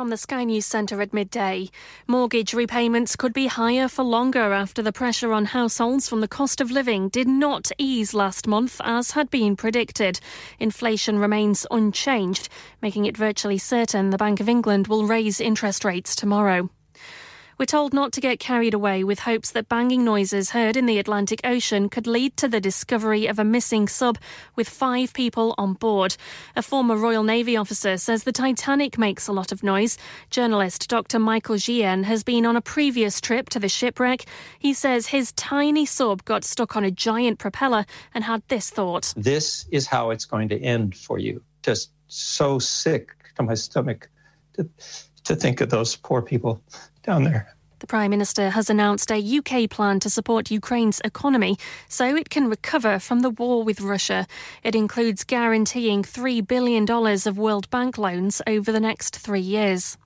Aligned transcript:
From 0.00 0.08
the 0.08 0.16
Sky 0.16 0.44
News 0.44 0.64
Centre 0.64 1.02
at 1.02 1.12
midday, 1.12 1.68
mortgage 2.06 2.54
repayments 2.54 3.16
could 3.16 3.34
be 3.34 3.48
higher 3.48 3.86
for 3.86 4.02
longer 4.02 4.54
after 4.54 4.80
the 4.80 4.94
pressure 4.94 5.30
on 5.30 5.44
households 5.44 6.08
from 6.08 6.22
the 6.22 6.26
cost 6.26 6.62
of 6.62 6.70
living 6.70 7.10
did 7.10 7.28
not 7.28 7.70
ease 7.76 8.14
last 8.14 8.48
month 8.48 8.80
as 8.82 9.10
had 9.10 9.28
been 9.28 9.56
predicted. 9.56 10.18
Inflation 10.58 11.18
remains 11.18 11.66
unchanged, 11.70 12.48
making 12.80 13.04
it 13.04 13.14
virtually 13.14 13.58
certain 13.58 14.08
the 14.08 14.16
Bank 14.16 14.40
of 14.40 14.48
England 14.48 14.86
will 14.86 15.06
raise 15.06 15.38
interest 15.38 15.84
rates 15.84 16.16
tomorrow. 16.16 16.70
We're 17.60 17.66
told 17.66 17.92
not 17.92 18.12
to 18.12 18.22
get 18.22 18.40
carried 18.40 18.72
away 18.72 19.04
with 19.04 19.18
hopes 19.18 19.50
that 19.50 19.68
banging 19.68 20.02
noises 20.02 20.52
heard 20.52 20.78
in 20.78 20.86
the 20.86 20.98
Atlantic 20.98 21.42
Ocean 21.44 21.90
could 21.90 22.06
lead 22.06 22.34
to 22.38 22.48
the 22.48 22.58
discovery 22.58 23.26
of 23.26 23.38
a 23.38 23.44
missing 23.44 23.86
sub 23.86 24.16
with 24.56 24.66
five 24.66 25.12
people 25.12 25.54
on 25.58 25.74
board. 25.74 26.16
A 26.56 26.62
former 26.62 26.96
Royal 26.96 27.22
Navy 27.22 27.58
officer 27.58 27.98
says 27.98 28.24
the 28.24 28.32
Titanic 28.32 28.96
makes 28.96 29.28
a 29.28 29.32
lot 29.32 29.52
of 29.52 29.62
noise. 29.62 29.98
Journalist 30.30 30.88
Dr. 30.88 31.18
Michael 31.18 31.58
Gien 31.58 32.04
has 32.04 32.24
been 32.24 32.46
on 32.46 32.56
a 32.56 32.62
previous 32.62 33.20
trip 33.20 33.50
to 33.50 33.60
the 33.60 33.68
shipwreck. 33.68 34.24
He 34.58 34.72
says 34.72 35.08
his 35.08 35.32
tiny 35.32 35.84
sub 35.84 36.24
got 36.24 36.44
stuck 36.44 36.76
on 36.76 36.84
a 36.84 36.90
giant 36.90 37.38
propeller 37.38 37.84
and 38.14 38.24
had 38.24 38.42
this 38.48 38.70
thought 38.70 39.12
This 39.18 39.66
is 39.70 39.86
how 39.86 40.12
it's 40.12 40.24
going 40.24 40.48
to 40.48 40.58
end 40.62 40.96
for 40.96 41.18
you. 41.18 41.42
Just 41.62 41.90
so 42.08 42.58
sick 42.58 43.10
to 43.36 43.42
my 43.42 43.52
stomach 43.52 44.08
to, 44.54 44.66
to 45.24 45.36
think 45.36 45.60
of 45.60 45.68
those 45.68 45.94
poor 45.94 46.22
people 46.22 46.62
down 47.02 47.24
there. 47.24 47.54
The 47.80 47.86
Prime 47.86 48.10
Minister 48.10 48.50
has 48.50 48.68
announced 48.68 49.10
a 49.10 49.38
UK 49.38 49.70
plan 49.70 50.00
to 50.00 50.10
support 50.10 50.50
Ukraine's 50.50 51.00
economy 51.02 51.56
so 51.88 52.14
it 52.14 52.28
can 52.28 52.46
recover 52.46 52.98
from 52.98 53.20
the 53.20 53.30
war 53.30 53.64
with 53.64 53.80
Russia. 53.80 54.26
It 54.62 54.74
includes 54.74 55.24
guaranteeing 55.24 56.02
$3 56.02 56.46
billion 56.46 56.88
of 56.90 57.38
World 57.38 57.70
Bank 57.70 57.96
loans 57.96 58.42
over 58.46 58.70
the 58.70 58.80
next 58.80 59.16
three 59.16 59.40
years. 59.40 59.96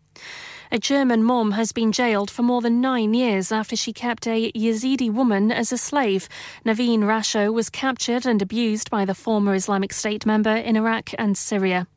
A 0.71 0.79
German 0.79 1.25
mom 1.25 1.53
has 1.53 1.73
been 1.73 1.91
jailed 1.91 2.31
for 2.31 2.43
more 2.43 2.61
than 2.61 2.81
nine 2.81 3.13
years 3.13 3.51
after 3.51 3.75
she 3.75 3.93
kept 3.93 4.27
a 4.29 4.53
Yazidi 4.53 5.13
woman 5.13 5.51
as 5.51 5.73
a 5.73 5.79
slave. 5.79 6.29
Naveen 6.65 7.01
Rasho 7.01 7.53
was 7.53 7.71
captured 7.71 8.25
and 8.25 8.41
abused 8.41 8.89
by 8.89 9.05
the 9.05 9.15
former 9.15 9.55
Islamic 9.55 9.93
State 9.93 10.25
member 10.25 10.55
in 10.55 10.77
Iraq 10.77 11.11
and 11.19 11.37
Syria. 11.37 11.89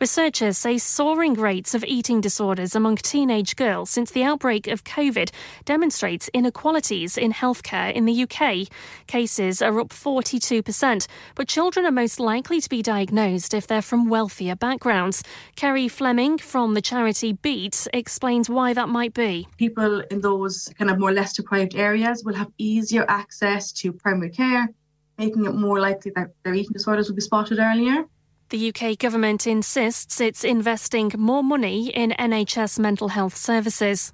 Researchers 0.00 0.56
say 0.56 0.78
soaring 0.78 1.34
rates 1.34 1.74
of 1.74 1.84
eating 1.84 2.22
disorders 2.22 2.74
among 2.74 2.96
teenage 2.96 3.54
girls 3.54 3.90
since 3.90 4.10
the 4.10 4.22
outbreak 4.22 4.66
of 4.66 4.82
COVID 4.82 5.30
demonstrates 5.66 6.30
inequalities 6.32 7.18
in 7.18 7.34
healthcare 7.34 7.92
in 7.92 8.06
the 8.06 8.22
UK. 8.22 8.68
Cases 9.06 9.60
are 9.60 9.78
up 9.78 9.90
42%, 9.90 11.06
but 11.34 11.48
children 11.48 11.84
are 11.84 11.90
most 11.90 12.18
likely 12.18 12.62
to 12.62 12.68
be 12.70 12.80
diagnosed 12.80 13.52
if 13.52 13.66
they're 13.66 13.82
from 13.82 14.08
wealthier 14.08 14.56
backgrounds. 14.56 15.22
Kerry 15.54 15.86
Fleming 15.86 16.38
from 16.38 16.72
the 16.72 16.80
charity 16.80 17.34
Beat 17.34 17.86
explains 17.92 18.48
why 18.48 18.72
that 18.72 18.88
might 18.88 19.12
be. 19.12 19.48
People 19.58 20.00
in 20.10 20.22
those 20.22 20.72
kind 20.78 20.90
of 20.90 20.98
more 20.98 21.12
less 21.12 21.34
deprived 21.34 21.74
areas 21.74 22.24
will 22.24 22.32
have 22.32 22.50
easier 22.56 23.04
access 23.06 23.70
to 23.72 23.92
primary 23.92 24.30
care, 24.30 24.66
making 25.18 25.44
it 25.44 25.54
more 25.54 25.78
likely 25.78 26.10
that 26.16 26.28
their 26.42 26.54
eating 26.54 26.72
disorders 26.72 27.10
will 27.10 27.16
be 27.16 27.20
spotted 27.20 27.58
earlier. 27.58 28.06
The 28.50 28.74
UK 28.74 28.98
government 28.98 29.46
insists 29.46 30.20
it's 30.20 30.42
investing 30.42 31.12
more 31.16 31.44
money 31.44 31.90
in 31.90 32.10
NHS 32.10 32.80
mental 32.80 33.06
health 33.06 33.36
services. 33.36 34.12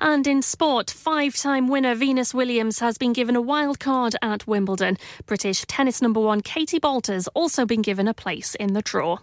And 0.00 0.26
in 0.26 0.40
sport, 0.40 0.90
five 0.90 1.36
time 1.36 1.68
winner 1.68 1.94
Venus 1.94 2.32
Williams 2.32 2.78
has 2.78 2.96
been 2.96 3.12
given 3.12 3.36
a 3.36 3.42
wild 3.42 3.78
card 3.78 4.16
at 4.22 4.46
Wimbledon. 4.46 4.96
British 5.26 5.66
tennis 5.66 6.00
number 6.00 6.20
one 6.20 6.40
Katie 6.40 6.78
Boulter's 6.78 7.28
also 7.28 7.66
been 7.66 7.82
given 7.82 8.08
a 8.08 8.14
place 8.14 8.54
in 8.54 8.72
the 8.72 8.80
draw. 8.80 9.18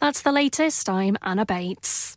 That's 0.00 0.22
the 0.22 0.32
latest. 0.32 0.88
I'm 0.88 1.18
Anna 1.20 1.44
Bates. 1.44 2.16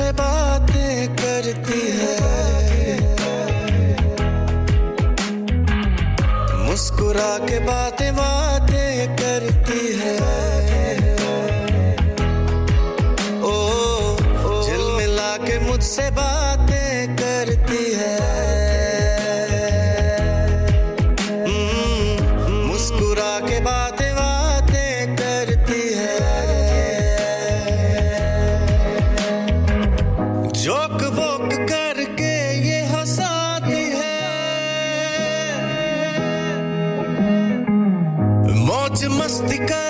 separé 0.00 0.39
Because 39.60 39.89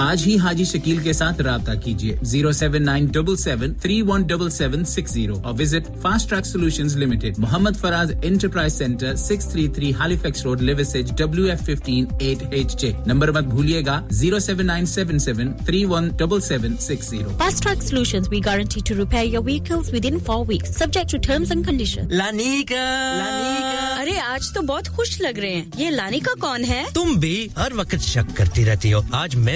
आज 0.00 0.22
ही 0.24 0.36
हाजी 0.36 0.64
शकील 0.64 1.02
के 1.02 1.12
साथ 1.14 1.40
रहा 1.40 1.74
कीजिए। 1.76 2.18
Zero 2.24 2.52
seven 2.52 2.82
nine 2.82 3.06
double 3.10 3.36
seven 3.36 3.74
three 3.82 4.00
one 4.02 4.24
double 4.26 4.48
seven 4.50 4.84
six 4.86 5.12
zero. 5.12 5.34
और 5.36 5.52
visit 5.54 5.86
Fast 6.02 6.28
Track 6.28 6.46
Solution 6.46 6.88
Limited. 6.98 7.38
Mohammad 7.38 7.76
Faraz 7.76 8.10
Enterprise 8.24 8.72
Centre 8.72 9.16
six 9.18 9.50
three 9.52 9.68
three 9.76 9.90
Halifax 9.92 10.44
Road 10.44 10.60
Liversedge 10.62 11.12
W 11.20 11.46
F 11.48 11.62
fifteen 11.64 12.08
eight 12.22 12.52
H 12.54 12.76
J. 12.80 12.94
Number 13.08 13.30
मत 13.32 13.44
भूलिएगा 13.46 14.00
zero 14.12 14.40
seven 14.40 14.66
nine 14.66 14.86
seven 14.86 15.18
seven 15.18 15.52
three 15.66 15.84
one 15.86 16.10
double 16.20 16.40
seven 16.42 16.76
six 16.86 17.10
zero. 17.10 17.36
Fast 17.38 17.62
Track 17.62 17.82
Solution 17.82 18.28
we 18.30 18.40
guarantee 18.40 18.80
to 18.88 18.94
repair 18.94 19.34
your 19.34 19.44
vehicles 19.44 19.92
within 20.04 20.18
four 20.20 20.46
weeks 20.46 20.76
subject 20.78 21.12
to 21.12 21.18
terms 21.28 21.52
and 21.52 21.64
condition 21.66 22.08
Lanika 22.12 22.84
अरे 24.00 24.18
आज 24.18 24.52
तो 24.54 24.62
बहुत 24.64 24.88
खुश 24.96 25.20
लग 25.20 25.38
रहे 25.38 25.54
हैं। 25.54 25.70
ये 25.78 25.90
लानिका 25.90 26.34
कौन 26.40 26.64
है? 26.64 26.84
तुम 26.94 27.16
भी 27.20 27.50
हर 27.58 27.74
वक्त 27.74 27.98
शक 28.02 28.32
करती 28.36 28.64
रहती 28.64 28.90
हो। 28.90 29.04
आज 29.14 29.34
मैं 29.36 29.55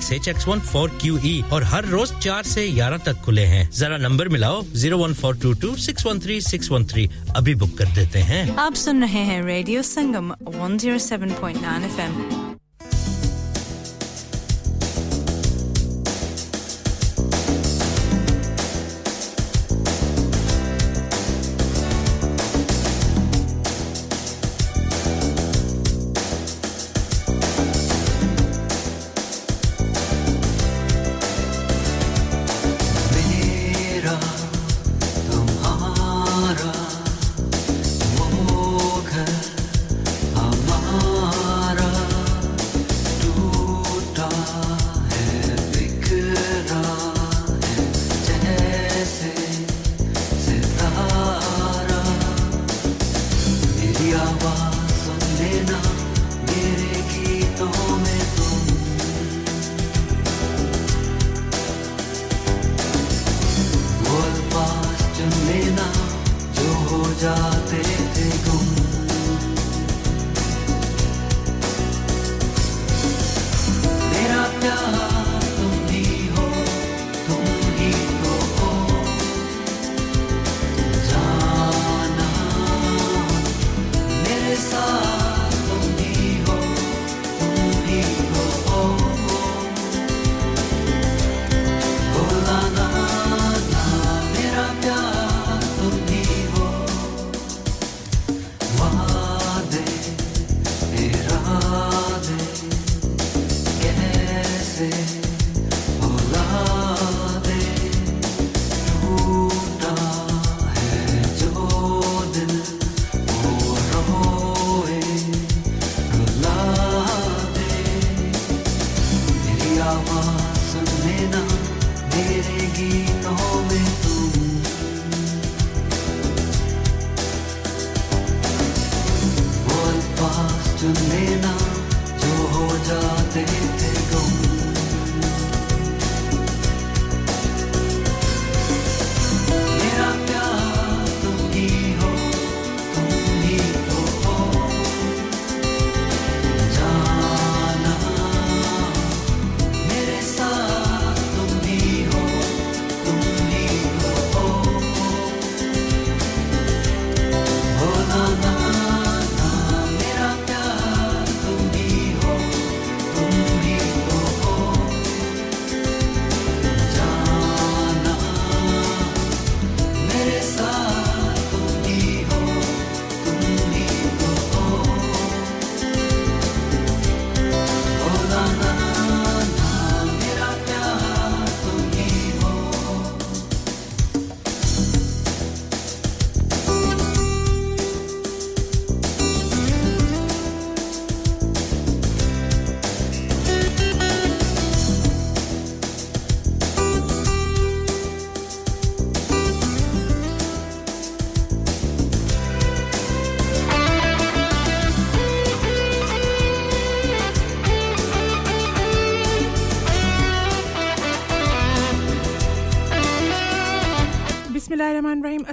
H 0.11 0.27
X 0.27 0.47
one 0.47 0.59
four 0.61 0.89
Q 1.01 1.17
E 1.25 1.43
और 1.53 1.63
हर 1.63 1.85
रोज 1.87 2.13
चार 2.23 2.43
से 2.43 2.67
ग्यारह 2.71 2.97
तक 3.05 3.21
खुले 3.25 3.45
हैं। 3.45 3.69
जरा 3.71 3.97
नंबर 3.97 4.29
मिलाओ 4.29 4.63
zero 4.73 4.97
one 4.97 5.13
four 5.21 5.37
two 5.41 5.53
two 5.61 5.75
six 5.85 6.05
one 6.05 6.19
three 6.19 6.39
six 6.41 6.71
one 6.71 6.85
three 6.93 7.09
अभी 7.35 7.55
बुक 7.55 7.77
कर 7.77 7.93
देते 7.95 8.19
हैं। 8.31 8.43
आप 8.57 8.73
सुन 8.85 9.01
रहे 9.03 9.23
हैं 9.29 9.41
Radio 9.45 9.81
Sangam 9.91 10.33
one 10.57 10.77
zero 10.77 10.97
seven 11.09 11.33
point 11.41 11.61
nine 11.61 11.83
F 11.83 11.99
M 12.01 12.59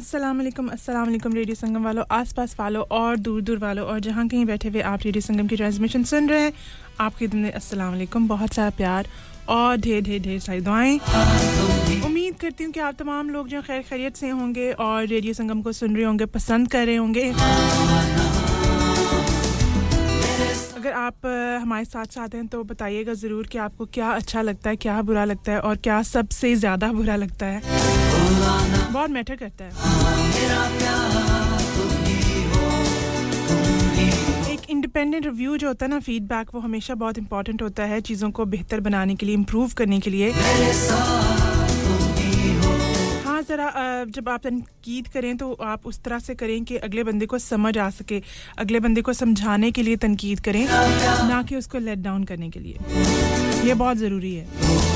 अस्सलाम 0.08 0.36
वालेकुम 0.38 0.68
अस्सलाम 0.72 1.04
वालेकुम 1.04 1.32
रेडियो 1.34 1.54
संगम 1.54 1.84
वालों, 1.84 2.04
आसपास 2.10 2.54
वालों 2.58 2.84
और 2.98 3.16
दूर 3.18 3.40
दूर 3.42 3.58
वालों 3.58 3.86
और 3.86 3.98
जहाँ 4.00 4.26
कहीं 4.28 4.44
बैठे 4.46 4.68
हुए 4.68 4.80
आप 4.90 5.00
रेडियो 5.04 5.20
संगम 5.22 5.46
की 5.46 5.56
ट्रांसमिशन 5.56 6.04
सुन 6.10 6.28
रहे 6.28 6.40
हैं। 6.42 6.52
आपके 7.00 7.26
दिन 7.28 7.40
में 7.40 7.50
अस्सलाम 7.52 7.90
वालेकुम 7.92 8.28
बहुत 8.28 8.54
सारा 8.54 8.70
प्यार 8.78 9.06
और 9.48 9.76
ढेर 9.78 10.00
ढेर 10.04 10.22
ढेर 10.22 10.38
सारी 10.40 10.60
दुआएँ। 10.60 10.98
उम्मीद 12.06 12.34
करती 12.40 12.64
हूँ 12.64 12.72
कि 12.72 12.80
आप 12.80 12.94
तमाम 12.98 13.30
लोग 13.30 13.48
जो 13.48 13.60
खैर 13.62 13.82
खैरियत 13.90 14.16
से 14.16 14.28
होंगे 14.30 14.70
और 14.72 15.06
रेडियो 15.06 15.34
संगम 15.34 15.60
को 15.62 15.72
सुन 15.74 15.96
रहे 15.96 16.04
होंगे, 16.04 16.26
पसंद 16.26 16.70
कर 16.72 16.86
रहे 16.86 16.96
होंगे। 16.96 17.28
अगर 20.78 20.92
आप 20.94 21.26
हमारे 21.62 21.84
साथ 21.84 22.06
साथ 22.12 22.34
हैं 22.34 22.46
तो 22.48 22.64
बताइएगा 22.64 23.14
ज़रूर 23.20 23.46
कि 23.46 23.58
आपको 23.60 23.86
क्या 23.92 24.10
अच्छा 24.12 24.42
लगता 24.42 24.70
है, 24.70 24.76
क्या 24.78 25.00
बुरा 25.02 25.24
लगता 25.26 25.52
है 25.52 25.60
और 25.60 25.76
क्या 25.78 26.02
सबसे 26.08 26.54
ज़्यादा 26.56 26.92
बुरा 26.92 27.16
लगता 27.18 27.46
है। 27.46 28.06
बहुत 28.98 29.10
मैटर 29.10 29.36
करता 29.36 29.64
है। 29.64 29.70
एक 34.52 34.70
इंडिपेंडेंट 34.70 35.24
रिव्यू 35.24 35.56
जो 35.56 35.66
होता 35.68 35.86
है 35.86 35.90
ना 35.90 35.98
फीडबैक 36.00 36.48
वो 36.54 36.60
हमेशा 36.60 36.94
बहुत 37.02 37.18
इंपॉर्टेंट 37.18 37.62
होता 37.62 37.84
है 37.84 38.00
चीज़ों 38.08 38.30
को 38.30 38.44
बेहतर 38.54 38.80
बनाने 38.80 39.14
के 39.14 39.26
लिए 39.26 39.34
इम्प्रूव 39.34 39.72
करने 39.78 39.98
के 40.00 40.10
लिए। 40.10 40.30
हाँ 43.24 43.42
ज़रा 43.42 43.68
जब 44.08 44.28
आप 44.28 44.40
तनकीद 44.44 45.08
करें 45.08 45.36
तो 45.36 45.52
आप 45.64 45.86
उस 45.86 46.00
तरह 46.04 46.18
से 46.18 46.34
करें 46.34 46.64
कि 46.64 46.76
अगले 46.88 47.04
बंदे 47.04 47.26
को 47.26 47.38
समझ 47.38 47.76
आ 47.78 47.88
सके। 47.92 48.22
अगले 48.58 48.80
बंदे 48.80 49.02
को 49.02 49.12
समझाने 49.12 49.70
के 49.70 49.82
लिए 49.82 49.96
तनकीद 49.98 50.40
करें, 50.40 50.64
ना 51.28 51.42
कि 51.48 51.56
उसको 51.56 51.78
लेट 51.80 51.98
डाउन 52.00 52.24
करने 52.24 52.50
के 52.50 52.60
लिए। 52.60 52.76
ये 53.68 53.74
बहुत 53.76 53.96
ज़रूरी 53.96 54.34
है। 54.34 54.87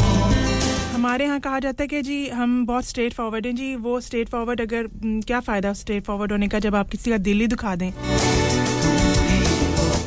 हमारे 1.02 1.24
यहाँ 1.24 1.38
कहा 1.40 1.58
जाता 1.58 1.82
है 1.82 1.86
कि 1.88 2.00
जी, 2.02 2.28
हम 2.30 2.64
बहुत 2.66 2.84
स्ट्रेट 2.84 3.12
फॉरवर्ड 3.12 3.46
हैं। 3.46 3.54
जी, 3.56 3.74
वो 3.76 4.00
स्ट्रेट 4.00 4.28
फॉरवर्ड 4.28 4.60
अगर 4.60 4.86
क्या 5.26 5.40
फ़ायदा 5.40 5.72
स्ट्रेट 5.72 6.04
फॉरवर्ड 6.04 6.32
होने 6.32 6.48
का 6.48 6.58
जब 6.58 6.74
आप 6.74 6.90
किसी 6.90 7.10
का 7.10 7.16
दिल 7.18 7.40
ही 7.40 7.46
दुखा 7.46 7.74
दें? 7.76 7.90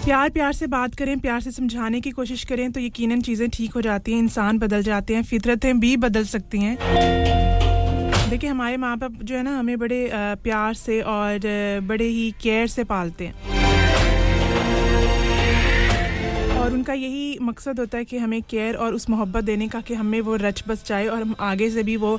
प्यार 0.06 0.30
प्यार 0.30 0.54
से 0.54 0.68
बात 0.68 0.96
करें, 0.96 1.20
प्यार 1.20 1.42
से 1.42 1.52
समझाने 1.52 2.02
की 2.02 2.12
कोशिश 2.12 2.44
करें 2.44 2.72
तो 2.72 2.80
यकीनन 2.80 3.22
चीज़ें 3.22 3.50
ठीक 3.50 3.74
हो 3.74 3.82
जाती 3.82 4.12
हैं, 4.12 4.20
इंसान 4.20 4.60
बदल 4.60 4.84
जाते 4.84 5.16
हैं, 5.16 5.24
फितरतें 5.24 5.80
भी 5.80 5.96
बदल 5.98 6.24
सकती 6.26 6.60
हैं। 6.60 6.78
देखिए, 8.30 8.50
हमारे 8.50 8.78
माँ 8.78 8.98
बाप 8.98 9.22
जो 9.24 9.36
है 9.36 9.44
ना, 9.44 9.58
हमें 9.60 9.78
बड़े 9.80 10.10
प्यार 10.14 10.74
से 10.76 11.02
और 11.02 11.40
बड़े 11.84 12.06
ही 12.06 12.32
केयर 12.42 12.68
से 12.68 12.84
पालते 12.86 13.26
हैं। 13.26 13.65
और 16.66 16.74
उनका 16.74 16.94
यही 16.94 17.38
मकसद 17.42 17.80
होता 17.80 17.98
है 17.98 18.06
कि 18.06 18.18
हमें 18.18 18.42
केयर 18.42 18.76
और 18.76 18.94
उस 18.94 19.10
मोहब्बत 19.10 19.44
देने 19.44 19.68
का, 19.68 19.82
कि 19.82 19.94
हमें 19.94 20.22
वो 20.22 20.36
रच 20.36 20.64
बस 20.68 20.86
जाए 20.86 21.08
और 21.08 21.22
हम 21.22 21.36
आगे 21.40 21.70
से 21.70 21.84
भी 21.84 21.96
वो 21.98 22.16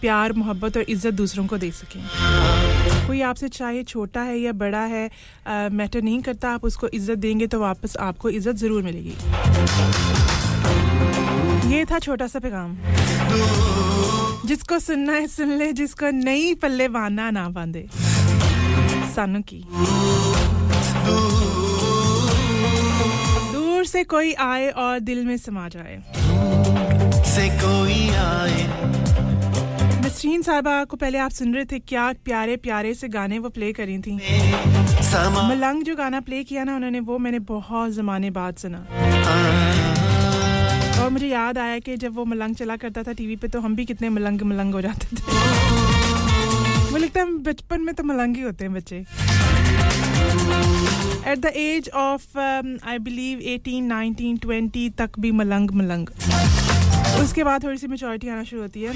प्यार, 0.00 0.32
मोहब्बत 0.32 0.76
और 0.76 0.84
इज़्ज़त 0.88 1.14
दूसरों 1.14 1.46
को 1.46 1.58
दे 1.58 1.70
सकें। 1.70 2.02
कोई 3.06 3.20
आपसे 3.20 3.48
चाहे 3.48 3.82
छोटा 3.84 4.22
है 4.22 4.38
या 4.38 4.52
बड़ा 4.54 4.84
है 4.84 5.10
मैटर 5.72 6.02
नहीं 6.02 6.20
करता, 6.22 6.50
आप 6.50 6.64
उसको 6.64 6.88
इज़्ज़त 6.88 7.18
देंगे 7.18 7.46
तो 7.46 7.60
वापस 7.60 7.96
आपको 8.00 8.30
इज़्ज़त 8.30 8.56
ज़रूर 8.56 8.82
मिलेगी। 8.82 9.14
ये 11.74 11.84
था 11.84 11.98
छोटा 11.98 12.26
सा 12.26 12.38
पैगाम। 12.38 12.76
जिसको 14.46 14.78
सुनना 14.78 15.12
है, 15.12 15.26
सुन 15.26 15.56
ले, 15.58 15.72
जिसको 15.72 16.10
नहीं 16.14 16.54
पल्ले 16.54 16.88
बांधना, 16.88 17.30
ना 17.30 17.48
बांधे। 17.50 17.86
सानू 19.14 19.40
की। 19.52 19.64
से 23.88 24.02
कोई 24.04 24.32
आए 24.34 24.68
और 24.70 24.98
दिल 25.00 25.24
में 25.24 25.36
समा 25.36 25.68
जाए। 25.68 26.02
से 27.24 27.48
कोई 27.58 28.08
आए। 28.16 28.66
नसरीन 30.04 30.42
साहबा 30.42 30.84
को 30.84 30.96
पहले 30.96 31.18
आप 31.18 31.30
सुन 31.30 31.54
रहे 31.54 31.64
थे 31.64 31.78
क्या 31.78 32.12
प्यारे 32.24 32.56
प्यारे 32.56 32.94
से 32.94 33.08
गाने 33.08 33.38
वो 33.38 33.48
प्ले 33.48 33.72
करी 33.72 33.98
थी। 33.98 34.14
मलंग 35.48 35.82
जो 35.82 35.96
गाना 35.96 36.20
प्ले 36.20 36.42
किया 36.44 36.64
ना 36.64 36.76
उन्होंने 36.76 37.00
वो 37.00 37.18
मैंने 37.18 37.38
बहुत 37.48 37.92
जमाने 37.92 38.30
बाद 38.30 38.54
सुना। 38.54 38.78
और 41.02 41.10
मुझे 41.10 41.26
याद 41.26 41.58
आया 41.58 41.78
कि 41.78 41.96
जब 41.96 42.14
वो 42.14 42.24
मलंग 42.24 42.54
चला 42.54 42.76
करता 42.76 43.02
था 43.02 43.12
टीवी 43.12 43.36
पे 43.36 43.48
तो 43.48 43.60
हम 43.60 43.76
भी 43.76 43.84
कितने 43.84 44.08
मलंग 44.08 44.42
मलंग 44.42 44.74
हो 44.74 44.80
जाते 44.80 45.06
थे। 45.06 45.22
मुझे 46.90 47.04
लगता 47.04 47.20
है 47.20 47.26
बचपन 47.44 47.80
में 47.80 47.94
तो 47.94 48.04
मलंग 48.04 48.36
ही 48.36 48.42
होते 48.42 48.64
हैं 48.64 48.74
बच्चे। 48.74 49.04
At 51.28 51.38
the 51.38 51.52
age 51.56 51.88
of 51.94 52.38
I 52.38 52.98
believe 52.98 53.38
18, 53.38 53.88
19, 53.88 54.38
20 54.44 54.90
तक 54.98 55.18
भी 55.20 55.30
मलंग 55.32 55.70
मलंग। 55.70 56.08
उसके 57.22 57.44
बाद 57.44 57.64
थोड़ी 57.64 57.78
सी 57.78 57.86
मेचोरिटी 57.86 58.28
आना 58.28 58.44
शुरू 58.44 58.62
होती 58.62 58.82
है। 58.82 58.92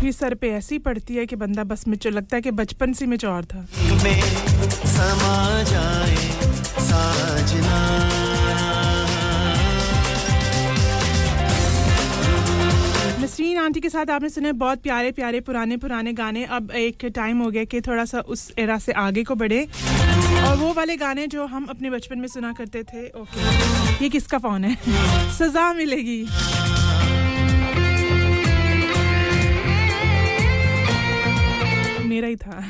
फिर 0.00 0.12
सर 0.12 0.34
पे 0.34 0.50
ऐसी 0.50 0.78
पड़ती 0.78 1.14
है 1.14 1.26
कि 1.26 1.36
बंदा 1.36 1.64
बस 1.64 1.84
मिचो 1.88 2.10
लगता 2.10 2.36
है 2.36 2.42
कि 2.42 2.50
बचपन 2.50 2.92
से 2.92 3.06
मेचोर 3.06 3.44
था। 3.44 3.66
नसरीन 13.30 13.58
आंटी 13.58 13.80
के 13.80 13.88
साथ 13.88 14.10
आपने 14.10 14.28
सुने 14.28 14.52
बहुत 14.52 14.80
प्यारे 14.82 15.10
प्यारे, 15.12 15.40
पुराने 15.40 15.76
पुराने 15.76 16.12
गाने। 16.12 16.44
अब 16.50 16.70
एक 16.76 17.04
टाइम 17.14 17.38
हो 17.38 17.50
गया 17.50 17.64
कि 17.64 17.80
थोड़ा 17.80 18.04
सा 18.04 18.20
उस 18.26 18.40
एरा 18.58 18.78
से 18.78 18.92
आगे 18.92 19.22
को 19.24 19.34
बढ़े। 19.34 19.60
और 20.46 20.56
वो 20.56 20.72
वाले 20.74 20.96
गाने 20.96 21.26
जो 21.26 21.46
हम 21.46 21.66
अपने 21.70 21.90
बचपन 21.90 22.18
में 22.18 22.26
सुना 22.28 22.52
करते 22.52 22.82
थे 22.82 23.06
ओके 23.20 24.04
ये 24.04 24.08
किसका 24.08 24.38
फ़ोन 24.38 24.64
है? 24.64 24.74
सजा 25.38 25.72
मिलेगी। 25.72 26.18
मेरा 32.08 32.28
ही 32.28 32.36
था। 32.36 32.60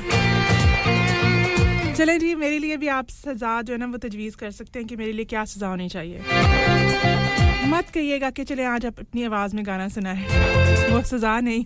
चले 1.95 2.19
जी, 2.19 2.35
मेरे 2.35 2.59
लिए 2.59 2.77
भी 2.77 2.89
आप 2.89 3.09
सजा 3.11 3.61
जो 3.63 3.73
है 3.73 3.79
ना, 3.79 3.87
वो 3.87 3.99
तजवीज़ 3.99 4.37
कर 4.37 4.51
सकते 4.51 4.79
हैं 4.79 4.89
कि 4.89 4.97
मेरे 4.97 5.13
लिए 5.13 5.25
क्या 5.25 5.45
सजा 5.47 5.69
होनी 5.69 5.89
चाहिए। 5.89 7.49
मत 7.69 7.89
कहिएगा 7.95 8.31
कि 8.31 8.45
चले 8.45 8.65
आज 8.65 8.87
आप 8.87 8.99
अपनी 9.01 9.25
आवाज़ 9.25 9.55
में 9.57 9.65
गाना 9.67 9.89
सुनाए 9.89 10.91
वो 10.91 11.01
सजा 11.03 11.39
नहीं। 11.41 11.65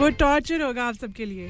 वो 0.00 0.08
टॉर्चर 0.18 0.62
होगा 0.62 0.84
आप 0.84 0.94
सबके 0.94 1.24
लिए। 1.24 1.48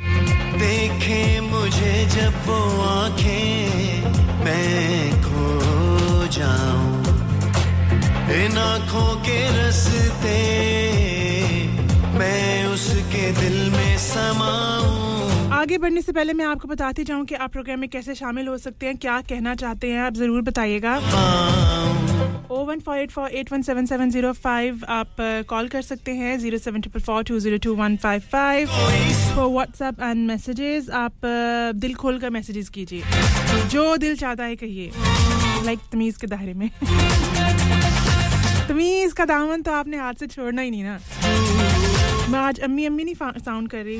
देखे 0.59 1.41
मुझे 1.41 1.95
जब 2.15 2.35
वो 2.47 2.59
आँखें 2.83 4.45
मैं 4.45 5.11
खो 5.23 6.27
जाऊँ। 6.29 6.99
इन 8.37 8.59
आँखों 8.59 9.15
के 9.23 9.39
रस्ते 9.59 10.39
मैं 12.19 12.67
उसके 12.67 13.31
दिल 13.41 13.71
में 13.71 13.97
समाऊं। 13.99 15.51
आगे 15.61 15.79
बढ़ने 15.79 16.03
से 16.03 16.13
पहले 16.13 16.33
मैं 16.33 16.45
आपको 16.47 16.69
बताती 16.69 17.05
जाऊँ 17.05 17.25
कि 17.27 17.35
आप 17.35 17.53
प्रोग्राम 17.53 17.81
में 17.81 17.89
कैसे 17.89 18.15
शामिल 18.15 18.49
हो 18.49 18.59
सकते 18.59 18.87
हैं 18.87 18.97
क्या 18.97 19.21
कहना 19.29 19.55
चाहते 19.55 19.91
हैं 19.91 20.01
आप 20.01 20.15
ज़रूर 20.15 20.43
बताइएगा। 20.43 20.99
O 22.53 22.65
one 22.67 22.81
four 22.81 22.99
eight 22.99 23.11
four 23.11 23.31
eight 23.39 23.53
one 23.53 23.63
seven 23.63 23.87
seven 23.87 24.11
zero 24.11 24.33
five 24.33 24.81
आप 24.89 25.17
कॉल 25.49 25.69
कर 25.69 25.83
सकते 25.83 26.13
हैं 26.13 26.39
zero 26.39 26.59
seven 26.59 26.81
triple 26.81 27.01
four 27.01 27.23
two 27.25 27.39
zero 27.41 27.59
two 27.65 27.75
one 27.75 27.97
five 27.97 28.21
five 28.33 28.69
for 29.37 29.47
WhatsApp 29.47 30.01
and 30.03 30.27
messages 30.29 30.91
आप 31.01 31.13
दिल 31.85 31.95
खोल 31.95 32.19
कर 32.21 32.31
मैसेजेस 32.31 32.69
कीजिए। 32.69 33.03
जो 33.71 33.97
दिल 33.97 34.17
चाहता 34.17 34.45
है 34.45 34.57
कहिए। 34.57 34.91
लाइक 35.67 35.79
तमीज़ 35.93 36.19
के 36.19 36.27
दायरे 36.27 36.55
में। 36.55 36.71
तमीज़ 38.69 39.15
का 39.15 39.25
दामन 39.25 39.63
तो 39.63 39.73
आपने 39.73 39.97
हाथ 39.97 40.15
से 40.15 40.27
छोड़ना 40.27 40.63
ही 40.63 40.71
नहीं 40.71 40.85
ना। 40.85 40.99
मैं 42.31 42.39
आज 42.39 42.59
अम्मी 42.61 42.85
अम्मी 42.87 43.05
नहीं 43.05 43.15
साउंड 43.15 43.69
कर 43.71 43.85
रही। 43.85 43.97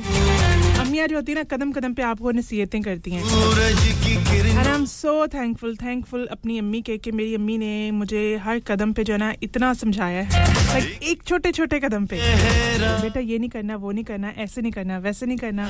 अम्मियाँ 0.79 1.07
जो 1.07 1.15
होती 1.15 1.31
है 1.31 1.37
ना 1.37 1.43
कदम 1.51 1.71
कदम 1.71 1.93
पे 1.93 2.01
आपको 2.01 2.31
नसीहतें 2.31 2.81
करती 2.81 3.11
हैं। 3.11 3.23
And 3.23 4.57
I 4.57 4.73
am 4.73 4.85
so 4.85 5.27
thankful 5.27 5.75
thankful 5.75 6.25
अपनी 6.31 6.57
अम्मी 6.59 6.81
के 6.81 6.97
कि 6.97 7.11
मेरी 7.11 7.35
अम्मी 7.35 7.57
ने 7.57 7.91
मुझे 7.91 8.21
हर 8.43 8.59
कदम 8.67 8.93
पे 8.93 9.03
जो 9.03 9.13
है 9.13 9.19
ना 9.19 9.33
इतना 9.43 9.73
समझाया 9.73 10.21
है। 10.21 10.45
लाइक 10.67 11.03
एक 11.03 11.23
छोटे 11.23 11.51
छोटे 11.51 11.79
कदम 11.79 12.05
पे। 12.05 12.19
बेटा 13.01 13.19
ये 13.19 13.39
नहीं 13.39 13.49
करना 13.49 13.75
वो 13.75 13.91
नहीं 13.91 14.03
करना 14.03 14.33
ऐसे 14.37 14.61
नहीं 14.61 14.71
करना 14.71 14.97
वैसे 14.99 15.25
नहीं 15.25 15.37
करना। 15.37 15.67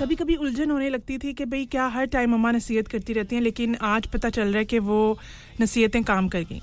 कभी 0.00 0.14
कभी 0.14 0.34
उलझन 0.36 0.70
होने 0.70 0.88
लगती 0.90 1.18
थी 1.18 1.32
कि 1.32 1.44
भाई 1.44 1.64
क्या 1.72 1.86
हर 1.88 2.06
टाइम 2.16 2.34
अम्मा 2.34 2.50
नसीहत 2.52 2.88
करती 2.88 3.12
रहती 3.12 3.36
हैं 3.36 3.42
लेकिन 3.42 3.76
आज 3.90 4.06
पता 4.06 4.30
चल 4.30 4.48
रहा 4.48 4.58
है 4.58 4.64
कि 4.64 4.78
वो 4.78 5.18
नसीहतें 5.62 6.02
काम 6.04 6.28
कर 6.28 6.44
गई 6.52 6.60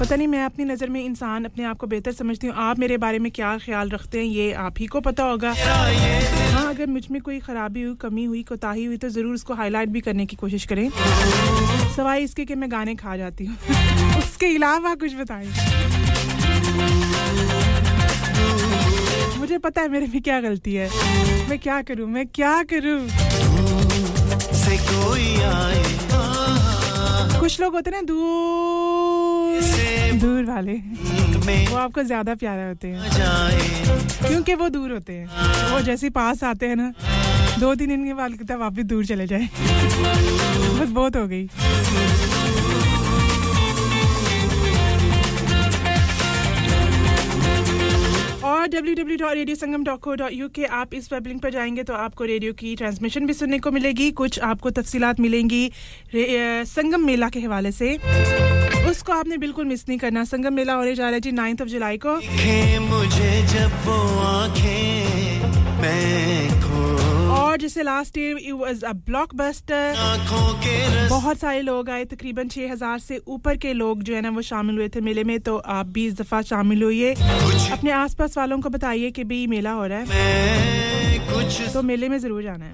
पता 0.00 0.16
नहीं, 0.16 0.26
मैं 0.28 0.42
अपनी 0.44 0.64
नज़र 0.64 0.88
में 0.88 1.04
इंसान 1.04 1.44
अपने 1.44 1.64
आप 1.64 1.78
को 1.78 1.86
बेहतर 1.86 2.12
समझती 2.12 2.46
हूँ। 2.46 2.54
आप 2.58 2.78
मेरे 2.78 2.96
बारे 2.98 3.18
में 3.18 3.30
क्या 3.32 3.56
ख्याल 3.58 3.90
रखते 3.90 4.18
हैं, 4.18 4.24
ये 4.26 4.52
आप 4.52 4.74
ही 4.78 4.86
को 4.86 5.00
पता 5.00 5.24
होगा। 5.24 5.52
हाँ 5.58 6.68
अगर 6.68 6.86
मुझमें 6.86 7.20
कोई 7.22 7.38
ख़राबी 7.38 7.82
हुई, 7.82 7.94
कमी 8.00 8.24
हुई, 8.24 8.42
कोताही 8.42 8.84
हुई 8.84 8.96
तो 8.96 9.08
ज़रूर 9.08 9.34
उसको 9.34 9.54
हाईलाइट 9.54 9.88
भी 9.88 10.00
करने 10.00 10.26
की 10.26 10.36
कोशिश 10.36 10.64
करें। 10.64 10.88
सवाई 11.96 12.24
इसके 12.24 12.44
कि 12.44 12.54
मैं 12.54 12.70
गाने 12.72 12.94
खा 12.94 13.16
जाती 13.16 13.44
हूँ। 13.44 13.56
उसके 14.18 14.54
अलावा 14.56 14.94
कुछ 14.94 15.14
बताएँ। 15.16 15.46
मुझे 19.38 19.58
पता 19.58 19.82
है 19.82 19.88
मेरे 19.88 20.06
में 20.06 20.20
क्या 20.22 20.40
गलती 20.40 20.74
है। 20.74 20.88
मैं 21.48 21.58
क्या 21.58 21.80
करूँ, 21.82 22.08
मैं 22.08 22.26
क्या 22.26 22.62
करूँ? 22.72 22.98
कुछ 27.40 27.60
लोग 27.60 27.74
होते 27.74 27.90
हैं 27.90 27.96
ना 27.96 28.02
दूर 28.06 29.60
दूर 30.20 30.44
वाले। 30.44 30.72
वो 31.70 31.76
आपको 31.76 32.02
ज़्यादा 32.02 32.34
प्यारे 32.34 32.66
होते 32.68 32.88
हैं। 32.88 33.00
क्योंकि 34.28 34.54
वो 34.54 34.68
दूर 34.68 34.92
होते 34.92 35.12
हैं। 35.12 35.26
वो 35.72 35.80
जैसे 35.80 36.10
पास 36.10 36.44
आते 36.44 36.66
हैं 36.66 36.76
ना, 36.76 36.92
दो 37.58 37.74
तीन 37.74 37.88
दिन 37.88 38.04
के 38.04 38.14
बाद 38.14 38.32
कितना 38.32 38.56
वापिस 38.56 38.84
दूर 38.84 39.06
चले 39.06 39.26
जाए। 39.26 39.48
बस 40.80 40.88
बहुत 40.88 41.16
हो 41.16 41.26
गई। 41.26 41.48
और 48.60 48.68
www.radiosangam.co.uk 48.68 50.64
आप 50.68 50.94
इस 50.94 51.12
वेब 51.12 51.26
लिंक 51.26 51.42
पर 51.42 51.50
जाएँगे 51.50 51.82
तो 51.82 51.94
आपको 51.94 52.24
रेडियो 52.24 52.52
की 52.52 52.74
ट्रांसमिशन 52.76 53.26
भी 53.26 53.34
सुनने 53.34 53.58
को 53.58 53.70
मिलेगी, 53.70 54.10
कुछ 54.12 54.38
आपको 54.40 54.70
तफसीलात 54.70 55.20
मिलेंगी 55.20 55.70
संगम 56.14 57.06
मेला 57.06 57.28
के 57.28 57.40
हवाले 57.40 57.72
से। 57.72 57.96
उसको 58.90 59.12
आपने 59.12 59.36
बिल्कुल 59.38 59.64
मिस 59.64 59.88
नहीं 59.88 59.98
करना। 59.98 60.24
संगम 60.24 60.54
मेला 60.54 60.74
होने 60.74 60.94
जा 60.94 61.04
रहा 61.04 61.12
है 61.14 61.20
जी 61.20 61.32
नाइन्थ 61.32 61.62
ऑफ़ 61.62 61.68
जुलाई 61.68 61.98
को। 62.06 62.14
मुझे 62.82 63.32
जब 63.48 63.70
वो 63.86 63.98
आँखें, 64.20 65.42
मैं 65.80 66.59
और 67.60 67.62
जैसे 67.62 67.82
last 67.82 68.18
year 68.18 68.36
it 68.38 68.52
was 68.56 68.84
a 68.84 68.92
blockbuster 69.06 69.96
बहुत 71.10 71.38
सारे 71.38 71.60
लोग 71.62 71.90
आए 71.90 72.04
तकरीबन 72.04 72.48
6000 72.48 72.98
से 72.98 73.20
ऊपर 73.28 73.56
के 73.56 73.72
लोग 73.72 74.02
जो 74.02 74.14
है 74.14 74.20
ना 74.20 74.30
वो 74.30 74.42
शामिल 74.42 74.76
हुए 74.76 74.88
थे 74.94 75.00
मेले 75.00 75.24
में 75.24 75.38
तो 75.40 75.56
आप 75.74 75.86
भी 75.86 76.06
इस 76.06 76.14
दफ़ा 76.20 76.40
शामिल 76.50 76.82
हुई 76.82 77.10
अपने 77.12 77.90
आसपास 77.92 78.36
वालों 78.38 78.58
को 78.60 78.68
बताइए 78.70 79.10
कि 79.10 79.24
भी 79.24 79.46
मेला 79.46 79.72
हो 79.72 79.86
रहा 79.86 79.98
है। 79.98 81.18
कुछ 81.28 81.60
तो 81.74 81.82
मेले 81.82 82.08
में 82.08 82.18
ज़रूर 82.18 82.42
जाना 82.42 82.64
है। 82.64 82.72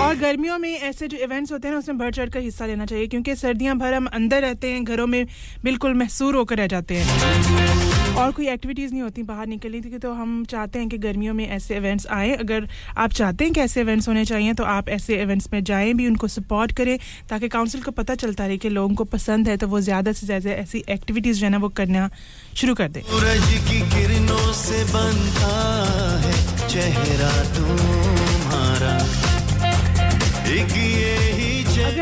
और 0.00 0.16
गर्मियों 0.16 0.58
में 0.58 0.72
ऐसे 0.72 1.08
जो 1.08 1.16
इवेंट्स 1.18 1.52
होते 1.52 1.68
हैं 1.68 1.72
ना 1.74 1.78
उसमें 1.78 1.98
बढ़ 1.98 2.10
चढ़ 2.14 2.28
कर 2.30 2.40
हिस्सा 2.40 2.66
लेना 2.66 2.86
चाहिए 2.86 3.06
क्योंकि 3.06 3.34
सर्दियाँ 3.36 3.76
भर 3.78 3.94
हम 3.94 4.06
अंदर 4.12 4.42
रहते 4.42 4.70
हैं 4.72 4.84
घरों 4.84 5.06
में 5.06 5.26
बिल्कुल 5.64 5.94
महसूर 5.94 6.36
होकर 6.36 6.56
रह 6.56 6.66
जाते 6.66 6.94
हैं। 6.96 7.97
और 8.10 8.30
कोई 8.32 8.48
एक्टिविटीज़ 8.48 8.92
नहीं 8.92 9.02
होती 9.02 9.22
बाहर 9.22 9.46
निकलने 9.46 9.80
की 9.80 9.98
तो 9.98 10.12
हम 10.12 10.44
चाहते 10.44 10.78
हैं 10.78 10.88
कि 10.88 10.98
गर्मियों 10.98 11.34
में 11.34 11.46
ऐसे 11.48 11.76
इवेंट्स 11.76 12.06
आए। 12.06 12.30
अगर 12.36 12.68
आप 12.96 13.12
चाहते 13.12 13.44
हैं 13.44 13.52
कि 13.52 13.60
ऐसे 13.60 13.80
इवेंट्स 13.80 14.08
होने 14.08 14.24
चाहिए 14.24 14.54
तो 14.54 14.64
आप 14.66 14.88
ऐसे 14.88 15.20
इवेंट्स 15.22 15.48
में 15.52 15.62
जाएँ, 15.64 15.92
भी 15.94 16.06
उनको 16.06 16.28
सपोर्ट 16.28 16.72
करें, 16.72 16.98
ताकि 17.28 17.48
काउंसिल 17.48 17.82
को 17.82 17.90
पता 17.90 18.14
चलता 18.14 18.46
रहे 18.46 18.56
कि 18.56 18.68
लोगों 18.68 18.94
को 18.94 19.04
पसंद 19.06 19.48
है 19.48 19.56
तो 19.56 19.68
वो 19.68 19.80
ज़्यादा 19.80 20.12
से 20.12 20.26
ज़्यादा 20.26 20.50
ऐसी 20.52 20.84
एक्टिविटीज़ 20.90 21.38
जो 21.40 21.46
है 21.46 21.50
ना 21.52 21.58
वो 21.58 21.68
करना 21.68 22.08
शुरू 22.56 22.74
कर 22.74 22.88
दें। 22.88 23.02
की 23.02 23.80
किरणों 23.90 24.52
से 24.54 24.84
बनता 24.92 25.54
है 26.24 26.34
चेहरा 26.68 27.32
तुम्हारा। 27.54 28.96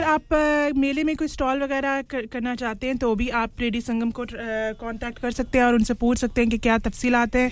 आप 0.07 0.35
मेले 0.77 1.03
में 1.05 1.15
कोई 1.17 1.29
स्टॉल 1.29 1.63
वगैरह 1.63 2.03
करना 2.13 2.55
चाहते 2.55 2.87
हैं 2.87 2.97
तो 2.99 3.15
भी 3.15 3.29
आप 3.41 3.51
रेडी 3.61 3.81
संगम 3.81 4.11
को 4.11 4.25
कांटेक्ट 4.33 5.19
कर 5.19 5.31
सकते 5.31 5.59
हैं 5.59 5.65
और 5.65 5.75
उनसे 5.75 5.95
पूछ 5.95 6.19
सकते 6.19 6.41
हैं 6.41 6.51
कि 6.51 6.59
क्या 6.59 6.77
तफसीलात 6.79 7.37
हैं। 7.37 7.49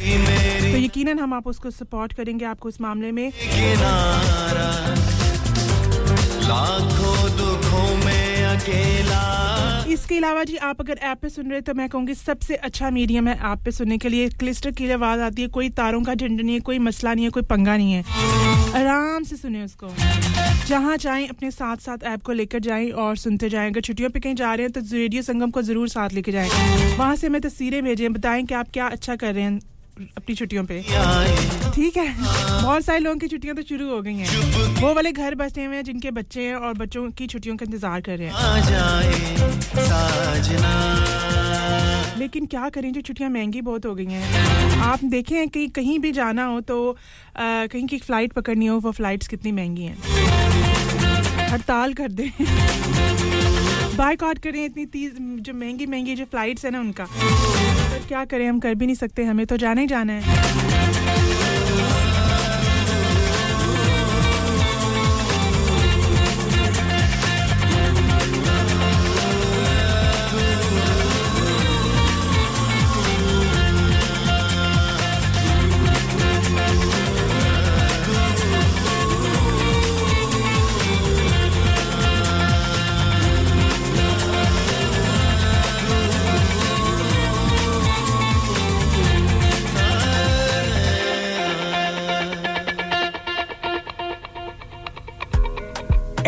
तो 0.72 0.78
यकीनन 0.78 1.18
हम 1.18 1.34
आप 1.34 1.46
उसको 1.46 1.70
सपोर्ट 1.72 2.12
करेंगे 2.12 2.44
आपको 2.44 2.68
इस 2.68 2.80
मामले 2.80 3.12
में। 3.12 3.26
लाखों 6.44 7.20
दुखों 7.36 7.88
में 8.04 8.23
इसके 9.92 10.16
अलावा 10.16 10.42
जी, 10.44 10.56
आप 10.56 10.80
अगर 10.80 10.98
ऐप 11.02 11.18
पे 11.22 11.28
सुन 11.28 11.44
रहे 11.44 11.54
हैं 11.54 11.62
तो 11.62 11.74
मैं 11.74 11.88
कहूँगी 11.88 12.14
सबसे 12.14 12.54
अच्छा 12.54 12.90
मीडियम 12.90 13.28
है 13.28 13.34
ऐप 13.52 13.58
पे 13.64 13.70
सुनने 13.70 13.98
के 13.98 14.08
लिए। 14.08 14.28
क्लिस्टर 14.28 14.70
की 14.70 14.90
आवाज़ 14.90 15.20
आती 15.20 15.42
है, 15.42 15.48
कोई 15.48 15.68
तारों 15.70 16.02
का 16.02 16.14
झंड 16.14 16.40
नहीं 16.40 16.54
है, 16.54 16.60
कोई 16.60 16.78
मसला 16.78 17.14
नहीं 17.14 17.24
है, 17.24 17.30
कोई 17.30 17.42
पंगा 17.42 17.76
नहीं 17.76 17.92
है। 17.92 18.02
आराम 18.74 19.24
से 19.24 19.36
सुने 19.36 19.64
उसको। 19.64 19.88
जहाँ 20.68 20.96
चाहें 20.96 21.28
अपने 21.28 21.50
साथ 21.50 21.76
साथ 21.76 22.04
ऐप 22.04 22.22
को 22.22 22.32
लेकर 22.32 22.58
जाएँ 22.58 22.90
और 22.90 23.16
सुनते 23.16 23.48
जाएँ। 23.48 23.70
अगर 23.70 23.80
छुट्टियों 23.80 24.10
पे 24.10 24.20
कहीं 24.20 24.34
जा 24.34 24.54
रहे 24.54 24.66
हैं 24.66 24.72
तो 24.72 24.80
रेडियो 24.92 25.22
संगम 25.22 25.50
को 25.50 25.62
ज़रूर 25.62 25.88
साथ 25.88 26.12
लेके 26.12 26.32
जाएँ। 26.32 26.50
वहाँ 26.96 27.16
से 27.16 27.26
हमें 27.26 27.40
तस्वीरें 27.40 27.82
भेजें, 27.84 28.12
बताएँ 28.12 28.44
कि 28.44 28.54
आप 28.54 28.66
क्या 28.72 28.86
अच्छा 28.88 29.16
कर 29.16 29.34
रहे 29.34 29.44
हैं। 29.44 29.60
अपनी 30.16 30.34
छुट्टियों 30.34 30.64
पे। 30.64 30.80
ठीक 31.74 31.96
है। 31.96 32.14
बहुत 32.62 32.84
सारे 32.84 32.98
लोगों 32.98 33.18
की 33.18 33.28
छुट्टियाँ 33.28 33.56
तो 33.56 33.62
शुरू 33.62 33.88
हो 33.90 34.00
गई 34.02 34.14
हैं। 34.14 34.80
वो 34.80 34.92
वाले 34.94 35.12
घर 35.12 35.34
बसे 35.34 35.64
हुए 35.64 35.76
हैं 35.76 35.84
जिनके 35.84 36.10
बच्चे 36.12 36.42
हैं 36.42 36.54
और 36.56 36.74
बच्चों 36.74 37.10
की 37.10 37.26
छुट्टियों 37.26 37.56
का 37.56 37.66
इंतज़ार 37.66 38.00
कर 38.00 38.18
रहे 38.18 38.28
हैं। 38.28 38.34
लेकिन 42.18 42.46
क्या 42.46 42.68
करें 42.68 42.92
जो 42.92 43.00
छुट्टियाँ 43.00 43.30
महँगी 43.30 43.60
बहुत 43.62 43.86
हो 43.86 43.94
गई 43.94 44.06
हैं। 44.06 44.80
आप 44.82 45.04
देखें 45.06 45.48
कि 45.48 45.66
कहीं 45.70 45.98
भी 45.98 46.12
जाना 46.12 46.44
हो 46.44 46.60
तो 46.62 46.76
आ, 46.90 46.96
कहीं 47.66 47.86
की 47.86 47.98
फ़्लाइट 47.98 48.32
पकड़नी 48.32 48.66
हो 48.66 48.78
वो 48.78 48.90
फ़्लाइट्स 48.92 49.28
कितनी 49.28 49.52
महँगी 49.52 49.82
हैं। 49.82 49.96
हड़ताल 51.48 51.94
कर 51.94 52.08
दें। 52.10 52.30
बाइकआउट 53.96 54.38
करें 54.38 54.64
इतनी 54.64 54.84
तीज 54.86 55.16
जो 55.40 55.52
महँगी 55.54 55.86
महँगी 55.86 56.14
जो 56.14 56.24
फ्लाइट्स 56.24 56.64
है 56.64 56.70
ना 56.70 56.80
उनका। 56.80 57.06
क्या 58.08 58.24
करें, 58.24 58.48
हम 58.48 58.60
कर 58.60 58.74
भी 58.74 58.86
नहीं 58.86 58.96
सकते, 58.96 59.24
हमें 59.24 59.46
तो 59.46 59.56
जाना 59.56 59.80
ही 59.80 59.86
जाना 59.86 60.12
है। 60.12 61.03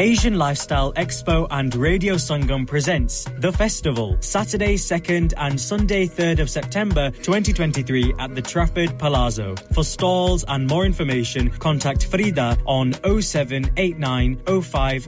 Asian 0.06 0.38
Lifestyle 0.38 0.94
Expo 0.94 1.48
and 1.52 1.76
Radio 1.76 2.16
Sangam 2.16 2.66
presents 2.68 3.26
The 3.40 3.52
Festival, 3.52 4.18
Saturday 4.20 4.76
2nd 4.76 5.34
and 5.38 5.60
Sunday 5.60 6.08
3rd 6.08 6.40
of 6.40 6.50
September 6.50 7.12
2023 7.12 8.14
at 8.20 8.34
the 8.34 8.42
Trafford 8.42 8.98
Palazzo. 8.98 9.56
For 9.74 9.84
stalls 9.84 10.44
and 10.48 10.68
more 10.68 10.86
information, 10.86 11.50
contact 11.50 12.06
Frida 12.06 12.58
on 12.66 12.94
0789 12.94 14.38
05 14.62 15.08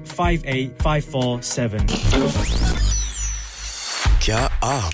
क्या 4.24 4.38
आप 4.63 4.93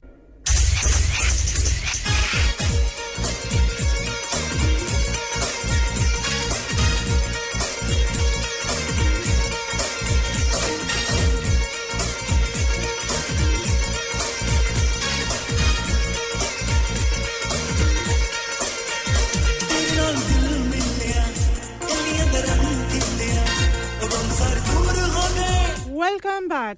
Welcome 26.11 26.47
back 26.51 26.77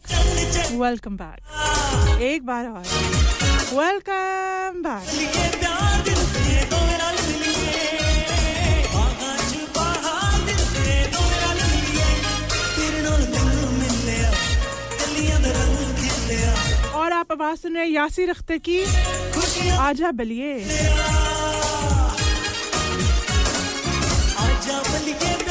welcome 0.80 1.16
back 1.18 2.22
एक 2.22 2.46
बार 2.46 2.66
और। 2.68 2.84
Welcome 3.78 4.82
back 4.84 5.08
और 16.96 17.12
आप 17.12 17.32
आवाज़ 17.32 17.60
सुन 17.60 17.78
रहे 17.78 17.86
यासिर 17.86 18.30
अख्तर 18.30 18.58
की 18.70 18.84
आजा 19.80 20.12
बलिए। 20.12 20.54
आजा 24.40 24.78
बलिए 24.92 25.43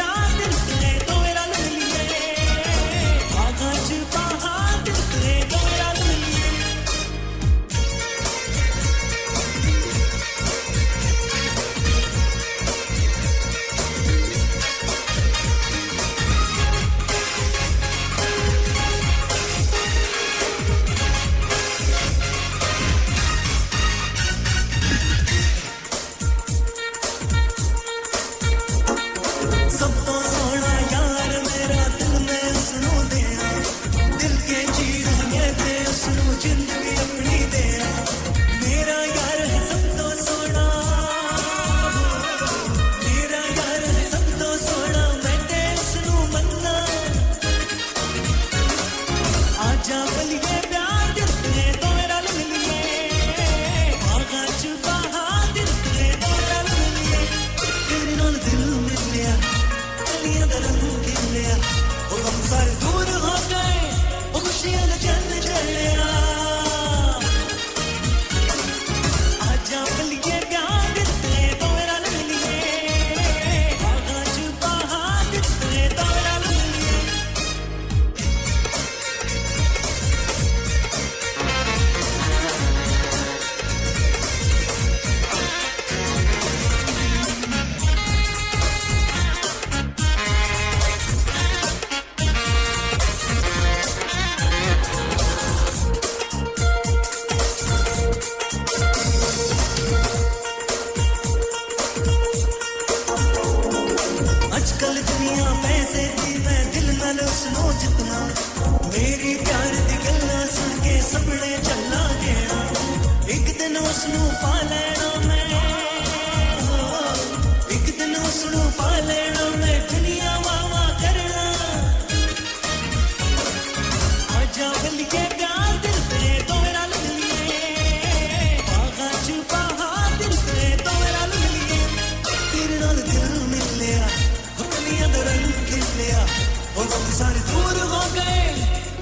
सारे 136.90 137.40
दूर 137.40 137.76
हो 137.90 138.02
गए। 138.14 138.42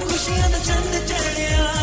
खुशियाँ 0.05 0.51
तो 0.53 0.59
चंद 0.59 1.07
चढ़िया। 1.09 1.80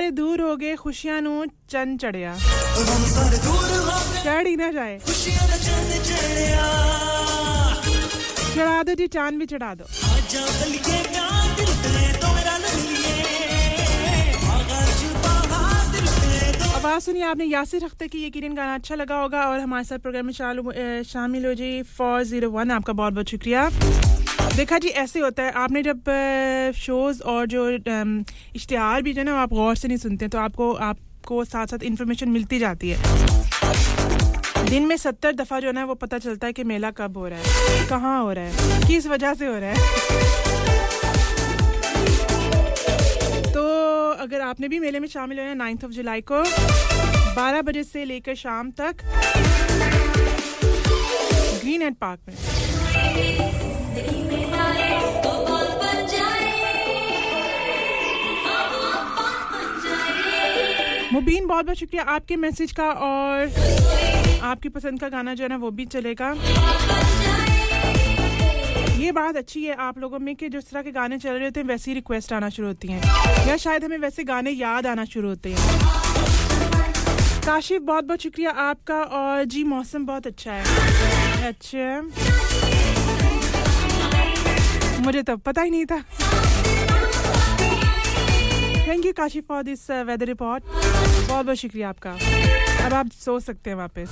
सारे 0.00 0.10
दूर 0.16 0.40
हो 0.40 0.56
गए, 0.56 0.74
खुशियाँ 0.80 1.20
नु 1.20 1.44
चन 1.68 1.96
चढ़िया 2.00 2.32
चढ़ 4.24 4.46
ही 4.48 4.56
ना 4.56 4.70
जाए। 4.72 4.96
चढ़ा 8.56 8.82
दो 8.82 8.94
जी, 8.96 9.06
चाँद 9.06 9.34
भी 9.36 9.46
चढ़ा 9.46 9.74
दो। 9.76 9.84
आवाज़ 16.72 17.04
सुनिए, 17.04 17.22
आपने 17.22 17.44
यासिर 17.44 17.84
अख्तर 17.84 18.06
की 18.06 18.24
यकीन 18.26 18.54
गाना 18.54 18.74
अच्छा 18.74 18.94
लगा 18.94 19.20
होगा 19.20 19.40
और 19.50 19.60
हमारे 19.60 19.84
साथ 19.84 19.98
प्रोग्राम 20.00 20.26
में 20.26 21.02
शामिल 21.04 21.46
हो 21.46 21.54
जी, 21.54 21.82
फोर 21.92 22.22
ज़ीरो 22.24 22.50
वन। 22.50 22.70
आपका 22.72 22.92
बहुत 22.94 23.12
बहुत 23.12 23.28
शुक्रिया। 23.28 23.68
देखा 24.56 24.78
जी, 24.78 24.88
ऐसे 24.88 25.20
होता 25.20 25.42
है। 25.42 25.52
आपने 25.56 25.82
जब 25.82 26.02
शोज़ 26.76 27.22
और 27.24 27.46
जो 27.46 27.68
इश्तहार 28.56 29.02
भी 29.02 29.12
जो 29.12 29.22
ना, 29.22 29.34
आप 29.40 29.50
गौर 29.50 29.76
से 29.76 29.88
नहीं 29.88 29.98
सुनते 29.98 30.28
तो 30.28 30.38
आपको 30.38 30.72
आपको 30.86 31.44
साथ 31.44 31.66
साथ 31.66 31.82
इन्फॉर्मेशन 31.84 32.28
मिलती 32.28 32.58
जाती 32.58 32.90
है। 32.90 32.98
दिन 34.68 34.86
में 34.86 34.96
सत्तर 34.96 35.32
दफ़ा 35.34 35.60
जो 35.60 35.66
है 35.66 35.72
ना, 35.72 35.84
वो 35.84 35.94
पता 35.96 36.18
चलता 36.18 36.46
है 36.46 36.52
कि 36.52 36.64
मेला 36.64 36.90
कब 36.90 37.16
हो 37.16 37.28
रहा 37.28 37.38
है, 37.38 37.88
कहाँ 37.88 38.22
हो 38.22 38.32
रहा 38.32 38.44
है, 38.44 38.52
किस 38.86 39.06
वजह 39.06 39.34
से 39.34 39.46
हो 39.46 39.58
रहा 39.58 39.70
है। 39.70 39.78
तो 43.52 43.62
अगर 44.22 44.40
आपने 44.40 44.68
भी 44.68 44.78
मेले 44.78 45.00
में 45.00 45.08
शामिल 45.08 45.38
होना 45.40 45.54
नाइन्थ 45.54 45.84
ऑफ़ 45.84 45.92
जुलाई 45.92 46.20
को 46.32 46.42
12 47.36 47.62
बजे 47.62 47.82
से 47.84 48.04
लेकर 48.04 48.34
शाम 48.36 48.70
तक 48.80 48.94
ग्रीन 51.62 51.82
एंड 51.82 51.96
पार्क 51.96 52.20
में। 52.28 52.34
मुबीन, 61.12 61.46
बहुत 61.46 61.64
बहुत 61.64 61.76
शुक्रिया 61.76 62.02
आपके 62.04 62.36
मैसेज 62.36 62.72
का 62.72 62.84
और 62.84 63.50
आपकी 64.42 64.68
पसंद 64.68 65.00
का 65.00 65.08
गाना 65.08 65.34
जो 65.34 65.42
है 65.44 65.48
ना, 65.48 65.56
वो 65.56 65.70
भी 65.70 65.84
चलेगा। 65.86 66.28
ये 69.00 69.12
बात 69.12 69.36
अच्छी 69.36 69.64
है 69.64 69.74
आप 69.80 69.98
लोगों 69.98 70.18
में 70.18 70.34
कि 70.36 70.48
जिस 70.48 70.70
तरह 70.70 70.82
के 70.82 70.90
गाने 70.90 71.18
चल 71.18 71.30
रहे 71.30 71.44
होते 71.44 71.60
हैं, 71.60 71.66
वैसी 71.66 71.94
रिक्वेस्ट 71.94 72.32
आना 72.32 72.48
शुरू 72.48 72.68
होती 72.68 72.88
हैं। 72.88 73.46
या 73.48 73.56
शायद 73.56 73.84
हमें 73.84 73.98
वैसे 73.98 74.24
गाने 74.24 74.50
याद 74.50 74.86
आना 74.86 75.04
शुरू 75.04 75.28
होते 75.28 75.52
हैं। 75.52 75.58
काशिफ, 77.46 77.82
बहुत 77.82 78.04
बहुत 78.04 78.22
शुक्रिया 78.22 78.50
आपका 78.50 79.02
और 79.20 79.44
जी, 79.44 79.64
मौसम 79.64 80.06
बहुत 80.06 80.26
अच्छा 80.26 80.52
है। 80.52 81.48
अच्छा। 81.48 82.49
मुझे 85.00 85.22
तो 85.22 85.36
पता 85.38 85.62
ही 85.62 85.70
नहीं 85.70 85.84
था। 85.86 85.98
Thank 88.88 89.06
you 89.06 89.12
Kashif 89.16 89.44
for 89.48 89.62
this 89.62 89.90
weather 89.90 90.26
report 90.26 90.64
बहुत 90.64 91.44
बहुत 91.46 91.56
शुक्रिया 91.56 91.88
आपका। 91.88 92.12
अब 92.86 92.94
आप 92.94 93.10
सो 93.14 93.38
सकते 93.40 93.70
हैं 93.70 93.76
वापस। 93.76 94.08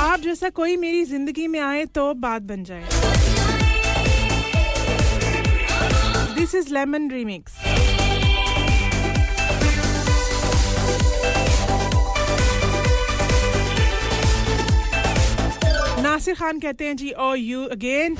आप 0.00 0.20
जैसा 0.20 0.48
कोई 0.50 0.76
मेरी 0.76 1.04
ज़िंदगी 1.04 1.46
में 1.48 1.60
आए 1.60 1.84
तो 1.94 2.12
बात 2.16 2.42
बन 2.42 2.64
जाए। 2.64 2.84
This 6.34 6.54
is 6.54 6.72
lemon 6.74 7.10
remix 7.10 7.52
Nasir 16.02 16.34
Khan 16.34 16.58
कहते 16.58 16.86
हैं, 16.86 16.96
जी 16.96 17.10
ओ 17.12 17.34
यू 17.34 17.64
अगेन 17.72 18.16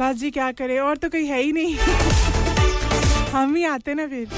बस 0.00 0.16
जी 0.16 0.30
क्या 0.30 0.50
करें? 0.52 0.78
और 0.80 0.96
तो 0.96 1.08
कोई 1.08 1.24
है 1.26 1.40
ही 1.42 1.52
नहीं। 1.52 1.76
हम 3.32 3.54
ही 3.56 3.64
आते 3.66 3.94
ना 3.94 4.06
फिर। 4.06 4.28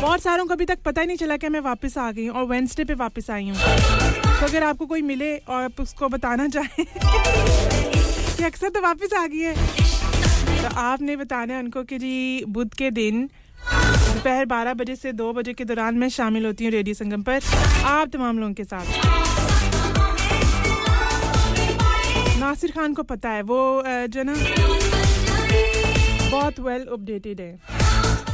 बहुत 0.00 0.22
सारों 0.22 0.46
को 0.46 0.54
अभी 0.54 0.64
तक 0.64 0.78
पता 0.84 1.00
ही 1.00 1.06
नहीं 1.06 1.16
चला 1.16 1.36
कि 1.36 1.48
मैं 1.48 1.60
वापस 1.60 1.96
आ 1.98 2.10
गई 2.12 2.26
हूँ 2.26 2.36
और 2.36 2.44
वेंसडे 2.46 2.84
पे 2.84 2.94
वापस 2.94 3.30
आई 3.30 3.48
हूँ। 3.48 3.56
तो 3.56 4.46
अगर 4.46 4.62
आपको 4.62 4.86
कोई 4.86 5.02
मिले 5.02 5.36
और 5.38 5.62
आप 5.62 5.80
उसको 5.80 6.08
बताना 6.08 6.48
चाहें 6.48 6.84
कि 6.86 8.44
अक्सर 8.44 8.68
तो 8.68 8.80
वापस 8.82 9.14
आ 9.14 9.26
गई 9.26 9.38
है 9.38 9.54
तो 10.62 10.74
आपने 10.76 11.16
बताना 11.16 11.58
उनको 11.58 11.82
कि, 11.82 11.98
जी, 11.98 12.44
बुध 12.48 12.74
के 12.74 12.90
दिन 12.90 13.28
दोपहर 13.64 14.44
12 14.46 14.74
बजे 14.74 14.96
से 14.96 15.12
2 15.12 15.32
बजे 15.32 15.52
के 15.54 15.64
दौरान 15.64 15.94
मैं 15.98 16.08
शामिल 16.10 16.46
होती 16.46 16.64
हूँ 16.64 16.72
रेडियो 16.72 16.94
संगम 16.94 17.22
पर। 17.22 17.40
आप 17.86 18.08
तमाम 18.08 18.38
लोगों 18.38 18.54
के 18.54 18.64
साथ। 18.64 18.86
नासिर 22.40 22.70
खान 22.70 22.94
को 22.94 23.02
पता 23.04 23.30
है, 23.30 23.42
वो 23.42 23.82
जो 24.08 24.22
ना, 24.22 24.34
बहुत 26.30 26.60
वेल 26.60 26.86
अपडेटेड 26.92 27.40
है। 27.40 27.56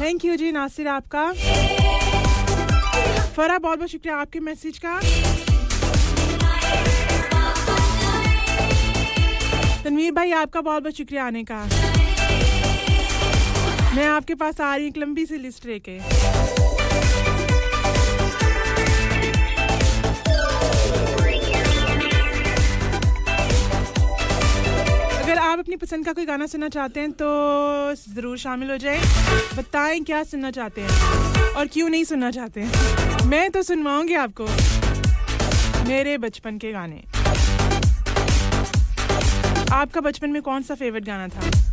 थैंक 0.01 0.25
यू 0.25 0.37
जी 0.37 0.53
नासिर 0.53 0.89
आपका। 0.89 1.33
फरा 3.33 3.59
बहुत 3.59 3.79
बहुत 3.79 3.91
शुक्रिया 3.91 4.17
आपके 4.17 4.41
मैसेज 4.41 4.79
का। 4.85 5.01
तनवीर 9.85 10.13
भाई, 10.13 10.31
आपका 10.33 10.61
बहुत 10.61 10.83
बहुत 10.83 10.97
शुक्रिया 10.97 11.25
आने 11.25 11.45
का। 11.45 11.67
मैं 13.95 14.07
आपके 14.09 14.35
पास 14.35 14.61
आ 14.61 14.75
रही 14.77 14.87
एक 14.87 14.97
लंबी 14.99 15.25
सी 15.27 15.37
लिस्ट 15.39 15.67
लेके। 15.67 15.93
अगर 25.19 25.39
आप 25.39 25.59
अपनी 25.59 25.77
पसंद 25.77 26.05
का 26.07 26.13
कोई 26.13 26.25
गाना 26.27 26.47
सुनना 26.47 26.69
चाहते 26.69 27.01
हैं 27.01 27.11
तो 27.13 27.27
ज़रूर 28.09 28.39
शामिल 28.39 28.71
हो 28.71 28.77
जाए। 28.77 28.99
बताएँ 29.57 30.01
क्या 30.03 30.23
सुनना 30.25 30.51
चाहते 30.51 30.81
हैं 30.81 31.53
और 31.53 31.67
क्यों 31.67 31.89
नहीं 31.89 32.05
सुनना 32.05 32.31
चाहते 32.31 32.61
हैं। 32.61 33.27
मैं 33.27 33.51
तो 33.51 33.63
सुनवाऊँगी 33.63 34.15
आपको 34.23 34.47
मेरे 35.89 36.17
बचपन 36.19 36.59
के 36.59 36.73
गाने। 36.73 37.03
आपका 39.73 40.01
बचपन 40.01 40.31
में 40.31 40.43
कौन 40.43 40.63
सा 40.63 40.75
फेवरेट 40.75 41.05
गाना 41.05 41.29
था? 41.29 41.73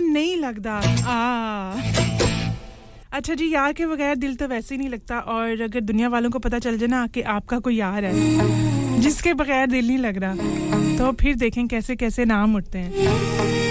दिल 0.00 0.06
ਨਹੀਂ 0.06 0.14
नहीं 0.14 0.36
लगता। 0.36 0.80
अच्छा 3.12 3.34
जी, 3.34 3.54
यार 3.54 3.72
के 3.72 3.86
बगैर 3.86 4.16
दिल 4.16 4.34
तो 4.36 4.46
वैसे 4.46 4.74
ही 4.74 4.78
नहीं 4.78 4.88
लगता। 4.88 5.18
और 5.18 5.60
अगर 5.62 5.80
दुनिया 5.82 6.08
वालों 6.08 6.30
को 6.30 6.38
पता 6.38 6.58
चल 6.58 6.78
जाए 6.78 6.88
ना 6.88 7.06
कि 7.06 7.22
आपका 7.34 7.58
कोई 7.58 7.76
यार 7.76 8.04
है, 8.04 8.12
जिसके 9.00 9.34
बगैर 9.34 9.66
दिल 9.66 9.86
नहीं 9.86 9.98
लग 9.98 10.18
रहा 10.18 10.34
तो 10.98 11.12
फिर 11.12 11.34
देखें 11.36 11.66
कैसे 11.68 11.96
कैसे 11.96 12.24
नाम 12.24 12.56
उठते 12.56 12.78
हैं। 12.78 13.67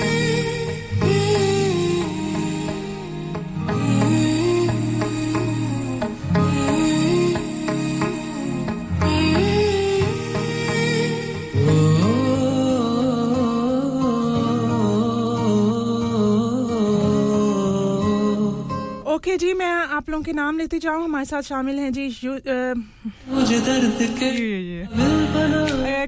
जी 19.37 19.53
मैं 19.53 19.71
आप 19.95 20.09
लोगों 20.09 20.23
के 20.23 20.33
नाम 20.33 20.57
लेती 20.57 20.79
जाऊँ। 20.79 21.03
हमारे 21.03 21.25
साथ 21.25 21.41
शामिल 21.41 21.79
हैं 21.79 21.91
जी 21.93 22.09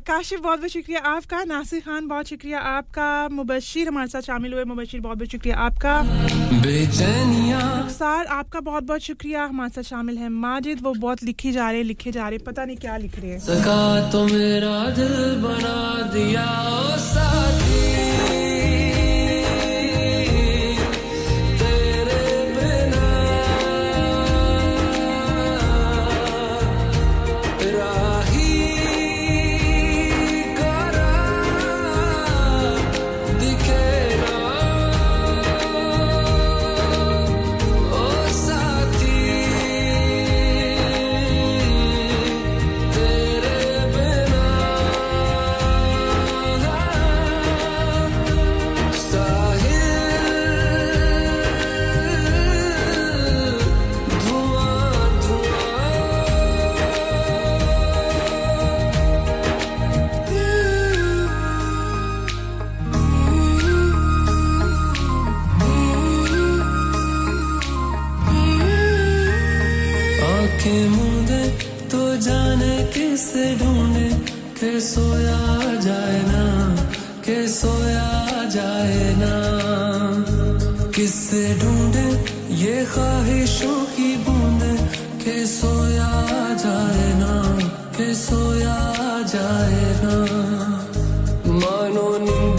काशिफ 0.02 0.39
बहुत 0.39 0.60
बहुत 0.60 0.72
शुक्रिया 0.72 1.00
आपका। 1.06 1.44
नासिर 1.44 1.80
खान 1.80 2.08
बहुत 2.08 2.28
शुक्रिया 2.28 2.60
आपका। 2.60 3.28
मुबशिर 3.32 3.88
हमारे 3.88 4.08
साथ 4.08 4.22
शामिल 4.22 4.54
हुए 4.54 4.63
मुबशिर 4.63 5.02
बहुत 5.02 5.18
बहुत 5.18 5.30
शुक्रिया 5.32 5.56
आपका। 5.58 5.94
सार 7.89 8.26
आपका 8.28 8.60
बहुत 8.62 8.84
बहुत 8.84 9.02
शुक्रिया। 9.02 9.44
हमारे 9.46 9.70
साथ 9.70 9.84
शामिल 9.89 10.18
है 10.18 10.30
माजिद 10.30 10.82
वो 10.82 10.94
बहुत 10.96 11.24
लिखी 11.24 11.52
जा 11.52 11.70
रहे 11.72 11.84
लिखे 11.84 12.12
जा 12.12 12.28
रहे 12.30 12.38
पता 12.48 12.65
नहीं 12.65 12.78
क्या 12.78 12.98
लिख 12.98 13.20
रहे 13.20 13.32
हैं। 13.32 14.10
तो 14.12 14.26
मेरा 14.26 14.89
दिल 14.92 15.36
बना 15.44 15.78
दिया 16.13 16.48
के 74.60 74.80
सोया 74.80 75.39
जाए 75.80 76.22
ना, 76.28 76.43
के 77.24 77.48
सोया 77.48 78.43
जाए 78.45 79.15
ना। 79.17 79.36
किससे 80.91 81.43
ढूंढे, 81.60 82.08
ये 82.56 82.86
ख्वाहिशों 82.86 83.80
की 83.95 84.10
बूंदे, 84.17 84.74
के 85.24 85.45
सोया 85.45 86.12
जाए 86.63 87.08
ना, 87.13 87.34
के 87.98 88.13
सोया 88.15 88.78
जाए 89.34 89.86
ना। 90.04 90.15
मानो 91.48 92.08
नींद 92.17 92.59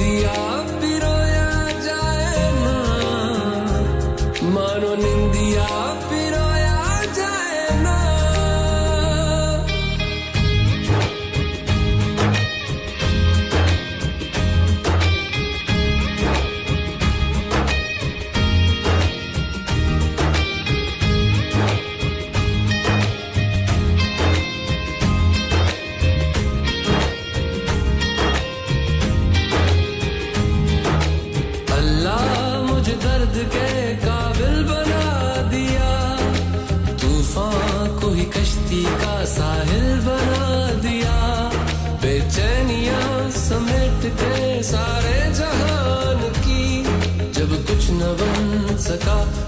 cop 49.00 49.39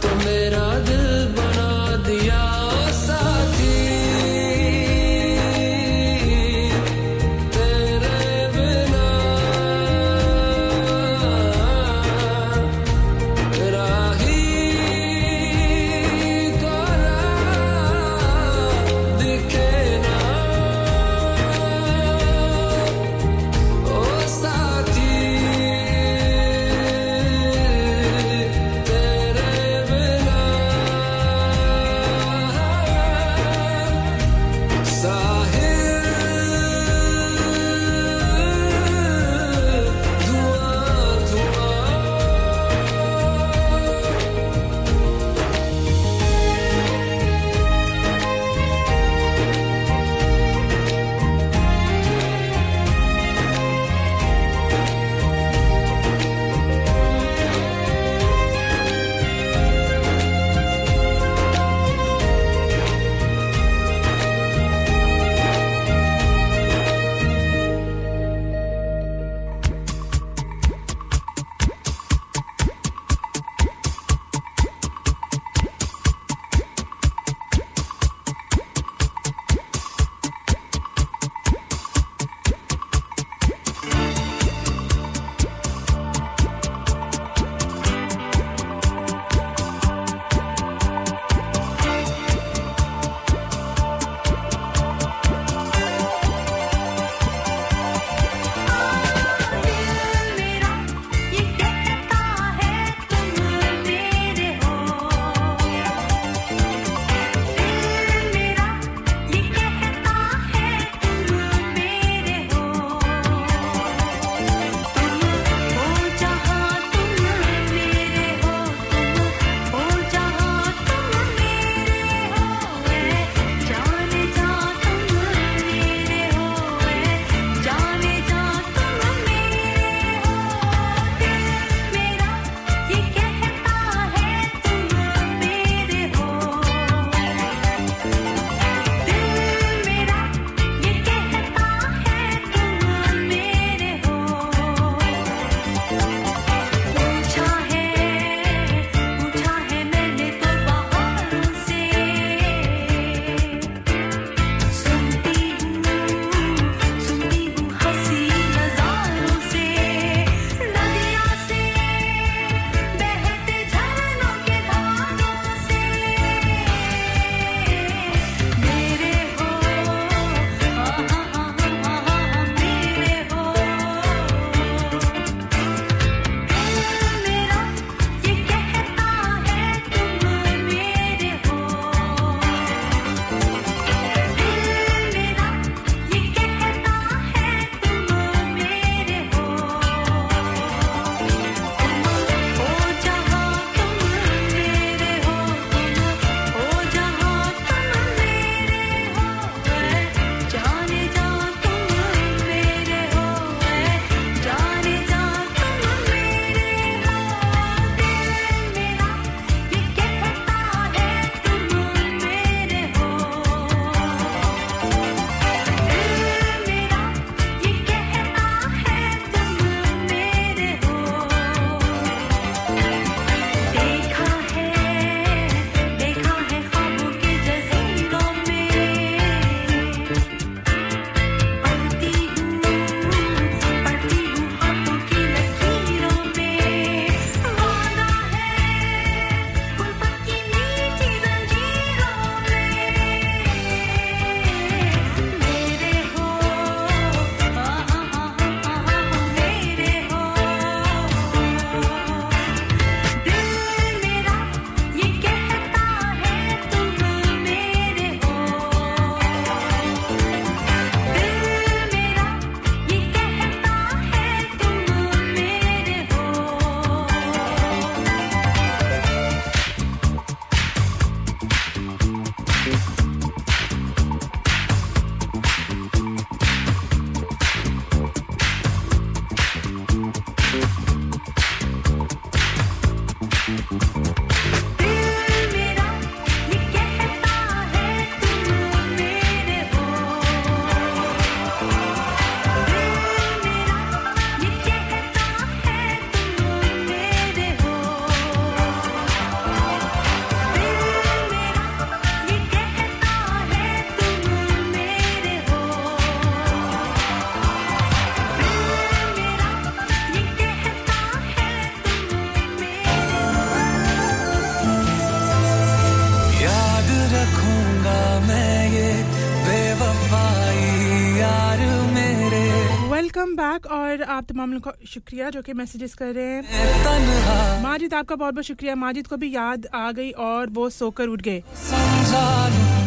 आप 324.13 324.27
तमाम 324.29 324.52
लोगों 324.52 324.71
का 324.71 324.87
शुक्रिया 324.87 325.31
जो 325.31 325.42
कि 325.42 325.52
मैसेजेस 325.52 325.94
कर 325.94 326.13
रहे 326.15 326.25
हैं। 326.25 327.63
माजिद 327.63 327.94
आपका 327.94 328.17
बहुत 328.17 328.35
बहुत 328.35 328.44
शुक्रिया। 328.44 328.75
माजिद 328.75 329.06
को 329.06 329.17
भी 329.17 329.35
याद 329.35 329.67
आ 329.75 329.90
गई 329.92 330.10
और 330.10 330.50
वो 330.50 330.69
सोकर 330.71 331.08
उठ 331.08 331.21
गए। 331.21 331.42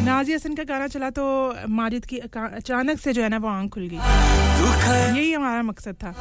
नाजी 0.05 0.33
हसन 0.33 0.55
का 0.55 0.63
गाना 0.63 0.87
चला 0.87 1.09
तो 1.09 1.25
माजिद 1.69 2.05
की 2.05 2.17
अचानक 2.17 2.99
से 2.99 3.13
जो 3.13 3.21
है 3.23 3.29
ना 3.29 3.37
वो 3.37 3.47
आँख 3.47 3.71
खुल 3.73 3.87
गई। 3.87 3.97
यही 5.17 5.33
हमारा 5.33 5.61
मकसद 5.63 5.95
था। 6.03 6.13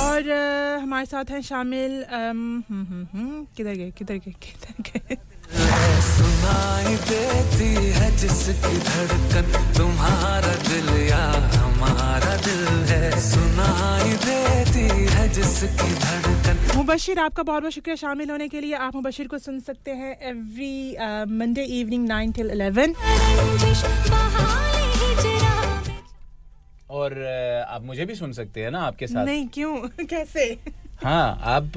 और 0.00 0.30
हमारे 0.82 1.06
साथ 1.06 1.30
हैं 1.30 1.40
शामिल 1.42 2.04
हम्म, 2.12 2.62
हम्म, 2.70 3.06
हम्म, 3.12 3.44
किधर 3.56 3.74
गए 3.74 3.90
किधर 3.90 4.14
गए 4.14 4.34
किधर 4.42 4.82
गए? 4.82 5.16
सुनाई 6.20 6.94
देती 7.10 7.70
है 7.98 8.10
जिसकी 8.16 8.76
धड़कन 8.88 9.52
तुम्हारा 9.78 10.54
दिल 10.68 10.88
या 11.08 11.22
हमारा 11.56 12.36
दिल 12.46 12.64
है। 12.92 13.10
सुनाई 13.30 14.12
देती 14.26 14.86
है 15.14 15.28
जिसकी 15.38 15.92
धड़कन। 16.04 16.58
मुबशिर 16.76 17.18
आपका 17.18 17.42
बहुत 17.42 17.62
बहुत 17.62 17.72
शुक्रिया 17.72 17.96
शामिल 17.96 18.30
होने 18.30 18.48
के 18.48 18.60
लिए। 18.60 18.74
आप 18.88 18.94
मुबशिर 18.94 19.28
को 19.28 19.38
सुन 19.38 19.60
सकते 19.68 19.90
हैं 20.00 20.12
every 20.30 20.96
Monday 21.38 21.64
evening 21.80 22.06
nine 22.08 22.32
till 22.32 22.50
eleven 22.50 22.94
और 26.98 27.12
आप 27.68 27.82
मुझे 27.84 28.04
भी 28.06 28.14
सुन 28.14 28.32
सकते 28.32 28.62
हैं 28.62 28.70
ना 28.70 28.80
आपके 28.86 29.06
साथ? 29.06 29.24
नहीं 29.26 29.46
क्यों? 29.54 29.76
कैसे? 30.12 30.44
हाँ 31.04 31.40
आप 31.42 31.76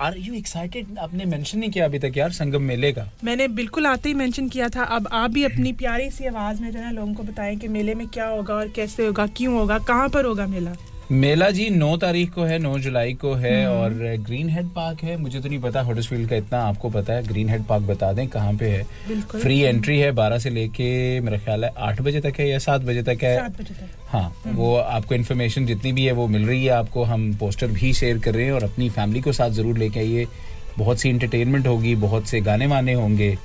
आर 0.00 0.16
यू 0.18 0.34
एक्साइटेड 0.34 0.98
आपने 0.98 1.24
मेंशन 1.24 1.58
नहीं 1.58 1.70
किया 1.70 1.84
अभी 1.84 1.98
तक 1.98 2.16
यार, 2.16 2.30
संगम 2.30 2.62
मेले 2.62 2.92
का। 2.92 3.08
मैंने 3.24 3.46
बिल्कुल 3.48 3.86
आते 3.86 4.08
ही 4.08 4.14
मेंशन 4.14 4.48
किया 4.48 4.68
था। 4.68 4.84
अब 4.96 5.08
आप 5.12 5.30
भी 5.30 5.44
अपनी 5.44 5.72
प्यारी 5.72 6.10
सी 6.10 6.26
आवाज़ 6.26 6.62
में 6.62 6.70
जो 6.72 6.78
है 6.78 6.92
लोगों 6.94 7.14
को 7.14 7.22
बताएँ 7.22 7.56
कि 7.56 7.68
मेले 7.68 7.94
में 7.94 8.06
क्या 8.08 8.26
होगा 8.26 8.54
और 8.54 8.68
कैसे 8.68 9.06
होगा, 9.06 9.26
क्यों 9.26 9.54
होगा, 9.54 9.78
कहाँ 9.78 10.08
पर 10.08 10.24
होगा 10.24 10.46
मेला? 10.46 10.74
मेला 11.12 11.48
जी 11.50 11.68
नौ 11.70 11.96
तारीख 11.96 12.30
को 12.32 12.42
है 12.42 12.58
नौ 12.58 12.78
जुलाई 12.78 13.12
को 13.12 13.32
है। 13.34 13.66
और 13.68 13.94
ग्रीन 14.26 14.48
हेड 14.48 14.68
पार्क 14.68 15.02
है। 15.04 15.16
मुझे 15.16 15.40
तो 15.40 15.48
नहीं 15.48 15.58
पता 15.60 15.80
हॉडर्सफील्ड 15.80 16.28
का 16.30 16.36
इतना 16.36 16.58
आपको 16.58 16.90
पता 16.90 17.12
है। 17.12 17.22
ग्रीन 17.22 17.48
हेड 17.48 17.64
पार्क 17.64 17.82
बता 17.82 18.12
दें 18.12 18.26
कहाँ 18.28 18.52
पे 18.54 18.68
है। 18.68 18.82
फ्री 19.32 19.58
एंट्री 19.60 19.98
है 19.98 20.10
बारह 20.12 20.38
से 20.38 20.50
लेके 20.50 21.20
मेरा 21.20 21.38
ख्याल 21.38 21.64
है 21.64 21.72
आठ 21.78 22.00
बजे 22.00 22.20
तक 22.20 22.40
है 22.40 22.48
या 22.48 22.58
सात 22.58 22.82
बजे 22.82 23.02
तक 23.02 23.24
है। 23.24 23.36
हाँ 24.08 24.22
हम्म। 24.44 24.56
वो 24.56 24.74
आपको 24.76 25.14
इन्फॉर्मेशन 25.14 25.66
जितनी 25.66 25.92
भी 25.92 26.04
है 26.04 26.12
वो 26.12 26.26
मिल 26.28 26.46
रही 26.46 26.64
है 26.64 26.72
आपको। 26.72 27.04
हम 27.04 27.32
पोस्टर 27.40 27.66
भी 27.72 27.92
शेयर 27.92 28.18
कर 28.18 28.34
रहे 28.34 28.44
हैं 28.44 28.52
और 28.52 28.64
अपनी 28.64 28.88
फैमिली 28.90 29.20
को 29.20 29.32
साथ 29.32 29.50
ज़रूर 29.50 29.78
लेके 29.78 30.00
आइए। 30.00 30.26
बहुत 30.78 31.00
सी 31.00 31.08
इंटरटेनमेंट 31.08 31.66
होगी 31.66 31.94
बहुत 31.98 32.26
से 32.26 32.40
गाने 32.40 32.66
वाने 32.66 32.92
होंगे। 32.94 33.36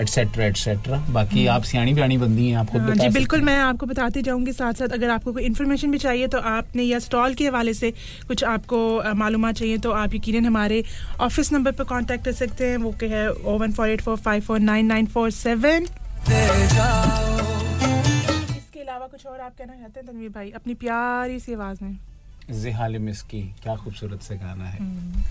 एटसेट्रा 0.00 0.44
एटसेट्रा 0.46 0.96
बाकी 1.10 1.40
हम्म। 1.40 1.54
आप 1.54 1.62
सियाणी 1.64 1.94
ब्याणी 1.94 2.16
बंदी 2.18 2.48
हैं 2.48 2.56
आप 2.58 2.70
खुद 2.70 2.80
हाँ, 2.82 2.94
जी 2.94 3.08
बिल्कुल 3.08 3.40
मैं 3.42 3.56
आपको 3.58 3.86
बताती 3.86 4.22
जाऊँगी 4.22 4.52
साथ 4.52 4.72
साथ। 4.72 4.88
अगर 4.94 5.10
आपको 5.10 5.32
कोई 5.32 5.44
इन्फॉर्मेशन 5.44 5.90
भी 5.90 5.98
चाहिए 5.98 6.26
तो 6.28 6.38
आपने 6.50 6.82
या 6.82 6.98
स्टॉल 6.98 7.34
के 7.34 7.46
हवाले 7.46 7.74
से 7.74 7.90
कुछ 8.28 8.44
आपको 8.44 8.78
मालूम 9.16 9.50
चाहिए 9.52 9.78
तो 9.78 9.90
आप 9.92 10.14
यकीन 10.14 10.46
हमारे 10.46 10.82
ऑफ़िस 11.20 11.52
नंबर 11.52 11.72
पर 11.72 11.84
कांटेक्ट 11.84 12.24
कर 12.24 12.32
सकते 12.34 12.66
हैं। 12.66 12.76
वो 12.78 12.90
के 13.00 13.06
है 13.08 13.28
O 13.30 13.56
one 13.58 13.72
four 13.72 13.88
eight 13.88 14.00
four 14.02 14.16
five 14.26 14.42
four 14.42 14.58
nine 14.60 14.86
nine 14.86 15.06
four 15.14 15.30
seven 15.32 15.84
इसके 18.56 18.80
अलावा 18.80 19.06
कुछ 19.06 19.26
और 19.26 19.40
आप 19.40 19.52
कहना 19.58 19.72
चाहते 19.72 20.00
हैं 20.00 20.06
तनवीर 20.06 20.30
भाई? 20.30 20.50
अपनी 20.56 20.74
प्यारी 20.76 21.38
सी 21.40 21.54
आवाज़ 21.54 21.84
में। 21.84 21.96
जिहाल 22.62 22.98
मिसकी 23.00 23.42
क्या 23.62 23.74
खूबसूरत 23.76 24.20
से 24.22 24.34
गाना 24.36 24.64
है। 24.64 24.78
हम्म। 24.78 25.22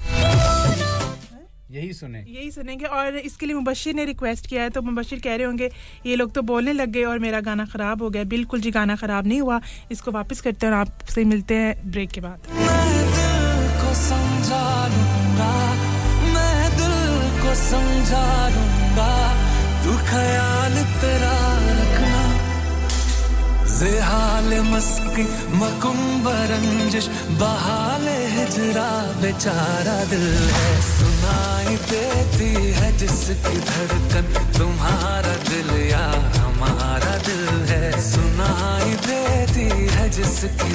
यही 1.71 1.93
सुने। 1.93 2.19
यही 2.19 2.51
सुनेंगे 2.51 2.85
और 2.87 3.15
इसके 3.17 3.45
लिए 3.45 3.55
मुबशिर 3.55 3.93
ने 3.95 4.05
रिक्वेस्ट 4.05 4.47
किया 4.47 4.63
है 4.63 4.69
तो 4.69 4.81
मुबशिर 4.83 5.19
कह 5.19 5.35
रहे 5.35 5.45
होंगे 5.45 5.69
ये 6.05 6.15
लोग 6.15 6.33
तो 6.33 6.41
बोलने 6.43 6.73
लग 6.73 6.89
गए 6.91 7.03
और 7.05 7.19
मेरा 7.19 7.39
गाना 7.41 7.65
ख़राब 7.65 8.01
हो 8.01 8.09
गया। 8.09 8.23
बिल्कुल 8.33 8.61
जी 8.61 8.71
गाना 8.71 8.95
ख़राब 8.95 9.27
नहीं 9.27 9.41
हुआ। 9.41 9.59
इसको 9.91 10.11
वापस 10.11 10.41
करते 10.41 10.65
हैं 10.65 10.73
और 10.73 10.79
आपसे 10.79 11.23
मिलते 11.25 11.55
हैं 11.55 11.91
ब्रेक 11.91 12.09
के 12.11 12.21
बाद। 12.21 12.39
समझा 17.57 18.23
लूँगा 18.53 19.11
तू 19.83 19.91
ख्याल 20.07 20.73
तेरा 21.01 21.35
जिहाल 23.75 24.49
मस्की 24.71 25.23
मकुम्ब 25.59 26.27
रंजिश 26.51 27.07
बहाल 27.39 28.07
हिजरा, 28.35 28.89
बेचारा 29.21 29.97
दिल 30.03 30.27
है। 30.55 30.69
सुनाई 30.81 31.75
देती 31.91 32.51
है 32.77 32.91
जिसकी 32.97 33.57
धड़कन, 33.69 34.25
तुम्हारा 34.57 35.35
दिल 35.49 35.69
या 35.91 36.05
हमारा 36.37 37.17
दिल 37.27 37.45
है। 37.69 37.91
सुनाई 38.01 38.93
देती 39.07 39.67
है 39.95 40.09
जिसकी 40.09 40.73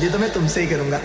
शादी 0.00 0.12
तो 0.12 0.18
मैं 0.18 0.32
तुमसे 0.32 0.60
ही 0.60 0.66
करूँगा। 0.66 0.98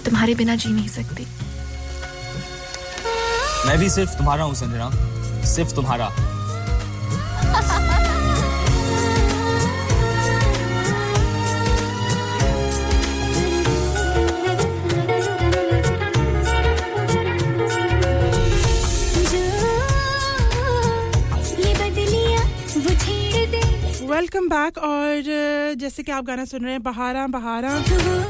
तुम्हारे 0.00 0.34
बिना 0.34 0.54
जी 0.56 0.68
नहीं 0.72 0.88
सकती। 0.88 1.26
मैं 3.66 3.78
भी 3.78 3.90
सिर्फ़ 3.90 4.16
तुम्हारा 4.18 4.44
हूँ 4.44 4.54
संजना 4.54 4.90
सिर्फ़ 5.44 5.74
तुम्हारा। 5.74 6.12
वेलकम 24.10 24.48
बैक 24.48 24.78
और 24.78 25.03
जैसे 25.84 26.02
कि 26.02 26.12
आप 26.12 26.24
गाना 26.24 26.44
सुन 26.44 26.62
रहे 26.62 26.72
हैं 26.72 26.82
बहारा 26.82 27.26
बहारा। 27.26 27.70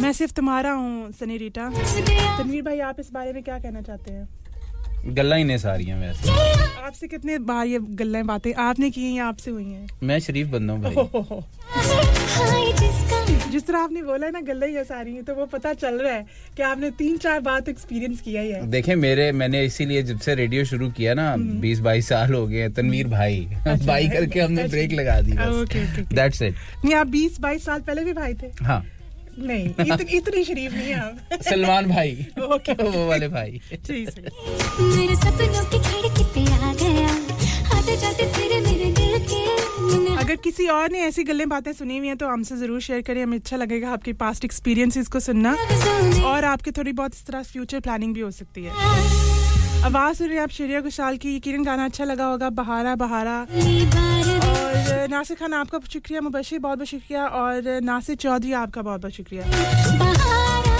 मैं 0.00 0.12
सिर्फ़ 0.12 0.32
तुम्हारा 0.34 0.72
हूँ 0.72 1.12
सनी 1.12 1.36
रीटा। 1.38 1.68
तनवीर 1.70 2.62
भाई 2.62 2.80
आप 2.80 3.00
इस 3.00 3.12
बारे 3.12 3.32
में 3.32 3.42
क्या 3.42 3.58
कहना 3.58 3.80
चाहते 3.80 4.12
हैं? 4.12 4.28
गल्ला 5.14 5.36
ही 5.36 5.44
ने 5.44 5.58
सारी 5.58 5.84
हैं 5.84 6.00
वैसे। 6.00 6.30
आपसे 6.80 7.08
कितने 7.08 7.38
बार 7.48 7.66
ये 7.66 7.78
गल्ला 8.00 8.22
बातें 8.22 8.52
आपने 8.54 8.90
की 8.90 9.04
हैं 9.04 9.12
या 9.14 9.26
आपसे 9.26 9.50
हुई 9.50 9.64
हैं? 9.64 9.86
मैं 10.02 10.18
शरीफ 10.20 10.46
बंदा 10.46 10.72
हूँ 10.72 10.82
भाई। 10.82 10.94
जिस 13.54 13.66
तरह 13.66 13.78
आपने 13.78 14.02
बोला 14.02 14.26
है 14.26 14.32
ना 14.32 14.40
गल्ला 14.40 14.66
ही 14.66 14.84
सारी 14.84 15.14
हैं 15.14 15.24
तो 15.24 15.34
वो 15.34 15.46
पता 15.46 15.72
चल 15.74 15.94
रहा 15.94 16.12
है 16.12 16.26
कि 16.56 16.62
आपने 16.62 16.90
तीन 16.90 17.16
चार 17.16 17.40
बात 17.40 17.68
एक्सपीरियंस 17.68 18.20
किया 18.20 18.42
ही 18.42 18.50
है। 18.50 18.66
देखें 18.70 18.94
मेरे 18.96 19.32
मैंने 19.32 19.64
इसीलिए 19.64 20.02
जब 20.02 20.18
से 20.18 20.34
रेडियो 20.34 20.64
शुरू 20.64 20.90
किया 20.90 21.14
ना 21.14 21.32
हम्म। 21.32 21.60
बीस 21.60 21.80
बाईस 21.80 22.08
साल 22.08 22.34
हो 22.34 22.46
गए 22.46 22.68
तनवीर 22.68 23.08
भाई। 23.08 23.48
अच्छा। 23.52 23.86
भाई 23.86 24.08
करके 24.08 24.40
हमने 24.40 24.64
ब्रेक 24.64 24.92
लगा 24.92 25.20
दी 25.20 25.32
दैट्स 26.14 26.42
इट 26.42 26.54
नहीं 26.84 26.94
आप 26.94 27.06
बीस 27.06 27.40
बाईस 27.40 27.64
साल 27.64 27.80
पहले 27.80 28.04
भी 28.04 28.12
भाई 28.12 28.34
थे? 28.34 28.64
हाँ। 28.64 28.84
नहीं 29.38 29.68
इतनी 29.68 30.16
इतनी 30.16 30.44
शरीफ 30.44 30.72
नहीं 30.72 30.88
है 30.88 30.94
आप। 30.94 31.42
सलमान 31.42 31.86
भाई। 31.86 32.26
ओके 32.38 32.72
वो 32.72 33.06
वाले 33.08 33.28
भाई। 33.28 33.60
मेरे 33.72 35.16
सपनों 35.16 35.64
अगर 40.34 40.42
किसी 40.42 40.66
और 40.66 40.90
ने 40.90 40.98
ऐसी 40.98 41.22
गल्ले 41.24 41.44
बातें 41.46 41.72
सुनी 41.72 41.96
हुई 41.98 42.08
हैं 42.08 42.16
तो 42.18 42.28
हमसे 42.28 42.56
ज़रूर 42.56 42.80
शेयर 42.80 43.02
करें। 43.02 43.22
हमें 43.22 43.36
अच्छा 43.38 43.56
लगेगा 43.56 43.90
आपके 43.92 44.12
पास्ट 44.18 44.44
एक्सपीरियंसेस 44.44 45.08
को 45.08 45.20
सुनना। 45.20 45.52
और 46.26 46.44
आपके 46.44 46.70
थोड़ी 46.70 46.92
बहुत 46.92 47.14
इस 47.14 47.24
तरह 47.26 47.42
फ्यूचर 47.44 47.80
प्लानिंग 47.80 48.14
भी 48.14 48.20
हो 48.20 48.30
सकती 48.30 48.64
है। 48.64 48.72
आवाज़ 49.84 50.16
सुन 50.18 50.28
रहे 50.28 50.38
आप 50.38 50.50
शरिया 50.50 50.80
घोषाल 50.80 51.16
की। 51.16 51.36
यकीन 51.36 51.64
गाना 51.64 51.84
अच्छा 51.84 52.04
लगा 52.04 52.26
होगा। 52.26 52.50
बहारा 52.52 52.94
बहारा। 52.96 53.38
और 53.40 55.06
नासिर 55.10 55.36
खान, 55.36 55.54
आपका 55.54 55.78
शुक्रिया। 55.92 56.20
मुबशी 56.20 56.58
बहुत 56.58 56.78
बहुत 56.78 56.88
शुक्रिया। 56.88 57.26
और 57.38 57.80
नासिर 57.84 58.16
चौधरी, 58.16 58.52
आपका 58.58 58.82
बहुत 58.82 59.00
बहुत 59.00 59.12
शुक्रिया। 59.12 60.73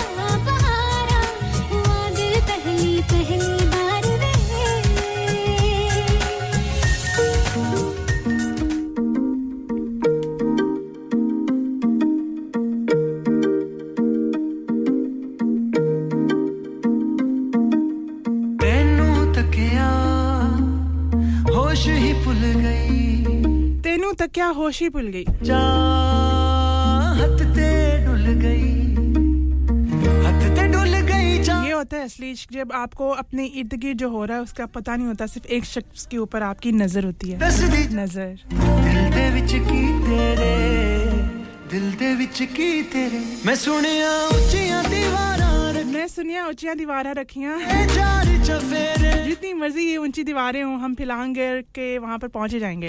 क्या 24.35 24.47
होश 24.51 24.81
ही 24.81 24.89
भूल 24.89 25.07
गई? 25.15 25.25
ये 31.65 31.73
होता 31.73 31.97
है 31.97 32.05
असली 32.05 32.33
जब 32.53 32.73
आपको 32.75 33.09
अपने 33.13 33.45
इर्द 33.61 33.75
गिर्द 33.83 33.99
जो 33.99 34.09
हो 34.11 34.25
रहा 34.25 34.37
है 34.37 34.43
उसका 34.43 34.67
पता 34.75 34.97
नहीं 34.97 35.07
होता 35.07 35.27
सिर्फ़ 35.27 35.47
एक 35.53 35.65
शख्स 35.65 36.07
के 36.07 36.19
ऊपर 36.19 36.43
आपकी 36.43 36.73
नज़र 36.73 37.05
होती 37.05 37.31
है। 37.31 37.39
नज़र। 37.95 38.33
दिल 38.51 39.11
दे 39.15 39.31
विच 39.31 39.53
की 39.53 39.83
तेरे 40.03 40.53
दिल 41.71 41.91
दे 41.95 42.15
विच 42.15 42.43
की 42.57 42.83
तेरे। 42.93 43.23
मैं 43.47 43.55
सुनिया 43.55 44.13
ऊंचियाँ 44.27 44.83
दीवारां 44.85 45.53
मैं 45.95 46.07
सुनिया 46.09 46.47
ऊंचियाँ 46.49 46.77
दीवारां 46.77 47.15
रखियाँ। 47.15 47.59
जितनी 49.27 49.53
मर्ज़ी 49.55 49.85
ये 49.85 49.97
ऊँची 49.97 50.25
दीवारें 50.25 50.63
हो 50.63 50.71
हम 50.79 50.95
फिलांगे 50.95 51.51
के 51.75 51.99
वहाँ 51.99 52.19
पर 52.19 52.29
पहुँचे 52.29 52.59
जाएँगे। 52.61 52.89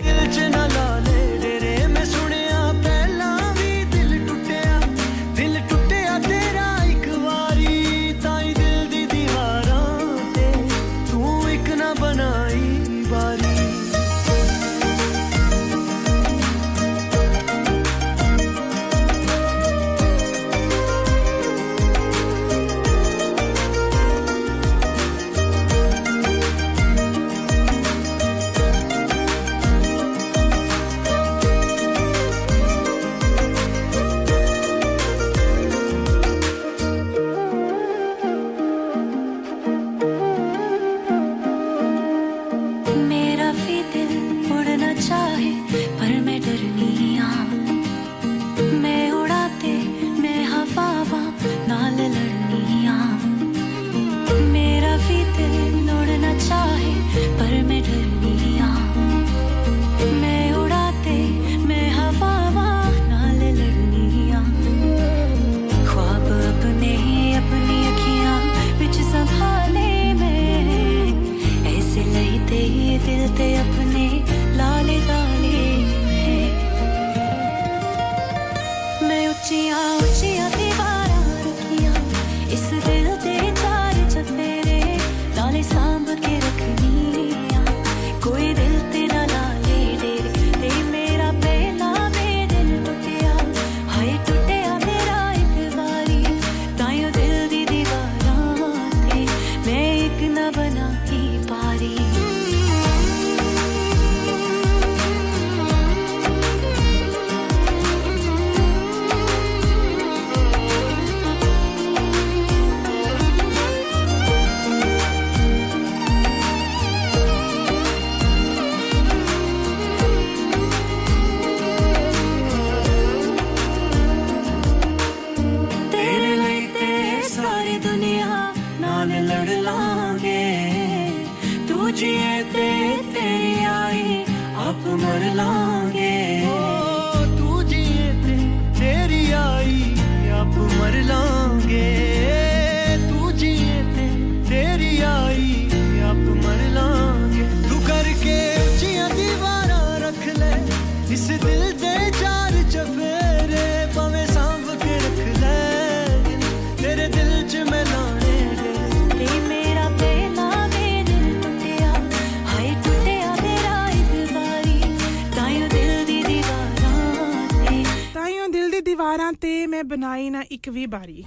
ਮੈਂ 170.14 170.14
ਬਣਾਈ 170.14 170.30
ਨਾ 170.30 170.42
ਇੱਕ 170.50 170.68
ਵੀ 170.70 170.86
ਬਾਰੀ 170.88 171.24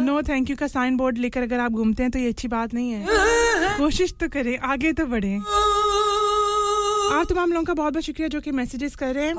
नो 0.00 0.12
थैंक 0.26 0.50
यू 0.50 0.54
का 0.58 0.66
साइन 0.68 0.96
बोर्ड 0.98 1.18
लेकर 1.22 1.42
अगर 1.42 1.60
आप 1.60 1.72
घूमते 1.74 2.02
हैं 2.02 2.10
तो 2.12 2.18
ये 2.18 2.28
अच्छी 2.28 2.48
बात 2.50 2.74
नहीं 2.74 2.92
है 2.92 3.00
कोशिश 3.76 4.12
तो 4.20 4.28
करें 4.30 4.66
आगे 4.68 4.92
तो 4.92 5.04
बढ़ें 5.06 5.36
आप 7.10 7.26
तमाम 7.28 7.52
लोगों 7.52 7.64
का 7.64 7.74
बहुत 7.74 7.92
बहुत 7.92 8.04
शुक्रिया 8.04 8.28
जो 8.28 8.40
कि 8.40 8.54
मैसेजेस 8.54 8.96
कर 8.96 9.12
रहे 9.14 9.26
हैं 9.26 9.34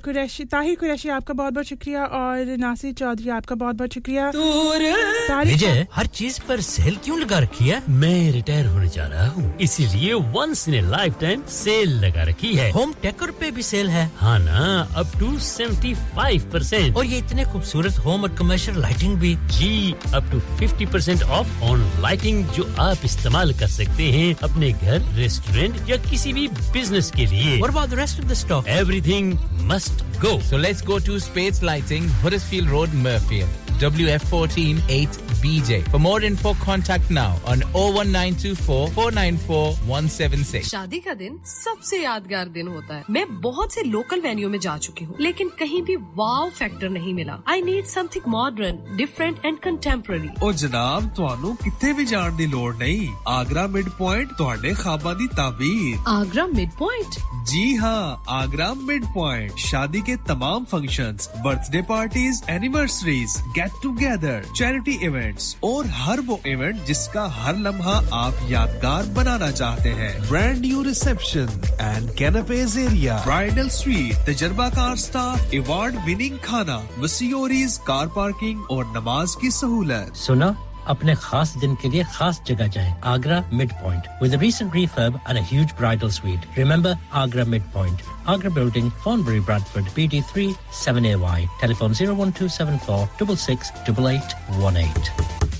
कुरैशी 0.00 0.44
ताहिर 0.52 0.76
कुरैशी 0.82 1.08
आपका 1.16 1.34
बहुत 1.36 1.52
बहुत 1.52 1.66
शुक्रिया 1.66 2.04
और 2.16 2.52
नासिर 2.60 2.92
चौधरी 2.96 3.30
आपका 3.36 3.54
बहुत 3.56 3.76
बहुत 3.76 3.94
शुक्रिया 3.94 4.30
तारिक 4.36 5.09
विजय 5.29 5.87
हर 5.95 6.05
चीज़ 6.05 6.39
पर 6.47 6.61
सेल 6.61 6.95
क्यों 7.03 7.19
लगा 7.19 7.39
रखी 7.39 7.67
है? 7.67 7.81
मैं 7.89 8.31
रिटायर 8.31 8.65
होने 8.65 8.87
जा 8.89 9.05
रहा 9.07 9.27
हूँ। 9.27 9.57
इसीलिए 9.61 10.13
once 10.13 10.67
in 10.67 10.73
a 10.75 10.81
lifetime 11.21 11.43
sale 11.49 11.93
लगा 12.05 12.23
रखी 12.23 12.53
है। 12.55 12.69
होम 12.71 12.93
टेकर 13.01 13.31
पे 13.31 13.51
भी 13.51 13.63
सेल 13.63 13.89
है। 13.89 14.09
हाँ 14.17 14.37
ना 14.39 14.87
up 14.95 15.11
to 15.19 15.37
seventy 15.39 15.93
five 15.93 16.49
percent 16.53 16.97
और 16.97 17.05
ये 17.05 17.17
इतने 17.17 17.45
खूबसूरत 17.45 17.97
होम 18.05 18.23
और 18.23 18.35
कमर्शियल 18.39 18.79
लाइटिंग 18.81 19.15
भी। 19.17 19.35
जी 19.35 19.95
up 20.13 20.29
to 20.31 20.39
fifty 20.59 20.85
percent 20.85 21.23
off 21.23 21.61
on 21.63 21.89
lighting 22.01 22.43
जो 22.57 22.69
आप 22.79 23.05
इस्तेमाल 23.05 23.53
कर 23.59 23.67
सकते 23.67 24.11
हैं 24.11 24.35
अपने 24.43 24.71
घर 24.71 25.09
रेस्टोरेंट 25.15 25.89
या 25.89 25.97
किसी 26.09 26.33
भी 26.33 26.47
बिज़नेस 26.47 27.11
के 27.15 27.25
लिए। 27.25 27.59
और 27.61 27.71
about 27.71 27.97
rest 27.97 28.19
of 28.19 28.27
the 28.27 28.33
stock? 28.33 28.65
Everything 28.81 29.33
must 29.71 30.05
go. 30.23 30.37
So 30.51 30.63
let's 30.65 30.85
go 30.91 30.99
to 31.09 31.19
Spades 31.27 31.63
Lighting, 31.63 32.09
Huddersfield 32.23 32.71
Road, 32.75 33.01
Murfield. 33.05 33.60
WF14 33.80 34.80
8BJ. 34.96 35.80
For 35.90 35.98
more 35.98 36.20
info, 36.22 36.52
contact 36.56 37.10
now 37.10 37.32
on 37.46 37.62
01924 37.74 38.78
494 38.90 39.74
176. 39.88 40.62
शादी 40.70 41.00
का 41.00 41.14
दिन 41.14 41.38
सबसे 41.46 42.02
यादगार 42.02 42.48
दिन 42.56 42.68
होता 42.68 42.94
है 42.96 43.04
मैं 43.10 43.24
बहुत 43.40 43.74
से 43.74 43.82
लोकल 43.90 44.20
वेन्यू 44.20 44.48
में 44.50 44.58
जा 44.60 44.76
चुकी 44.86 45.04
हूँ 45.04 45.16
लेकिन 45.20 45.48
कहीं 45.58 45.82
भी 45.90 45.96
वाव 46.20 46.50
फैक्टर 46.58 46.88
नहीं 46.98 47.14
मिला 47.14 47.38
I 47.54 47.62
need 47.62 47.84
something 47.94 48.28
modern 48.36 48.78
different 48.96 49.44
and 49.46 49.58
contemporary 49.68 50.30
ਉਹ 50.42 50.52
ਜਨਾਬ 50.62 51.08
ਤੁਹਾਨੂੰ 51.16 51.54
ਕਿੱਥੇ 51.62 51.92
ਵੀ 51.98 52.04
ਜਾਣ 52.06 52.32
ਦੀ 52.36 52.46
ਲੋੜ 52.46 52.74
ਨਹੀਂ 52.78 53.08
ਆਗਰਾ 53.28 53.66
ਮਿਡ 53.76 53.88
ਪੁਆਇੰਟ 53.98 54.32
ਤੁਹਾਡੇ 54.38 54.72
ਖਾਬਾਂ 54.82 55.14
ਦੀ 55.14 55.26
ਤਾਬੀਰ 55.36 55.96
आगरा 56.16 56.44
मिड 56.56 56.70
पॉइंट 56.80 57.16
जी 57.50 57.60
हाँ 57.80 58.04
आगरा 58.36 58.66
मिड 58.86 59.04
पॉइंट 59.16 59.60
शादी 59.64 60.00
के 60.06 60.14
तमाम 60.30 60.64
functions, 60.70 61.26
birthday 61.44 61.82
parties 61.90 62.40
anniversaries 62.54 63.36
get 63.58 63.69
together 63.83 64.45
charity 64.57 64.97
events 65.05 65.55
और 65.63 65.87
हर 65.95 66.21
वो 66.21 66.39
इवेंट 66.47 66.83
जिसका 66.85 67.25
हर 67.35 67.57
लम्हा 67.57 67.95
आप 68.15 68.47
यादगार 68.49 69.05
बनाना 69.15 69.51
चाहते 69.51 69.89
हैं। 69.91 70.13
Brand 70.29 70.59
new 70.61 70.81
reception 70.83 71.61
and 71.81 72.09
canopy 72.15 72.77
area 72.77 73.21
bridal 73.23 73.69
suite 73.69 74.25
तजर्बाकार 74.29 74.95
staff 74.97 75.53
award 75.55 75.95
winning 76.05 76.39
खाना 76.39 76.81
मसीोरीज 76.99 77.77
कार 77.87 78.07
पार्किंग 78.15 78.63
और 78.71 78.91
नमाज़ 78.97 79.37
की 79.41 79.51
सहूलत। 79.51 80.15
सुना 80.15 80.55
अपने 80.92 81.14
खास 81.22 81.52
दिन 81.60 81.74
के 81.82 81.88
लिए 81.92 82.02
खास 82.14 82.40
जगह 82.46 82.66
जाएं 82.74 82.92
Agra 83.12 83.38
mid 83.60 83.70
point 83.82 84.02
with 84.22 84.34
recent 84.42 84.76
refurb 84.78 85.16
and 85.30 85.40
a 85.40 85.42
huge 85.52 85.72
bridal 85.80 86.12
suite 86.18 86.44
remember 86.58 86.92
agra 87.22 87.44
mid 87.54 87.64
point 87.76 88.04
agra 88.34 88.52
building 88.60 88.92
thornbury 89.06 89.42
bradford 89.50 89.90
bd3 89.98 90.46
7ay 90.84 91.40
telephone 91.64 91.98
01274 92.02 93.00
668818 93.22 95.59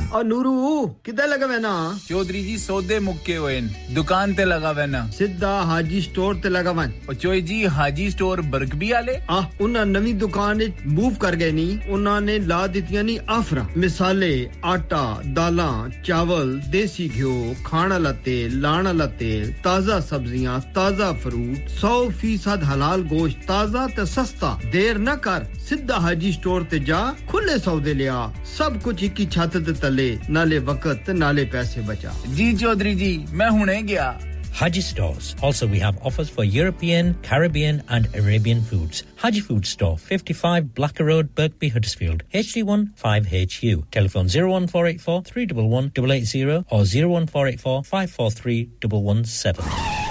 that's 0.01 0.09
01484 0.09 0.09
456 0.09 0.09
257 0.09 0.11
और 0.11 0.23
नूरू 0.25 0.85
किधर 1.05 1.27
लगा 1.27 1.45
वैना 1.47 1.99
चौधरी 2.07 2.43
जी 2.43 2.57
सौदे 2.57 2.99
मुक्के 2.99 3.35
हुए 3.35 3.61
दुकान 3.93 4.33
ते 4.35 4.45
लगा 4.45 4.71
वैना 4.71 5.01
सिद्धा 5.09 5.51
हाजी 5.61 6.01
स्टोर 6.01 6.35
ते 6.35 6.49
लगा 6.49 6.71
वन 6.71 6.93
और 7.09 7.15
चोई 7.15 7.41
जी 7.41 7.63
हाजी 7.65 8.09
स्टोर 8.11 8.41
बरकबी 8.51 8.91
वाले 8.91 9.15
आ 9.29 9.39
उन्हें 9.61 9.85
नवी 9.85 10.13
दुकान 10.13 10.61
मूव 10.87 11.15
कर 11.15 11.35
गए 11.35 11.51
नी। 11.51 11.67
उन्होंने 11.89 12.37
ला 12.39 12.67
दितियाँ 12.67 13.03
नी 13.03 13.17
आफरा। 13.29 13.67
मिसाले 13.77 14.33
आटा 14.65 15.05
दाला 15.33 15.69
चावल 16.05 16.59
देसी 16.71 17.07
घ्यो 17.09 17.55
खाण 17.65 17.89
वाला 17.91 18.11
तेल 18.25 18.59
लाण 18.61 18.85
वाला 18.85 19.05
तेल 19.15 19.51
ताज़ा 19.63 19.99
सब्ज़ियाँ 20.01 20.59
ताज़ा 20.75 21.11
फ्रूट 21.23 21.69
सौ 21.71 21.93
फ़ीसद 22.21 22.63
हलाल 22.63 23.01
गोश्त 23.07 23.37
ताज़ा 23.47 23.87
ते 23.95 24.05
सस्ता। 24.05 24.51
देर 24.71 24.97
न 24.99 25.15
कर 25.23 25.47
सिद्धा 25.69 25.97
हाजी 25.97 26.31
स्टोर 26.33 26.63
ते 26.71 26.79
जा 26.83 27.01
खुले 27.31 27.57
सौदे 27.59 27.93
लिया। 27.93 28.19
सब 28.57 28.81
कुछ 28.83 29.03
एक 29.03 29.19
ही 29.19 29.25
छत 29.27 29.53
ਚੱਲੇ 29.91 30.17
ਨਾਲੇ 30.29 30.57
ਵਕਤ 30.67 31.09
ਨਾਲੇ 31.09 31.43
ਪੈਸੇ 31.53 31.81
ਬਚਾ 31.87 32.11
ਜੀ 32.35 32.51
ਚੌਧਰੀ 32.57 32.93
ਜੀ 32.95 33.17
ਮੈਂ 33.33 33.51
ਹੁਣੇ 33.51 33.81
ਗਿਆ 33.93 34.13
Haji 34.59 34.81
stores. 34.85 35.27
Also, 35.47 35.65
we 35.73 35.77
have 35.81 35.99
offers 36.07 36.31
for 36.37 36.43
European, 36.55 37.11
Caribbean, 37.27 37.77
and 37.97 38.09
Arabian 38.21 38.63
foods. 38.71 38.99
Haji 39.21 39.43
Food 39.45 39.69
Store, 39.69 39.93
55 40.09 40.67
Blacker 40.79 41.07
Road, 41.11 41.31
Birkby, 41.39 41.69
Huddersfield, 41.77 42.25
HD1 42.41 42.85
5HU. 43.05 43.79
Telephone 43.97 44.33
01484 44.35 45.17
311 45.31 45.91
880 45.95 46.63
or 46.69 46.83
01484 46.93 47.77
543 47.95 48.63
117. 49.03 50.10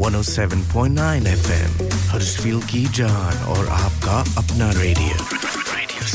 107.9 0.00 1.26
FM 1.28 1.88
हर्षफील 2.10 2.60
की 2.70 2.84
जान 2.98 3.42
और 3.54 3.68
आपका 3.78 4.18
अपना 4.42 4.70
radio 4.80 5.16
radio 5.72 6.06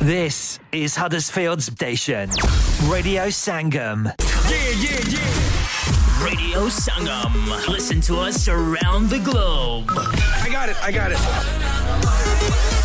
This 0.00 0.58
is 0.72 0.96
Huddersfield 0.96 1.62
Station, 1.62 2.28
Radio 2.88 3.28
Sangam. 3.28 4.12
Yeah, 4.50 4.56
yeah, 4.80 4.98
yeah. 5.08 6.24
Radio 6.24 6.66
Sangam. 6.66 7.68
Listen 7.68 8.00
to 8.00 8.16
us 8.16 8.48
around 8.48 9.08
the 9.08 9.20
globe. 9.20 9.88
I 9.94 10.48
got 10.50 10.68
it, 10.68 10.76
I 10.82 10.90
got 10.90 11.12
it. 11.12 11.18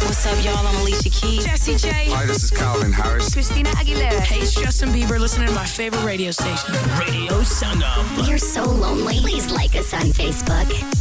What's 0.05 0.23
up, 0.27 0.45
y'all? 0.45 0.67
I'm 0.67 0.75
Alicia 0.81 1.09
Keys. 1.09 1.43
Jesse 1.45 1.77
J. 1.77 1.89
Hi, 2.11 2.27
this 2.27 2.43
is 2.43 2.51
Calvin 2.51 2.93
Harris. 2.93 3.33
Christina 3.33 3.69
Aguilera. 3.71 4.19
Hey, 4.19 4.41
it's 4.41 4.53
Justin 4.53 4.89
Bieber 4.89 5.19
listening 5.19 5.47
to 5.47 5.53
my 5.55 5.65
favorite 5.65 6.05
radio 6.05 6.29
station, 6.29 6.73
Radio 6.99 7.41
Sangam. 7.41 8.27
You're 8.29 8.37
so 8.37 8.63
lonely. 8.63 9.19
Please 9.21 9.49
like 9.51 9.75
us 9.75 9.95
on 9.95 10.11
Facebook. 10.11 10.96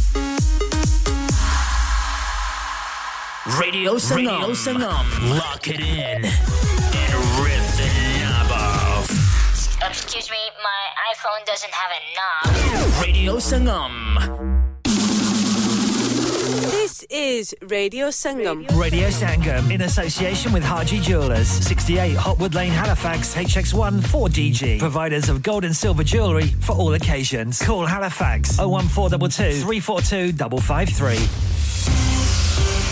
Radio 3.55 3.95
Sangam. 3.95 4.41
Radio 4.41 4.51
Sangam. 4.51 5.37
Lock 5.39 5.67
it 5.69 5.79
in 5.79 6.25
and 6.25 7.13
rip 7.41 7.63
the 7.79 7.87
knob 8.19 8.51
off. 8.51 9.09
Excuse 9.89 10.29
me, 10.29 10.37
my 10.61 10.89
iPhone 11.13 11.45
doesn't 11.45 11.71
have 11.71 11.91
a 11.91 12.01
knob. 12.13 13.01
Radio 13.01 13.37
Sangam. 13.37 14.83
This 16.71 17.03
is 17.09 17.55
Radio 17.69 18.09
Sangam. 18.09 18.67
Radio 18.77 19.07
Sangam 19.07 19.71
in 19.71 19.81
association 19.83 20.51
with 20.51 20.63
Haji 20.63 20.99
Jewelers, 20.99 21.47
68 21.47 22.17
Hotwood 22.17 22.53
Lane, 22.53 22.73
Halifax, 22.73 23.33
HX1 23.33 24.01
4DG. 24.01 24.77
Providers 24.77 25.29
of 25.29 25.41
gold 25.41 25.63
and 25.63 25.75
silver 25.75 26.03
jewellery 26.03 26.47
for 26.47 26.73
all 26.73 26.93
occasions. 26.95 27.61
Call 27.61 27.85
Halifax 27.85 28.59
01422 28.59 29.61
342 29.61 30.33
553 30.61 32.06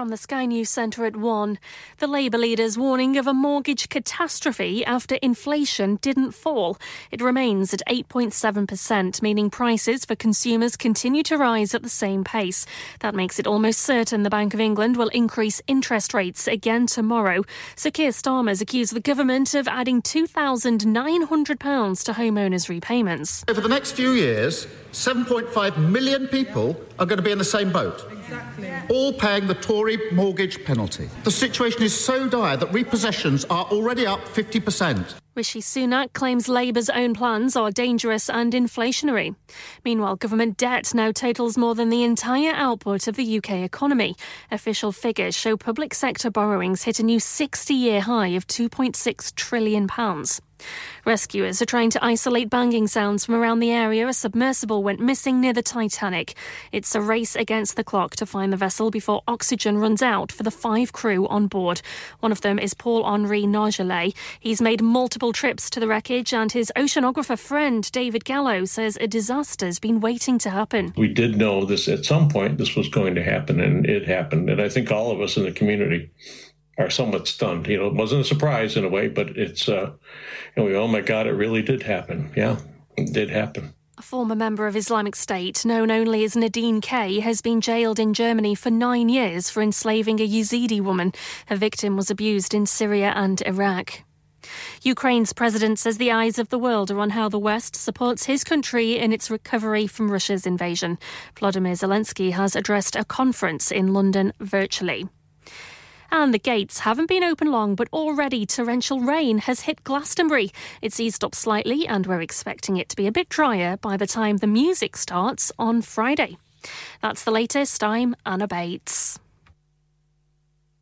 From 0.00 0.08
the 0.08 0.16
Sky 0.16 0.46
News 0.46 0.70
Centre 0.70 1.04
at 1.04 1.14
1, 1.14 1.58
the 1.98 2.06
Labour 2.06 2.38
leader's 2.38 2.78
warning 2.78 3.18
of 3.18 3.26
a 3.26 3.34
mortgage 3.34 3.90
catastrophe 3.90 4.82
after 4.82 5.16
inflation 5.16 5.96
didn't 5.96 6.32
fall. 6.32 6.78
It 7.10 7.20
remains 7.20 7.74
at 7.74 7.82
8.7%, 7.86 9.20
meaning 9.20 9.50
prices 9.50 10.06
for 10.06 10.14
consumers 10.14 10.78
continue 10.78 11.22
to 11.24 11.36
rise 11.36 11.74
at 11.74 11.82
the 11.82 11.90
same 11.90 12.24
pace. 12.24 12.64
That 13.00 13.14
makes 13.14 13.38
it 13.38 13.46
almost 13.46 13.80
certain 13.80 14.22
the 14.22 14.30
Bank 14.30 14.54
of 14.54 14.60
England 14.60 14.96
will 14.96 15.08
increase 15.08 15.60
interest 15.66 16.14
rates 16.14 16.48
again 16.48 16.86
tomorrow. 16.86 17.44
So 17.76 17.90
Keir 17.90 18.12
Starmer's 18.12 18.62
accused 18.62 18.94
the 18.94 19.00
government 19.00 19.52
of 19.52 19.68
adding 19.68 20.00
£2,900 20.00 22.04
to 22.04 22.12
homeowners' 22.14 22.70
repayments. 22.70 23.44
Over 23.48 23.60
the 23.60 23.68
next 23.68 23.92
few 23.92 24.12
years, 24.12 24.66
7.5 24.92 25.76
million 25.76 26.26
people 26.28 26.80
are 27.00 27.06
going 27.06 27.16
to 27.16 27.22
be 27.22 27.32
in 27.32 27.38
the 27.38 27.44
same 27.44 27.72
boat. 27.72 28.06
Exactly. 28.12 28.70
All 28.90 29.12
paying 29.12 29.46
the 29.46 29.54
Tory 29.54 29.98
mortgage 30.12 30.64
penalty. 30.64 31.08
The 31.24 31.30
situation 31.30 31.82
is 31.82 31.98
so 31.98 32.28
dire 32.28 32.56
that 32.56 32.68
repossessions 32.70 33.44
are 33.50 33.64
already 33.64 34.06
up 34.06 34.20
50%. 34.20 35.14
Rishi 35.34 35.60
Sunak 35.60 36.12
claims 36.12 36.48
Labour's 36.48 36.90
own 36.90 37.14
plans 37.14 37.56
are 37.56 37.70
dangerous 37.70 38.28
and 38.28 38.52
inflationary. 38.52 39.34
Meanwhile, 39.84 40.16
government 40.16 40.56
debt 40.56 40.92
now 40.92 41.12
totals 41.12 41.56
more 41.56 41.74
than 41.74 41.88
the 41.88 42.02
entire 42.02 42.52
output 42.52 43.06
of 43.06 43.16
the 43.16 43.38
UK 43.38 43.52
economy. 43.52 44.16
Official 44.50 44.92
figures 44.92 45.36
show 45.36 45.56
public 45.56 45.94
sector 45.94 46.30
borrowings 46.30 46.82
hit 46.82 46.98
a 46.98 47.04
new 47.04 47.20
60 47.20 47.72
year 47.72 48.00
high 48.02 48.28
of 48.28 48.46
£2.6 48.48 49.34
trillion. 49.34 49.88
Rescuers 51.04 51.62
are 51.62 51.66
trying 51.66 51.90
to 51.90 52.04
isolate 52.04 52.50
banging 52.50 52.86
sounds 52.86 53.24
from 53.24 53.34
around 53.34 53.60
the 53.60 53.70
area. 53.70 54.06
A 54.06 54.12
submersible 54.12 54.82
went 54.82 55.00
missing 55.00 55.40
near 55.40 55.52
the 55.52 55.62
Titanic. 55.62 56.34
It's 56.72 56.94
a 56.94 57.00
race 57.00 57.34
against 57.34 57.76
the 57.76 57.84
clock 57.84 58.16
to 58.16 58.26
find 58.26 58.52
the 58.52 58.56
vessel 58.56 58.90
before 58.90 59.22
oxygen 59.26 59.78
runs 59.78 60.02
out 60.02 60.30
for 60.30 60.42
the 60.42 60.50
five 60.50 60.92
crew 60.92 61.26
on 61.28 61.46
board. 61.46 61.80
One 62.20 62.32
of 62.32 62.42
them 62.42 62.58
is 62.58 62.74
Paul 62.74 63.04
Henri 63.04 63.42
Nargelet. 63.42 64.14
He's 64.38 64.60
made 64.60 64.82
multiple 64.82 65.32
trips 65.32 65.70
to 65.70 65.80
the 65.80 65.88
wreckage, 65.88 66.34
and 66.34 66.52
his 66.52 66.72
oceanographer 66.76 67.38
friend 67.38 67.90
David 67.92 68.24
Gallo 68.24 68.64
says 68.64 68.98
a 69.00 69.06
disaster's 69.06 69.78
been 69.78 70.00
waiting 70.00 70.38
to 70.38 70.50
happen. 70.50 70.92
We 70.96 71.08
did 71.08 71.36
know 71.36 71.64
this 71.64 71.88
at 71.88 72.04
some 72.04 72.28
point 72.28 72.58
this 72.58 72.76
was 72.76 72.88
going 72.88 73.14
to 73.14 73.22
happen, 73.22 73.60
and 73.60 73.86
it 73.86 74.06
happened. 74.06 74.50
And 74.50 74.60
I 74.60 74.68
think 74.68 74.90
all 74.90 75.10
of 75.10 75.20
us 75.20 75.36
in 75.36 75.44
the 75.44 75.52
community 75.52 76.10
are 76.80 76.90
somewhat 76.90 77.28
stunned. 77.28 77.66
You 77.66 77.78
know, 77.78 77.86
it 77.86 77.94
wasn't 77.94 78.22
a 78.22 78.24
surprise 78.24 78.76
in 78.76 78.84
a 78.84 78.88
way, 78.88 79.08
but 79.08 79.36
it's, 79.36 79.68
uh, 79.68 79.92
you 80.56 80.68
know, 80.68 80.80
oh 80.80 80.88
my 80.88 81.00
God, 81.00 81.26
it 81.26 81.32
really 81.32 81.62
did 81.62 81.82
happen. 81.82 82.32
Yeah, 82.36 82.58
it 82.96 83.12
did 83.12 83.30
happen. 83.30 83.74
A 83.98 84.02
former 84.02 84.34
member 84.34 84.66
of 84.66 84.76
Islamic 84.76 85.14
State, 85.14 85.62
known 85.64 85.90
only 85.90 86.24
as 86.24 86.34
Nadine 86.34 86.80
K, 86.80 87.20
has 87.20 87.42
been 87.42 87.60
jailed 87.60 87.98
in 87.98 88.14
Germany 88.14 88.54
for 88.54 88.70
nine 88.70 89.10
years 89.10 89.50
for 89.50 89.62
enslaving 89.62 90.20
a 90.20 90.26
Yazidi 90.26 90.80
woman. 90.80 91.12
Her 91.48 91.56
victim 91.56 91.96
was 91.96 92.10
abused 92.10 92.54
in 92.54 92.64
Syria 92.64 93.12
and 93.14 93.42
Iraq. 93.42 94.02
Ukraine's 94.80 95.34
president 95.34 95.78
says 95.78 95.98
the 95.98 96.10
eyes 96.10 96.38
of 96.38 96.48
the 96.48 96.58
world 96.58 96.90
are 96.90 96.98
on 96.98 97.10
how 97.10 97.28
the 97.28 97.38
West 97.38 97.76
supports 97.76 98.24
his 98.24 98.42
country 98.42 98.96
in 98.96 99.12
its 99.12 99.30
recovery 99.30 99.86
from 99.86 100.10
Russia's 100.10 100.46
invasion. 100.46 100.98
Vladimir 101.38 101.74
Zelensky 101.74 102.32
has 102.32 102.56
addressed 102.56 102.96
a 102.96 103.04
conference 103.04 103.70
in 103.70 103.92
London 103.92 104.32
virtually. 104.40 105.06
And 106.12 106.34
the 106.34 106.38
gates 106.38 106.80
haven't 106.80 107.06
been 107.06 107.22
open 107.22 107.52
long, 107.52 107.74
but 107.74 107.88
already 107.92 108.44
torrential 108.44 109.00
rain 109.00 109.38
has 109.38 109.60
hit 109.60 109.84
Glastonbury. 109.84 110.50
It's 110.82 110.98
eased 110.98 111.22
up 111.22 111.34
slightly, 111.34 111.86
and 111.86 112.06
we're 112.06 112.20
expecting 112.20 112.76
it 112.76 112.88
to 112.88 112.96
be 112.96 113.06
a 113.06 113.12
bit 113.12 113.28
drier 113.28 113.76
by 113.76 113.96
the 113.96 114.06
time 114.06 114.38
the 114.38 114.46
music 114.46 114.96
starts 114.96 115.52
on 115.58 115.82
Friday. 115.82 116.36
That's 117.00 117.24
the 117.24 117.30
latest. 117.30 117.82
I'm 117.84 118.16
Anna 118.26 118.48
Bates. 118.48 119.18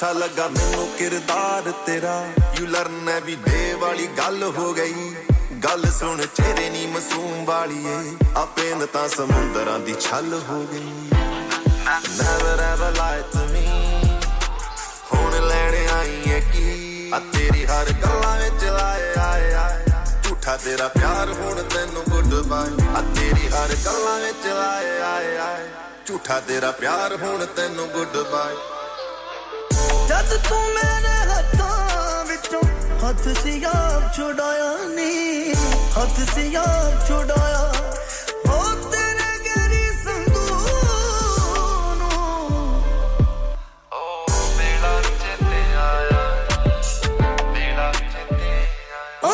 ਅੱਛਾ 0.00 0.12
ਲੱਗਾ 0.12 0.46
ਮੈਨੂੰ 0.48 0.86
ਕਿਰਦਾਰ 0.98 1.70
ਤੇਰਾ। 1.86 2.12
You 2.58 2.66
learn 2.66 3.08
every 3.08 3.72
ਵਾਲੀ 3.80 4.06
ਗੱਲ 4.18 4.42
ਹੋ 4.42 4.72
ਗਈ। 4.74 5.14
ਗੱਲ 5.64 5.84
ਸੁਣ 5.90 6.22
ਚਿਹਰੇ 6.36 6.68
ਨੀ 6.70 6.86
ਮਾਸੂਮ 6.86 7.44
ਵਾਲੀਏ 7.44 7.96
ਆਪੇ 8.36 8.74
ਨ 8.74 8.86
ਤਾਂ 8.86 9.08
ਸਮੁੰਦਰਾਂ 9.08 9.78
ਦੀ 9.78 9.94
ਛਲ 10.00 10.40
ਹੋ 10.48 10.60
ਗਈ। 10.72 11.10
Never 12.20 12.54
ever 12.68 12.90
lie 12.96 13.20
to 13.34 13.44
me 13.50 13.66
ਹੁਣ 15.12 15.48
ਲੈਣ 15.48 15.76
ਆਈ 15.90 16.22
ਏ 16.28 16.40
ਕੀ? 16.52 17.10
ਆ 17.14 17.18
ਤੇਰੀ 17.32 17.66
ਹਰ 17.66 17.92
ਗੱਲਾਂ 18.02 18.36
ਵਿੱਚ 18.38 18.64
ਲਾਏ 18.64 19.12
ਆਏ 19.18 19.52
ਆਏ। 19.52 19.84
ਝੂਠਾ 20.24 20.56
ਤੇਰਾ 20.56 20.88
ਪਿਆਰ 20.88 21.32
ਹੁਣ 21.32 21.62
ਤੈਨੂੰ 21.62 22.04
ਗੁੱਡ 22.08 22.34
ਬਾਏ। 22.48 22.88
ਆ 22.96 23.02
ਤੇਰੀ 23.14 23.48
ਹਰ 23.48 23.76
ਗੱਲਾਂ 23.84 24.18
ਵਿੱਚ 24.20 24.46
ਲਾਏ 24.46 25.00
ਆਏ 25.12 25.36
ਆਏ। 25.36 25.68
ਝੂਠਾ 26.06 26.40
ਤੇਰਾ 26.40 26.70
ਪਿਆਰ 26.70 27.16
ਹੁਣ 27.16 27.46
ਤੈਨੂੰ 27.46 27.88
ਗੁੱਡ 27.88 28.16
ਬਾਏ। 28.32 28.79
ਜਦ 30.10 30.30
ਤੂੰ 30.48 30.62
ਮੇਰੇ 30.74 31.12
ਹੱਥਾਂ 31.28 32.24
ਵਿੱਚੋਂ 32.24 32.62
ਹੱਥ 33.02 33.28
ਸੀ 33.42 33.62
ਆਪ 33.64 34.12
ਛੁਡਾਇਆ 34.16 34.72
ਨਹੀਂ 34.88 35.54
ਹੱਥ 35.98 36.20
ਸੀ 36.34 36.54
ਆਪ 36.54 37.06
ਛੁਡਾਇਆ। 37.08 37.68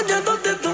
ਜਦੋਂ 0.09 0.37
ਤੇ 0.37 0.53
ਤੂੰ 0.55 0.73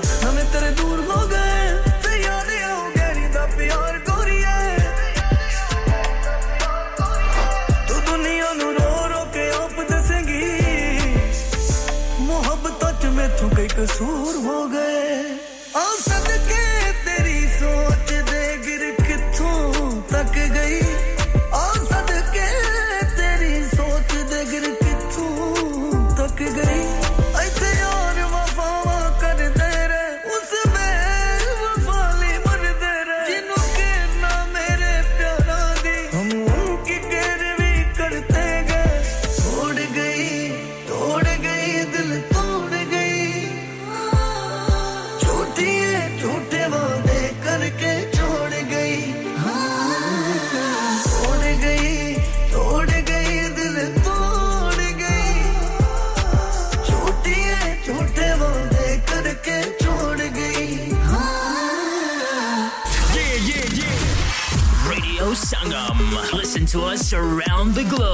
the 67.83 67.97
globe. 67.97 68.12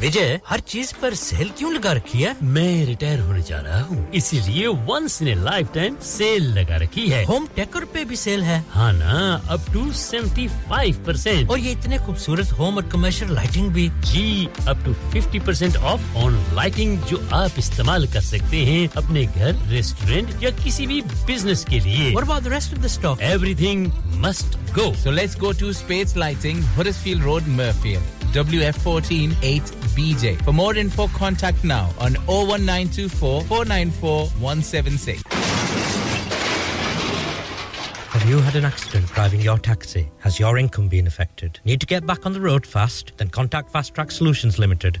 विजय 0.00 0.40
हर 0.48 0.60
चीज़ 0.60 0.92
पर 1.02 1.14
सेल 1.14 1.48
क्यों 1.58 1.72
लगा 1.74 1.92
रखी 1.92 2.20
है? 2.22 2.34
मैं 2.42 2.86
रिटायर 2.86 3.20
होने 3.20 3.42
जा 3.42 3.60
रहा 3.60 3.80
हूँ। 3.82 4.10
इसीलिए 4.14 4.66
once 4.66 5.20
in 5.22 5.42
life 5.44 5.68
time 5.74 5.96
sale 6.02 6.44
लगा 6.58 6.76
रखी 6.76 7.08
है। 7.08 7.24
होम 7.24 7.46
टेकर 7.56 7.84
पे 7.84 8.04
भी 8.04 8.16
सेल 8.16 8.42
है। 8.42 8.64
हाँ 8.70 8.92
ना 8.92 9.42
अप 9.50 9.64
टू 9.72 9.84
75 9.92 10.96
परसेंट 11.06 11.50
और 11.50 11.58
ये 11.58 11.72
इतने 11.72 11.98
खूबसूरत 11.98 12.52
होम 12.58 12.76
और 12.76 12.88
कमर्शियल 12.88 13.32
लाइटिंग 13.34 13.70
भी। 13.72 13.88
जी 13.88 14.48
up 14.68 14.84
to 14.84 14.94
50 15.14 15.40
percent 15.46 15.76
off 15.76 16.16
on 16.16 16.38
lighting 16.54 16.98
जो 17.02 17.28
आप 17.32 17.58
इस्तेमाल 17.58 18.06
कर 18.12 18.20
सकते 18.20 18.64
हैं 18.64 18.88
अपने 18.96 19.24
घर 19.26 19.58
रेस्टोरेंट 19.68 20.42
या 20.42 20.50
किसी 20.64 20.86
भी 20.86 21.00
बिज़नेस 21.02 21.64
के 21.70 21.80
लिए। 21.80 22.12
What 22.14 22.28
about 22.28 22.46
the 22.46 22.54
rest 22.56 22.76
of 22.76 22.84
the 22.86 22.92
stock? 22.98 23.26
Everything 23.32 23.88
must 24.26 24.60
go. 24.78 24.86
So 25.04 25.16
let's 25.18 25.40
go 25.46 25.52
to 25.64 25.74
Spades 25.82 26.16
Lighting, 26.24 26.62
Huddersfield 26.76 27.28
Road, 27.30 27.52
Murfield. 27.58 28.17
WF14 28.32 29.30
8BJ. 29.32 30.42
For 30.44 30.52
more 30.52 30.76
info, 30.76 31.08
contact 31.08 31.64
now 31.64 31.90
on 31.98 32.14
01924 32.26 33.42
494 33.42 34.26
176. 34.26 35.22
Have 38.10 38.28
you 38.28 38.38
had 38.40 38.56
an 38.56 38.64
accident 38.64 39.06
driving 39.12 39.40
your 39.40 39.58
taxi? 39.58 40.10
Has 40.18 40.40
your 40.40 40.58
income 40.58 40.88
been 40.88 41.06
affected? 41.06 41.60
Need 41.64 41.80
to 41.80 41.86
get 41.86 42.04
back 42.04 42.26
on 42.26 42.32
the 42.32 42.40
road 42.40 42.66
fast? 42.66 43.12
Then 43.16 43.28
contact 43.28 43.70
Fast 43.70 43.94
Track 43.94 44.10
Solutions 44.10 44.58
Limited, 44.58 45.00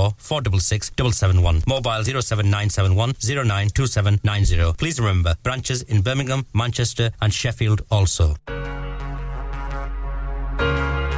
four 0.01 0.15
four 0.17 0.41
double 0.41 0.59
six 0.59 0.89
double 0.95 1.11
seven 1.11 1.41
one. 1.41 1.61
Mobile 1.67 2.03
zero 2.03 2.21
seven 2.21 2.49
nine 2.49 2.69
seven 2.69 2.95
one 2.95 3.13
zero 3.21 3.43
nine 3.43 3.69
two 3.69 3.87
seven 3.87 4.19
nine 4.23 4.45
zero. 4.45 4.73
Please 4.73 4.99
remember 4.99 5.35
branches 5.43 5.83
in 5.83 6.01
Birmingham, 6.01 6.45
Manchester, 6.53 7.11
and 7.21 7.33
Sheffield 7.33 7.81
also. 7.91 8.35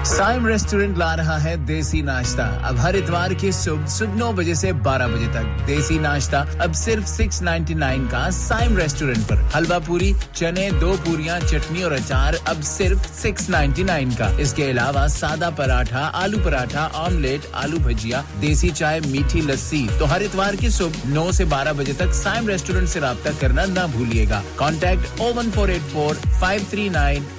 Saim 0.05 0.47
restaurant 0.47 0.97
ला 0.97 1.13
रहा 1.13 1.37
है 1.37 1.65
देसी 1.65 2.01
नाश्ता। 2.01 2.43
अब 2.43 2.77
हर 2.77 2.95
इतवार 2.95 3.33
की 3.33 3.51
सुबह 3.51 3.85
सुबह 3.85 4.13
नौ 4.13 4.33
बजे 4.33 4.55
से 4.55 4.73
12 4.73 5.07
बजे 5.07 5.27
तक। 5.27 5.63
देसी 5.65 5.99
नाश्ता 5.99 6.39
अब 6.61 6.73
सिर्फ़ 6.73 7.05
6.99 7.05 8.11
का 8.11 8.29
साइम 8.29 8.77
रेस्टोरेंट 8.77 9.17
पर। 9.17 9.35
हलवा 9.55 9.79
पूरी, 9.79 10.15
चने, 10.35 10.71
दो 10.71 10.93
पूरियाँ, 10.93 11.39
चटनी 11.39 11.83
और 11.83 11.91
अचार 11.91 12.35
अब 12.47 12.61
सिर्फ़ 12.61 13.21
6.99 13.21 14.15
का। 14.15 14.27
इसके 14.37 14.63
अलावा 14.63 15.07
सादा 15.07 15.49
पराठा, 15.49 15.99
आलू 15.99 16.37
पराठा, 16.37 16.87
ऑमलेट, 16.95 17.41
आलू 17.55 17.77
भजिया, 17.77 18.23
देसी 18.39 18.69
चाय, 18.71 18.99
मीठी 18.99 19.41
लस्सी। 19.41 19.87
तो 19.99 20.05
हर 20.05 20.23
इतवार 20.23 20.55
की 20.55 20.69
सुबह 20.69 21.09
नौ 21.09 21.31
से 21.31 21.45
12 21.45 21.73
बजे 21.73 21.93
तक 21.93 22.13
साइम 22.13 22.47
रेस्टोरेंट 22.47 22.89
ऐसी 22.89 22.99
रब्ता 22.99 23.31
करना 23.31 23.65
न 23.65 23.91
भूलिएगा। 23.91 24.43
Contact 24.59 25.21
01484 25.21 26.15
539 26.41 27.23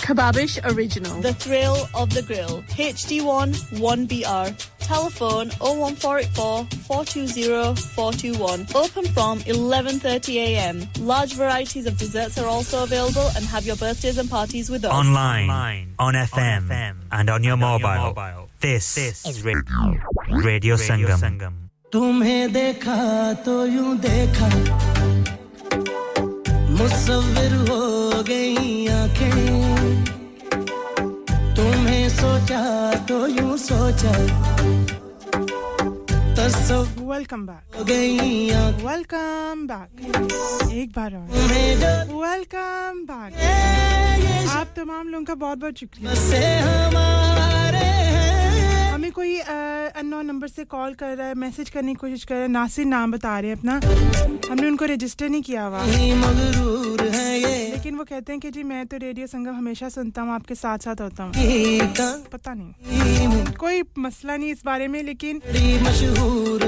Kababish 0.00 0.58
Original. 0.74 1.20
The 1.20 1.34
thrill 1.34 1.76
of 1.94 2.10
the 2.14 2.22
grill. 2.22 2.62
HD1 2.76 3.54
1BR. 3.78 4.68
Telephone 4.78 5.50
01484 5.58 6.66
420 6.86 7.74
421. 7.96 8.66
Open 8.74 9.04
from 9.12 9.40
11:30 9.40 10.34
a.m. 10.36 10.86
Large 11.00 11.34
varieties 11.34 11.86
of 11.86 11.98
desserts 11.98 12.38
are 12.38 12.46
also 12.46 12.84
available 12.84 13.28
and 13.36 13.44
have 13.44 13.66
your 13.66 13.76
birthdays 13.76 14.18
and 14.18 14.30
parties 14.30 14.70
with 14.70 14.84
us. 14.84 14.92
Online, 14.92 15.50
Online 15.50 15.94
on, 15.98 16.14
FM, 16.14 16.38
on 16.38 16.68
FM, 16.70 16.94
and 17.10 17.30
on 17.30 17.42
your, 17.42 17.54
and 17.54 17.60
mobile. 17.60 17.86
On 17.86 17.96
your 17.96 18.06
mobile. 18.14 18.48
This, 18.60 18.94
this 18.94 19.26
is 19.26 19.42
Radio, 19.42 19.98
Radio, 20.30 20.44
Radio 20.44 20.76
Sangam. 20.76 21.18
Sangam. 21.18 21.54
तुम्हें 21.92 22.52
देखा 22.52 23.32
तो 23.46 23.54
यूं 23.66 23.96
देखा 23.98 24.48
मुसविर 26.78 27.54
हो 27.68 28.22
गई 28.28 28.86
आंखें 28.86 29.30
तुम्हें 29.30 29.49
सोचा 32.21 32.61
तो 33.09 33.15
यूँ 33.27 33.57
सोचा। 33.57 34.11
वेलकम 37.11 37.45
बैक 37.45 37.63
वेलकम 38.85 39.65
बैक 39.71 39.89
एक 40.73 40.89
बार 40.97 41.15
और। 41.15 41.25
वेलकम 42.21 43.01
बैक 43.11 43.31
आप 44.57 44.67
तमाम 44.77 45.07
लोगों 45.07 45.25
का 45.25 45.35
बहुत 45.35 45.57
बहुत 45.57 45.73
शुक्रिया 45.79 46.09
हमें 49.11 49.15
कोई 49.15 49.39
अननोन 49.99 50.25
नंबर 50.25 50.47
से 50.47 50.63
कॉल 50.63 50.93
कर 50.93 51.17
रहा 51.17 51.27
है, 51.27 51.33
मैसेज 51.35 51.69
करने 51.69 51.91
की 51.91 51.95
कोशिश 51.99 52.23
कर 52.23 52.35
रहा 52.35 52.43
है, 52.43 52.47
नासिर 52.47 52.85
नाम 52.85 53.11
बता 53.11 53.39
रहे 53.39 53.51
हैं 53.51 53.57
अपना। 53.57 53.79
हमने 54.51 54.67
उनको 54.67 54.85
रजिस्टर 54.85 55.29
नहीं 55.29 55.41
किया 55.41 55.63
हुआ। 55.63 55.83
लेकिन 55.83 56.21
वो 57.95 58.03
कहते 58.03 58.31
हैं 58.31 58.39
कि 58.41 58.51
जी, 58.51 58.63
मैं 58.63 58.85
तो 58.87 58.97
रेडियो 58.97 59.27
संगम 59.27 59.55
हमेशा 59.55 59.89
सुनता 59.89 60.21
हूँ, 60.21 60.33
आपके 60.33 60.55
साथ 60.55 60.77
साथ 60.77 61.01
होता 61.01 61.23
हूँ। 61.23 61.33
पता 62.31 62.53
नहीं। 62.53 62.73
कोई 63.59 63.83
मसला 63.99 64.37
नहीं 64.37 64.51
इस 64.51 64.61
बारे 64.65 64.87
में, 64.87 65.03
लेकिन 65.03 65.41
मशहूर 65.83 66.63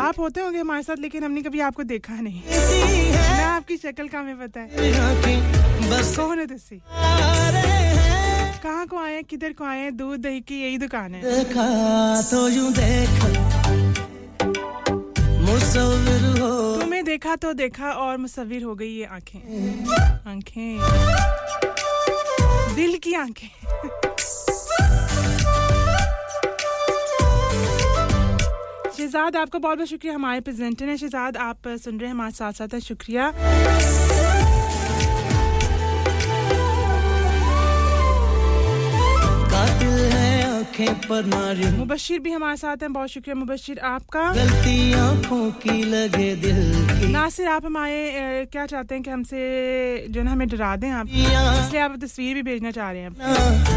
आप 0.00 0.18
होते 0.18 0.40
होंगे 0.40 0.58
हमारे 0.58 0.82
साथ, 0.82 0.96
लेकिन 0.98 1.24
हमने 1.24 1.42
कभी 1.42 1.60
आपको 1.60 1.82
देखा 1.82 2.20
नहीं। 2.20 2.42
मैं 2.42 3.44
आपकी 3.44 3.76
शक्ल 3.76 4.08
का 4.08 4.18
हमें 4.18 4.38
पता 4.38 4.60
है। 4.60 4.68
कौन 6.16 6.38
है 6.38 6.46
कहाँ 8.56 8.86
को 8.86 8.98
आए 8.98 9.22
किधर 9.22 9.52
को 9.52 9.64
आए 9.64 9.90
दूध 9.90 10.20
दही 10.20 10.40
की 10.40 10.60
यही 10.62 10.78
दुकान 10.78 11.14
है। 11.14 11.22
देखा 11.22 11.66
तो 12.22 12.48
यूँ 12.48 12.72
देखा 12.72 13.28
तुम्हें 16.80 17.04
देखा 17.04 17.36
तो 17.36 17.52
देखा 17.52 17.90
और 17.92 18.16
मुसविर 18.16 18.62
हो 18.62 18.74
गई 18.74 18.88
ये 18.88 19.04
आँखें। 19.06 19.38
आँखें। 20.30 20.78
दिल 22.76 22.96
की 22.98 23.14
आँखें। 23.14 23.48
शहजाद 28.96 29.36
आपका 29.36 29.58
बहुत 29.58 29.76
बहुत 29.76 29.88
शुक्रिया। 29.88 30.14
हमारे 30.14 30.40
प्रेजेंटर 30.40 30.88
हैं 30.88 30.96
शहजाद 30.96 31.36
आप 31.36 31.68
सुन 31.68 31.98
रहे 31.98 32.08
हैं 32.08 32.14
हमारे 32.14 32.32
साथ 32.32 32.52
साथ 32.52 32.78
शुक्रिया। 32.80 33.32
पर 40.80 41.22
मुबशिर 41.76 42.18
भी 42.20 42.30
हमारे 42.30 42.56
साथ 42.56 42.76
हैं 42.82 42.92
बहुत 42.92 43.08
शुक्रिया 43.08 43.34
मुबशिर 43.34 43.78
आपका। 43.78 44.32
गलती 44.32 44.92
आँखों 44.92 45.50
की 45.52 45.82
लगे 45.82 46.34
दिल 46.36 46.58
की। 46.90 47.08
नासिर 47.12 47.48
आप 47.48 47.66
हमारे 47.66 48.46
क्या 48.52 48.66
चाहते 48.66 48.94
हैं 48.94 49.04
कि 49.04 49.10
हमसे 49.10 50.06
जो 50.10 50.22
ना 50.22 50.30
हमें 50.30 50.48
डरा 50.48 50.76
दें 50.76 50.90
आप? 50.90 51.06
इसलिए 51.08 51.80
आप 51.80 51.96
तस्वीर 52.02 52.34
भी 52.34 52.42
भेजना 52.42 52.70
चाह 52.70 52.90
रहे 52.90 53.00
हैं। 53.00 53.10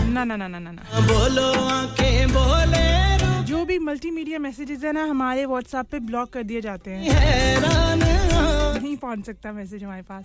ना। 0.10 0.24
ना 0.24 0.36
ना 0.36 0.48
ना 0.48 0.60
ना 0.60 0.72
ना 0.72 0.82
बोलो 1.08 1.48
आँखें 1.70 2.28
बोले 2.30 3.46
जो 3.46 3.66
भी 3.66 3.80
मल्टीमीडिया 3.80 4.40
मैसेजेस 4.40 4.84
है 4.84 4.92
ना 4.92 5.04
हमारे 5.04 5.46
व्हाट्सएप 5.46 5.86
पे 5.92 6.00
ब्लॉक 6.00 6.34
कर 6.34 6.44
दिए 6.44 6.62
जाते 6.62 6.92
हैं। 6.92 7.00
नहीं 8.82 8.98
पहुँच 8.98 9.26
सकता 9.26 9.52
मैसेज 9.52 9.84
हमारे 9.84 10.02
पास। 10.02 10.24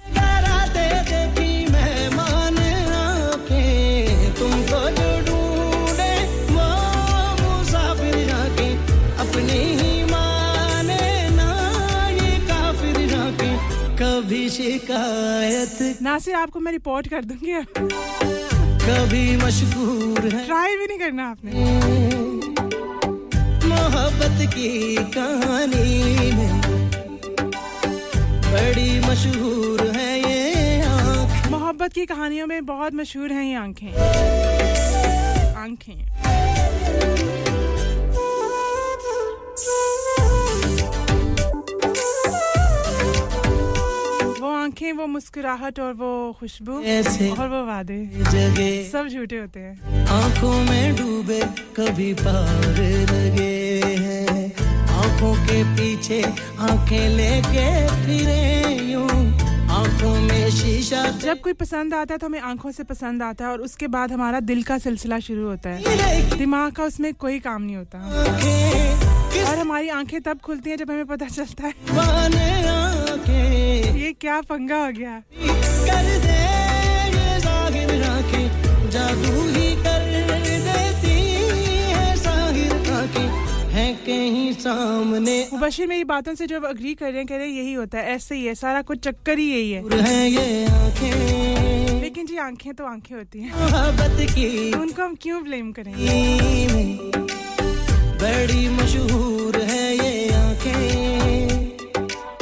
तुमको 4.34 4.80
जो 4.90 5.43
अपने 9.34 9.62
ही 9.76 10.04
माने 10.04 11.06
ना 11.30 11.46
ये 12.08 12.34
काफिर 12.48 12.98
जाके 13.08 13.48
कभी 13.98 14.42
शिकायत। 14.50 16.02
नासिर 16.02 16.34
आपको 16.34 16.60
मैं 16.60 16.72
रिपोर्ट 16.72 17.08
कर 17.08 17.24
दूँगी। 17.24 17.52
कभी 18.84 19.24
मशहूर 19.36 20.28
है। 20.28 20.44
ट्राई 20.46 20.76
भी 20.76 20.86
नहीं 20.86 20.98
करना 20.98 21.26
आपने। 21.30 21.50
मोहब्बत 23.66 24.38
की 24.54 24.70
कहानी 25.18 25.88
में 26.32 26.52
बड़ी 28.46 28.90
मशहूर 29.00 29.86
है 29.96 30.12
ये 30.20 30.38
मोहब्बत 31.50 31.92
की 31.92 32.06
कहानियों 32.06 32.46
में 32.46 32.64
बहुत 32.66 32.94
मशहूर 32.94 33.32
हैं 33.32 33.44
ये 33.44 33.54
आँखें। 33.56 33.92
आँखें। 35.56 37.33
आँखें 44.64 44.92
वो 44.96 45.06
मुस्कुराहट 45.06 45.78
और 45.80 45.92
वो 45.94 46.10
खुशबू 46.40 46.72
और 46.72 47.48
वो 47.48 47.64
वादे। 47.66 47.96
सब 48.90 49.08
झूठे 49.08 49.38
होते 49.38 49.60
हैं। 49.60 50.06
आँखों 50.08 50.52
में 50.64 50.96
डूबे 50.96 51.40
कभी 51.76 52.12
पार 52.14 52.78
लगे 53.10 53.56
हैं। 54.00 54.44
आँखों 54.96 55.34
के 55.44 55.62
पीछे 55.76 56.22
आँखें 56.68 57.08
लेके 57.16 57.66
फिरे 58.06 58.44
यूँ। 58.92 59.08
आँखों 59.74 60.14
में 60.20 60.50
शीशा 60.50 61.02
जब 61.18 61.40
कोई 61.40 61.52
पसंद 61.52 61.94
आता 61.94 62.14
है 62.14 62.18
तो 62.18 62.26
हमें 62.26 62.40
आँखों 62.40 62.70
से 62.72 62.84
पसंद 62.84 63.22
आता 63.22 63.44
है 63.44 63.50
और 63.50 63.60
उसके 63.60 63.86
बाद 63.88 64.12
हमारा 64.12 64.40
दिल 64.42 64.62
का 64.62 64.78
सिलसिला 64.78 65.18
शुरू 65.20 65.46
होता 65.48 65.70
है। 65.70 66.38
दिमाग 66.38 66.72
का 66.72 66.84
उसमें 66.84 67.12
कोई 67.14 67.38
काम 67.40 67.62
नहीं 67.62 67.76
होता। 67.76 67.98
और 69.44 69.58
हमारी 69.58 69.88
आँखें 69.90 70.20
तब 70.22 70.38
खुलती 70.40 70.70
हैं 70.70 70.76
जब 70.76 70.90
हमें 70.90 71.06
पता 71.06 71.26
चलता 71.28 71.66
है। 71.66 71.72
ये 74.04 74.12
क्या 74.20 74.40
पंगा 74.48 74.76
हो 74.76 74.90
गया? 74.92 75.12
कर 75.88 76.06
दे 76.22 76.32
जादू 78.94 79.30
ही 79.52 79.68
कर 79.76 80.02
देती 80.64 81.14
है 81.90 82.16
साहिर 82.16 82.72
है 83.72 83.86
कहीं 84.06 84.52
सामने। 84.54 85.36
मुबशिर 85.52 85.86
मेरी 85.88 86.04
बातों 86.04 86.34
से 86.34 86.46
जो 86.46 86.60
अग्री 86.60 86.94
कर 86.94 87.06
रहे 87.06 87.16
हैं 87.16 87.26
कह 87.26 87.36
रहे 87.36 87.46
हैं 87.46 87.54
यही 87.54 87.72
होता 87.72 87.98
है 87.98 88.14
ऐसे 88.14 88.34
ही 88.34 88.44
है 88.46 88.54
सारा 88.54 88.82
कुछ 88.82 88.98
चक्कर 88.98 89.38
ही 89.38 89.46
यही 89.52 89.70
है, 89.72 89.82
है 90.02 90.28
ये 90.30 90.66
आँखें। 90.66 92.00
लेकिन 92.02 92.26
जी 92.26 92.36
आँखें 92.46 92.72
तो 92.74 92.84
आँखें 92.84 93.16
होती 93.16 93.40
हैं। 93.40 93.50
मोहब्बत 93.54 94.20
की 94.34 94.72
उनको 94.72 95.02
हम 95.02 95.14
क्यों 95.22 95.42
ब्लेम 95.44 95.72
करेंगे? 95.72 96.04
बड़ी 98.22 98.68
मशहूर 98.76 99.60
है 99.62 99.96
ये 99.96 100.12
आँखें। 100.34 101.03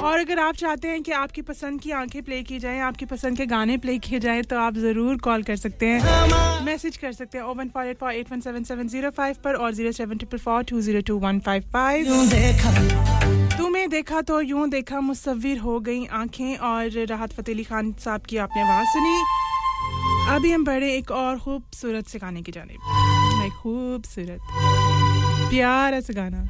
और 0.02 0.18
अगर 0.18 0.38
आप 0.38 0.54
चाहते 0.56 0.88
हैं 0.88 1.02
कि 1.02 1.12
आपकी 1.12 1.42
पसंद 1.42 1.80
की 1.80 1.90
आँखें 1.92 2.22
प्ले 2.22 2.42
की 2.42 2.58
जाएँ 2.58 2.80
आपकी 2.82 3.04
पसंद 3.06 3.36
के 3.36 3.44
गाने 3.46 3.76
प्ले 3.78 3.96
किए 3.98 4.18
जाएँ 4.20 4.42
तो 4.42 4.58
आप 4.58 4.74
ज़रूर 4.76 5.16
कॉल 5.24 5.42
कर 5.42 5.56
सकते 5.56 5.86
हैं। 5.86 6.64
मैसेज 6.64 6.96
कर 6.96 7.12
सकते 7.12 7.38
हैं 7.38 7.44
O one 7.44 7.68
four 7.68 7.86
eight 7.86 7.98
four 7.98 8.12
eight 8.12 8.32
one 8.32 8.40
seven 8.40 8.64
seven 8.64 8.88
zero 8.88 9.10
five 9.10 9.36
पर 9.44 9.54
और 9.54 9.72
zero 9.74 9.92
seven 9.92 10.16
triple 10.16 10.38
four 10.38 10.64
two 10.70 10.80
zero 10.80 11.00
two 11.06 11.18
one 11.18 11.38
five 11.46 11.62
five 11.72 12.06
तुम्हें 13.58 13.88
देखा 13.90 14.20
तो 14.22 14.40
यूँ 14.40 14.68
देखा 14.70 15.00
मुसविर 15.00 15.58
हो 15.58 15.78
गई 15.80 16.04
आँखें 16.20 16.56
और 16.56 17.06
राहत 17.08 17.32
फतेह 17.32 17.54
अली 17.54 17.64
खान 17.64 17.92
साहब 18.04 18.20
की 18.28 18.36
आपने 18.46 18.62
आवाज़ 18.62 18.86
सुनी। 18.88 19.16
अभी 20.34 20.50
हम 20.52 20.64
बढ़े 20.64 20.92
एक 20.96 21.10
और 21.12 21.38
खूबसूरत 21.38 22.06
से 22.08 22.18
गाने 22.18 22.42
की 22.42 22.52
जाने 22.52 23.48
खूबसूरत 23.52 24.40
प्यारा 25.50 26.00
से 26.00 26.14
गाना। 26.14 26.44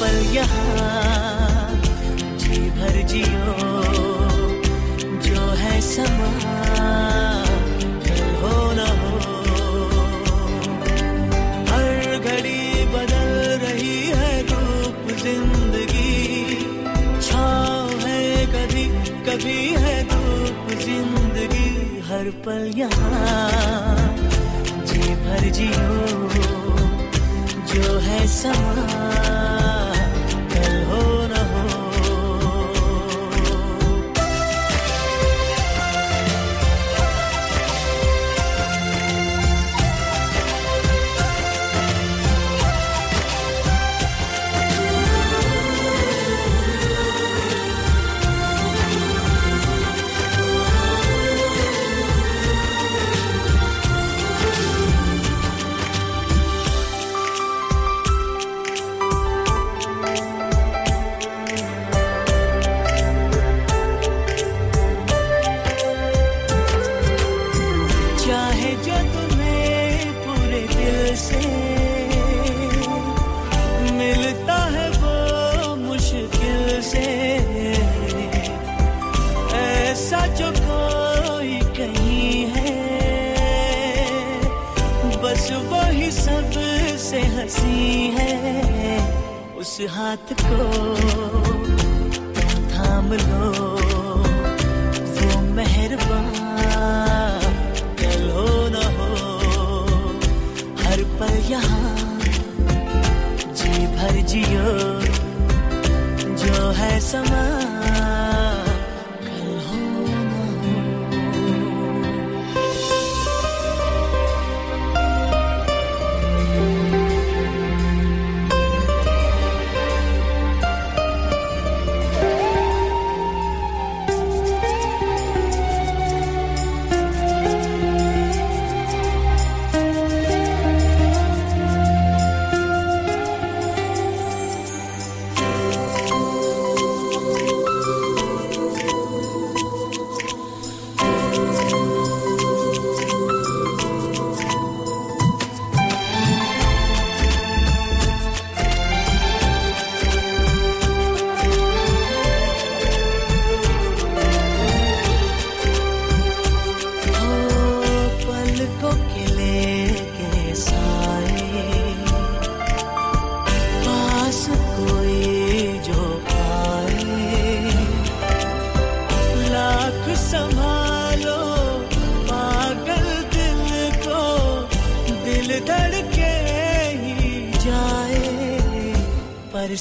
पल 0.00 0.16
यहाँ 0.34 1.76
जी 2.40 2.58
भर 2.76 2.94
जियो, 3.08 3.54
जो 5.26 5.40
है 5.60 5.80
समा 5.80 6.30
हर 11.70 12.18
घड़ी 12.18 12.62
बदल 12.94 13.30
रही 13.64 13.98
है 14.20 14.32
ज़िंदगी 15.20 16.16
है 18.04 18.46
कभी 18.54 18.86
कभी 19.28 19.58
ज़िंदगी। 20.84 21.70
हर 22.08 22.30
पल 22.46 22.72
यहाँ 22.76 24.16
जी 24.86 25.14
भर 25.24 25.50
जियो, 25.60 25.94
जो 27.74 27.98
है 28.00 28.26
समा। 28.40 29.59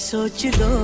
सोच 0.09 0.45
लो 0.59 0.78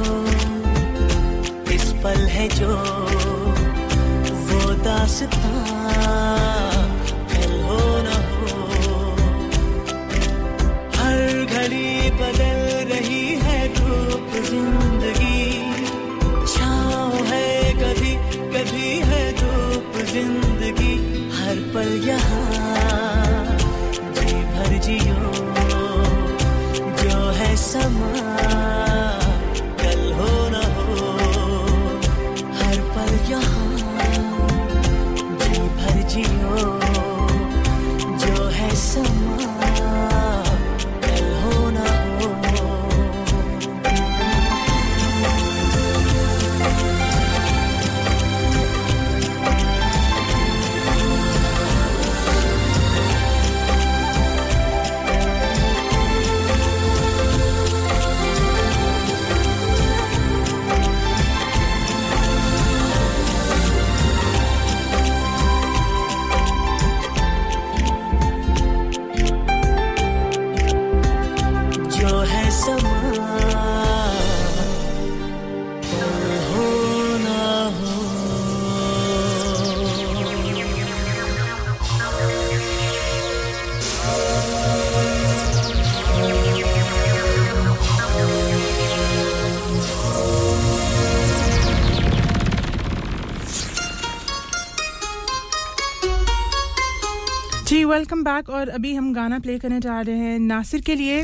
वेलकम 97.95 98.23
बैक 98.23 98.49
और 98.49 98.69
अभी 98.69 98.93
हम 98.95 99.13
गाना 99.13 99.37
प्ले 99.39 99.57
करने 99.59 99.79
जा 99.79 99.99
रहे 100.01 100.15
हैं 100.15 100.39
नासिर 100.39 100.81
के 100.81 100.95
लिए। 100.95 101.23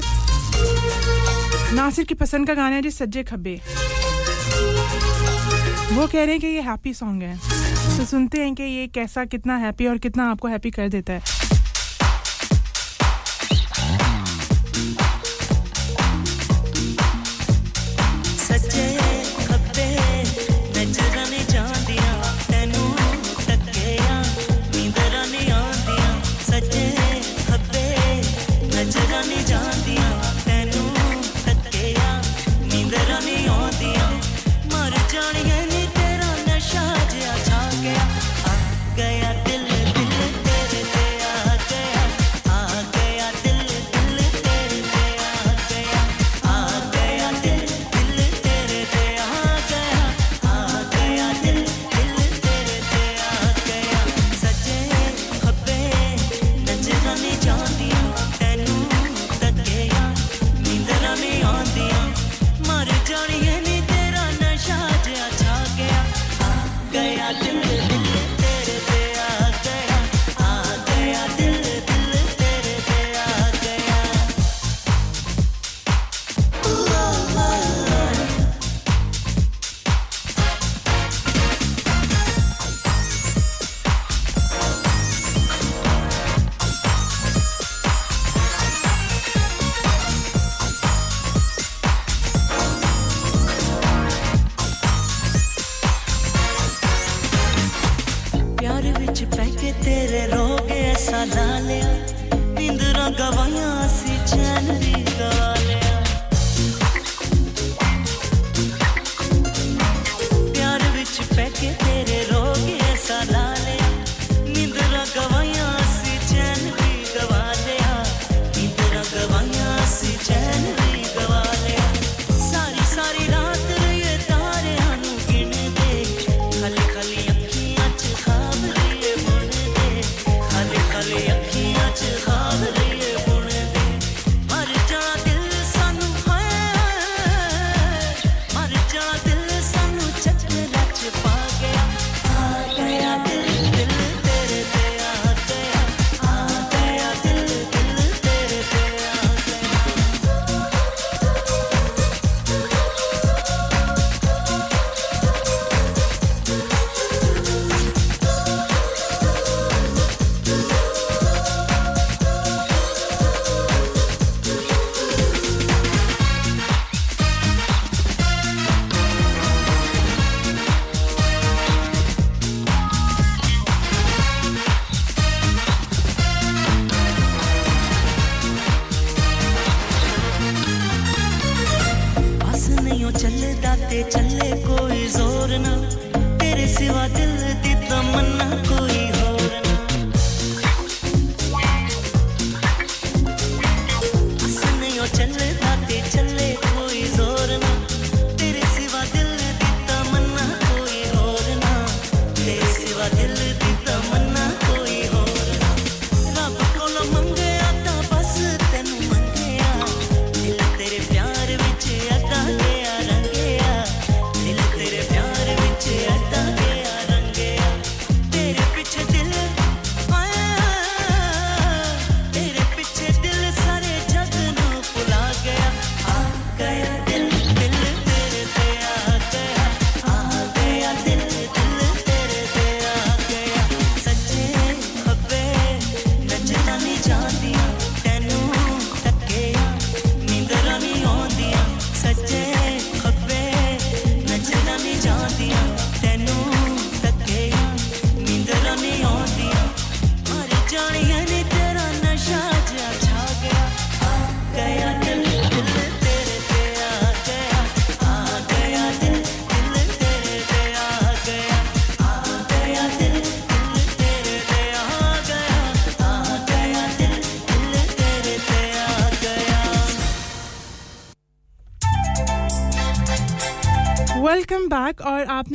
नासिर 1.74 2.06
की 2.06 2.14
पसंद 2.14 2.48
का 2.48 2.54
गाना 2.54 2.76
है 2.76 2.82
जी, 2.82 2.92
सज्जे 2.92 3.24
खब्बे। 3.24 3.56
वो 5.94 6.08
कह 6.08 6.24
रहे 6.24 6.32
हैं 6.32 6.40
कि 6.40 6.48
ये 6.48 6.62
हैप्पी 6.62 6.94
सॉन्ग 6.94 7.24
है। 7.24 7.38
तो 7.98 8.06
सुनते 8.06 8.42
हैं 8.42 8.56
कि 8.56 8.64
ये 8.64 8.88
कैसा, 8.88 9.26
कितना 9.26 9.58
हैप्पी 9.58 9.88
और 9.88 9.98
कितना 9.98 10.30
आपको 10.32 10.48
हैप्पी 10.48 10.72
कर 10.72 10.88
देता 10.90 11.14
है। 11.14 11.41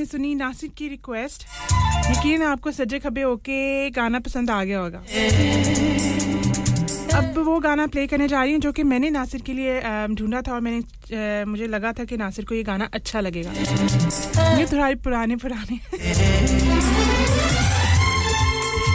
आपने 0.07 0.19
सुनी 0.19 0.35
नासिक 0.35 0.75
की 0.79 0.89
रिक्वेस्ट 0.89 1.43
यकीन 2.11 2.43
आपको 2.45 2.71
सजे 2.71 2.99
खबे 3.03 3.23
होके 3.23 3.91
गाना 3.91 4.19
पसंद 4.23 4.51
आ 4.51 4.63
गया 4.65 4.79
होगा। 4.79 4.99
अब 7.19 7.39
वो 7.39 7.59
गाना 7.61 7.87
प्ले 7.87 8.07
करने 8.07 8.29
जा 8.29 8.43
रही 8.43 8.53
हूँ 8.53 8.61
जो 8.61 8.73
कि 8.73 8.83
मैंने 8.85 9.11
नासिर 9.11 9.41
के 9.43 9.53
लिए 9.53 9.81
ढूंढा 10.15 10.43
था 10.47 10.53
और 10.55 10.61
मैंने 10.61 11.45
मुझे 11.45 11.67
लगा 11.67 11.93
था 11.93 12.05
कि 12.05 12.17
नासिर 12.17 12.45
को 12.45 12.55
ये 12.55 12.63
गाना 12.63 12.89
अच्छा 12.95 13.21
लगेगा। 13.21 13.51
ये 14.59 14.67
थोड़ा 14.67 14.91
पुराने 15.05 15.37
पुराने। 15.37 15.81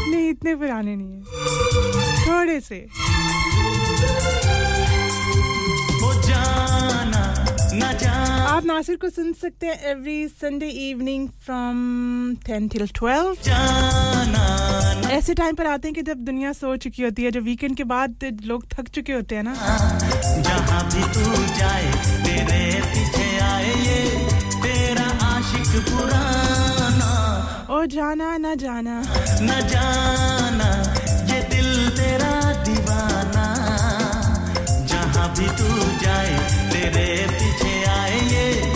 नहीं, 0.07 0.29
इतने 0.29 0.55
पुराने 0.55 0.95
नहीं 0.95 1.11
है। 1.11 1.23
थोड़े 2.27 2.59
से। 2.61 2.87
आप 7.81 8.10
नासिर 8.71 8.95
को 8.95 9.09
सुन 9.09 9.33
सकते 9.35 9.67
हैं 9.67 9.91
every 9.91 10.27
Sunday 10.31 10.67
evening 10.89 11.27
from 11.45 11.77
10 12.45 12.67
till 12.71 12.85
12 12.99 13.35
ऐसे 15.11 15.33
टाइम 15.33 15.55
पर 15.55 15.65
आते 15.67 15.87
हैं 15.87 15.95
कि 15.95 16.01
जब 16.09 16.17
दुनिया 16.25 16.51
सो 16.59 16.75
चुकी 16.85 17.03
होती 17.03 17.23
है 17.23 17.31
जब 17.31 17.43
वीकेंड 17.43 17.75
के 17.77 17.83
बाद 17.91 18.23
लोग 18.45 18.63
थक 18.73 18.87
चुके 18.95 19.13
होते 19.13 19.35
हैं 19.35 19.43
ना। 19.43 19.53
जहाँ 20.47 20.83
भी 20.93 21.01
तू 21.15 21.25
जाए 21.59 21.91
तेरे 22.23 22.61
पीछे 22.93 23.27
आए 23.47 23.73
ये 23.87 23.99
तेरा 24.63 25.07
आशिक 25.29 25.71
पुराना। 25.89 27.11
ओ 27.75 27.77
जाना 27.95 28.27
ना 28.45 28.51
जाना। 28.63 28.95
न 29.41 29.49
जाना 29.73 30.69
ये 31.33 31.39
दिल 31.51 31.69
तेरा 31.99 32.33
दीवाना। 32.63 33.45
जहाँ 34.93 35.27
भी 35.35 35.47
तू 35.59 35.69
जाए 36.05 36.33
तेरे 36.73 37.07
yeah. 38.31 38.70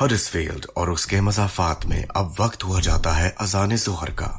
हरिसफेल्ड 0.04 0.66
और 0.76 0.90
उसके 0.90 1.20
मजाफात 1.20 1.86
में 1.86 2.04
अब 2.16 2.34
वक्त 2.40 2.64
हुआ 2.64 2.80
जाता 2.80 3.12
है 3.12 3.34
अजान 3.40 3.76
जोहर 3.76 4.10
का 4.20 4.38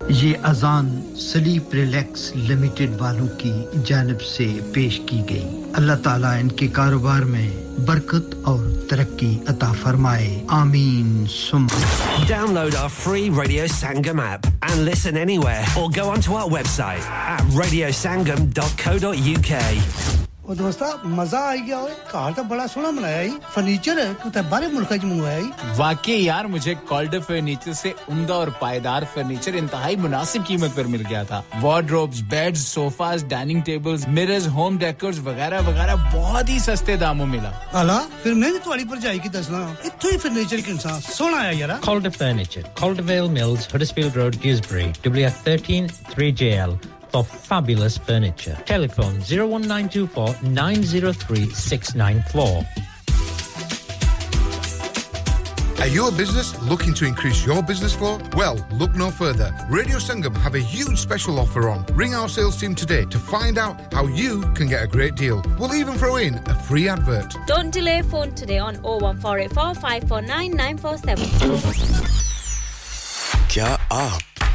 ये 0.00 0.34
अजान 0.44 1.02
स्लीप 1.20 1.70
रिलैक्स 1.74 2.32
लिमिटेड 2.36 2.90
वालों 3.00 3.26
की 3.40 3.82
जानब 3.82 4.18
से 4.18 4.44
पेश 4.74 4.98
की 5.08 5.20
गई। 5.30 5.72
अल्लाह 5.76 5.96
ताला 5.96 6.36
इनके 6.38 6.68
कारोबार 6.78 7.24
में 7.24 7.48
बरकत 7.86 8.30
और 8.46 8.58
तरक्की 8.90 9.40
अता 9.48 9.72
फरमाए। 9.72 10.46
आमीन। 10.50 11.26
सुम। 11.26 11.68
Download 12.28 12.74
our 12.74 12.88
free 12.88 13.28
Radio 13.28 13.66
Sangam 13.66 14.20
app 14.20 14.40
and 14.46 14.88
listen 14.88 15.16
anywhere 15.16 15.80
और 15.80 15.88
go 15.98 16.02
on 16.12 16.22
to 16.22 16.34
our 16.36 16.52
website 16.56 17.02
at 17.34 17.40
radiosangam.co.uk 17.60 20.27
ਉਹ 20.47 20.55
ਦੋਸਤਾ 20.55 20.87
ਮਜ਼ਾ 21.07 21.39
ਆ 21.49 21.55
ਗਿਆ 21.67 21.77
ਓਏ 21.79 21.91
ਘਰ 22.13 22.31
ਤਾਂ 22.37 22.43
ਬੜਾ 22.43 22.65
ਸੋਹਣਾ 22.67 22.89
ਬਣਾਇਆ 22.91 23.21
ਈ 23.23 23.29
ਫਰਨੀਚਰ 23.53 23.99
ਕਿਤੇ 24.23 24.41
ਬਾਹਰੇ 24.49 24.67
ਮੁਲਕਾਂ 24.67 24.97
ਚ 24.97 25.05
ਮੰਗਵਾਇਆ 25.05 25.39
ਈ 25.39 25.49
वाकई 25.77 26.15
यार 26.23 26.47
मुझे 26.53 26.73
कॉल्डर 26.89 27.21
फर्नीचर 27.27 27.75
से 27.77 27.91
उम्दा 28.15 28.35
और 28.41 28.49
पायदार 28.57 29.05
फर्नीचर 29.13 29.55
इंतहाई 29.61 29.95
मुनासिब 30.01 30.43
कीमत 30.49 30.75
पर 30.79 30.89
मिल 30.95 31.03
गया 31.11 31.21
था 31.31 31.39
wardrobes 31.63 32.19
beds 32.33 32.65
sofas 32.73 33.23
dining 33.33 33.61
tables 33.69 34.05
mirrors 34.17 34.47
home 34.57 34.77
decors 34.83 35.21
वगैरह 35.27 35.65
वगैरह 35.69 36.03
बहुत 36.15 36.51
ही 36.53 36.59
सस्ते 36.67 36.97
दामों 37.05 37.27
मिला 37.33 37.51
ਆਲਾ 37.81 37.97
ਫਿਰ 38.23 38.33
ਮੈਂ 38.41 38.51
ਵੀ 38.53 38.59
ਤੁਹਾਡੀ 38.65 38.83
ਭਰਜਾਈ 38.91 39.19
ਕੀ 39.19 39.29
ਦੱਸਣਾ 39.37 39.61
ਇੱਥੋਂ 39.85 40.11
ਹੀ 40.11 40.17
ਫਰਨੀਚਰ 40.25 40.61
ਕਿੰਨਾ 40.67 40.99
ਸੋਹਣਾ 41.09 41.37
ਆਇਆ 41.37 41.51
ਯਾਰ 41.61 41.77
Calder 41.87 42.13
Furniture, 42.17 42.65
Caldervale 42.81 43.31
Mills, 43.37 43.69
Huddersfield 43.73 44.19
Road, 44.21 44.39
Dewsbury, 44.45 44.87
WF13 45.07 45.89
3JL 46.13 46.77
for 47.09 47.23
fabulous 47.23 47.97
furniture. 47.97 48.57
Telephone 48.65 49.19
01924 49.19 50.35
903 50.43 51.49
694. 51.49 52.65
Are 55.79 55.87
you 55.87 56.07
a 56.07 56.11
business 56.13 56.57
looking 56.61 56.93
to 56.93 57.05
increase 57.05 57.45
your 57.45 57.61
business 57.61 57.93
flow? 57.93 58.17
Well, 58.37 58.65
look 58.71 58.95
no 58.95 59.11
further. 59.11 59.53
Radio 59.69 59.97
Sangam 59.97 60.33
have 60.37 60.55
a 60.55 60.59
huge 60.61 60.97
special 60.97 61.37
offer 61.37 61.67
on. 61.67 61.85
Ring 61.93 62.15
our 62.15 62.29
sales 62.29 62.55
team 62.55 62.73
today 62.73 63.03
to 63.05 63.19
find 63.19 63.57
out 63.57 63.93
how 63.93 64.07
you 64.07 64.41
can 64.53 64.67
get 64.69 64.81
a 64.81 64.87
great 64.87 65.15
deal. 65.15 65.43
We'll 65.59 65.75
even 65.75 65.95
throw 65.95 66.15
in 66.15 66.35
a 66.35 66.55
free 66.55 66.87
advert. 66.87 67.35
Don't 67.47 67.69
delay 67.69 68.01
phone 68.01 68.33
today 68.33 68.59
on 68.59 68.75
01484 68.81 69.75
549 69.75 70.51
947. 70.55 72.23
क्या 73.53 73.77
आप 73.91 74.26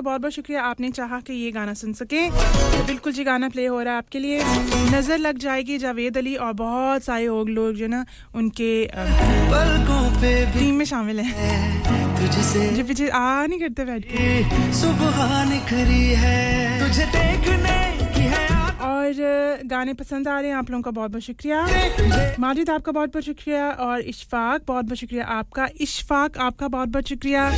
आपके 0.00 0.04
का 0.04 0.10
बहुत 0.10 0.20
बहुत 0.20 0.32
शुक्रिया। 0.32 0.62
आपने 0.64 0.90
चाहा 0.90 1.20
कि 1.20 1.32
ये 1.34 1.50
गाना 1.52 1.74
सुन 1.74 1.92
सके। 1.92 2.28
तो 2.30 2.84
बिल्कुल 2.86 3.12
जी 3.12 3.24
गाना 3.24 3.48
प्ले 3.48 3.66
हो 3.66 3.80
रहा 3.80 3.92
है 3.92 3.98
आपके 3.98 4.18
लिए। 4.18 4.40
नज़र 4.90 5.18
लग 5.18 5.38
जाएगी 5.38 5.78
जावेद 5.78 6.16
अली 6.16 6.34
और 6.36 6.52
बहुत 6.52 7.02
सारे 7.04 7.26
और 7.28 7.48
लोग 7.50 7.74
जो 7.74 7.86
ना 7.86 8.04
उनके 8.34 8.72
टीम 10.52 10.74
में 10.74 10.84
शामिल 10.84 11.20
हैं। 11.20 11.84
जो 12.76 12.84
पीछे 12.84 13.08
आ 13.08 13.46
नहीं 13.46 13.60
करते 13.60 13.84
बैठ 13.84 14.04
के। 14.04 14.72
सुबह 14.72 15.44
निखरी 15.44 16.06
है। 16.16 16.40
तुझे 16.80 17.04
देखने 17.06 17.78
की 18.16 18.24
है 18.28 18.48
और 18.80 19.12
गाने 19.66 19.94
पसंद 19.94 20.28
आ 20.28 20.38
रहे 20.40 20.50
हैं 20.50 20.56
आप 20.56 20.70
लोगों 20.70 20.82
का 20.82 20.90
बहुत 20.90 21.10
बहुत 21.10 21.22
शुक्रिया। 21.22 21.66
माजिद 22.40 22.70
आपका 22.70 22.92
बहुत 22.92 23.12
बहुत 23.12 23.24
शुक्रिया 23.24 23.70
और 23.80 24.00
इशफाक 24.00 24.62
बहुत 24.68 24.84
बहुत 24.84 24.98
शुक्रिया 24.98 25.24
आपका। 25.38 25.68
इशफाक 25.80 26.38
आपका 26.38 26.68
बहुत 26.68 26.88
बहुत 26.88 27.08
शुक्रिया। 27.08 27.48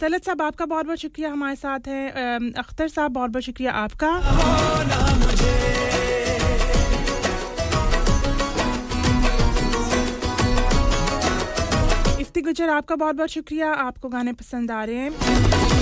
तलत 0.00 0.24
साहब, 0.24 0.42
आपका 0.42 0.64
बहुत 0.64 0.86
बहुत 0.86 0.98
शुक्रिया 0.98 1.30
हमारे 1.30 1.56
साथ 1.56 1.88
हैं। 1.88 2.52
अख्तर 2.54 2.88
साहब, 2.88 3.10
बहुत 3.12 3.30
बहुत 3.30 3.44
शुक्रिया 3.44 3.72
आपका। 3.74 4.10
इफ्ती 12.20 12.40
गुजर 12.40 12.68
आपका 12.68 12.96
बहुत 12.96 13.14
बहुत 13.14 13.28
शुक्रिया। 13.28 13.72
आपको 13.86 14.08
गाने 14.08 14.32
पसंद 14.34 14.70
आ 14.70 14.84
रहे 14.84 14.96
हैं। 14.96 15.77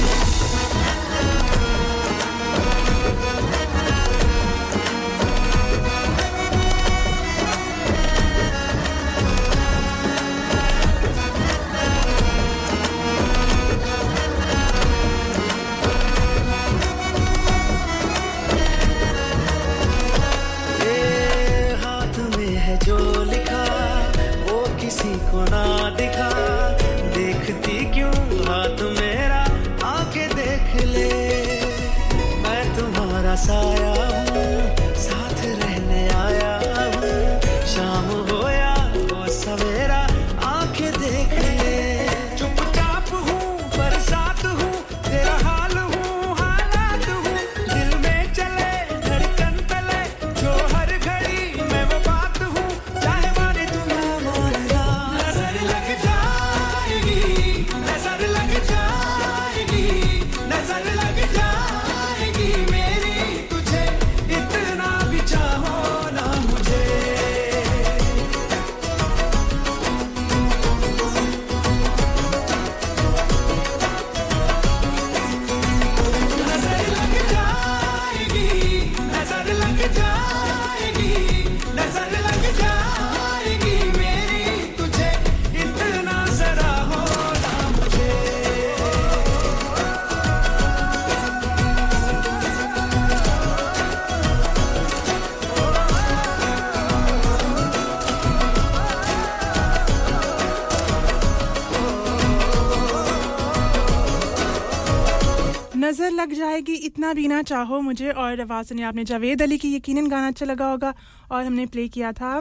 जाएगी 106.96 107.12
इतना 107.12 107.12
भी 107.12 107.28
ना 107.28 107.42
चाहो 107.42 107.80
मुझे 107.80 108.10
और 108.10 108.40
आवाज़ 108.40 108.66
सुनिए 108.66 108.84
आपने 108.84 109.04
जावेद 109.04 109.42
अली 109.42 109.58
की 109.58 109.76
यकीनन 109.76 110.08
गाना 110.08 110.26
अच्छा 110.26 110.46
लगा 110.46 110.66
होगा 110.66 110.94
और 111.30 111.44
हमने 111.44 111.66
प्ले 111.66 111.88
किया 111.88 112.12
था 112.12 112.40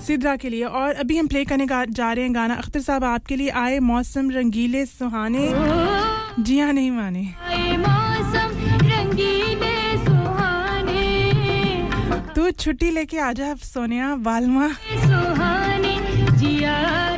सिद्रा 0.00 0.36
के 0.36 0.48
लिए। 0.48 0.64
और 0.64 0.94
अभी 0.94 1.18
हम 1.18 1.26
प्ले 1.28 1.44
करने 1.44 1.66
जा 1.68 2.12
रहे 2.12 2.24
हैं 2.24 2.34
गाना। 2.34 2.54
अख्तर 2.54 2.80
साहब 2.80 3.04
आपके 3.04 3.36
लिए 3.36 3.48
आए 3.52 3.78
मौसम 3.78 4.30
रंगीले 4.30 4.86
सुहाने। 4.86 5.48
जी 6.40 6.58
हाँ 6.58 6.72
नहीं 6.72 6.90
माने। 6.90 7.24
तू 12.34 12.50
छुट्टी 12.50 12.90
लेके 12.90 13.18
आजा 13.18 13.54
सोनिया 13.54 14.14
वालमा। 14.14 14.68
सुहाने 15.04 15.96
जिया 16.40 17.17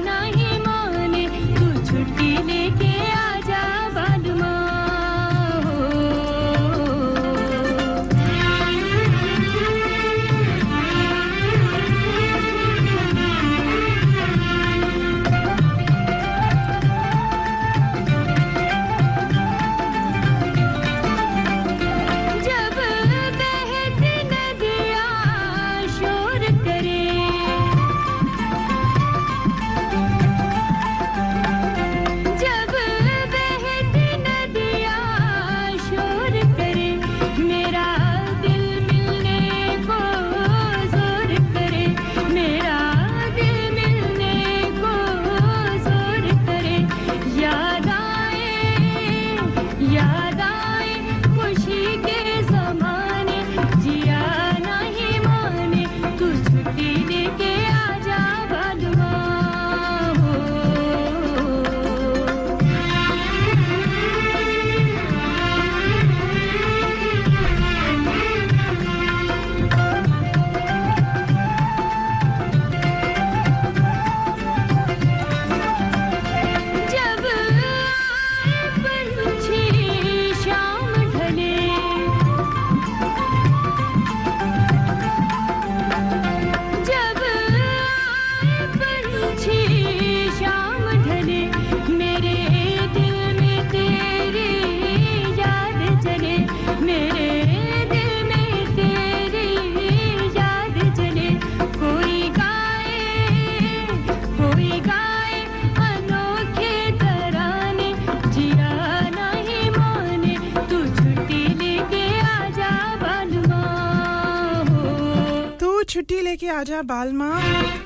छुट्टी 116.00 116.20
लेके 116.20 116.46
आ 116.48 116.62
जा 116.64 116.80
बालमा। 116.82 117.26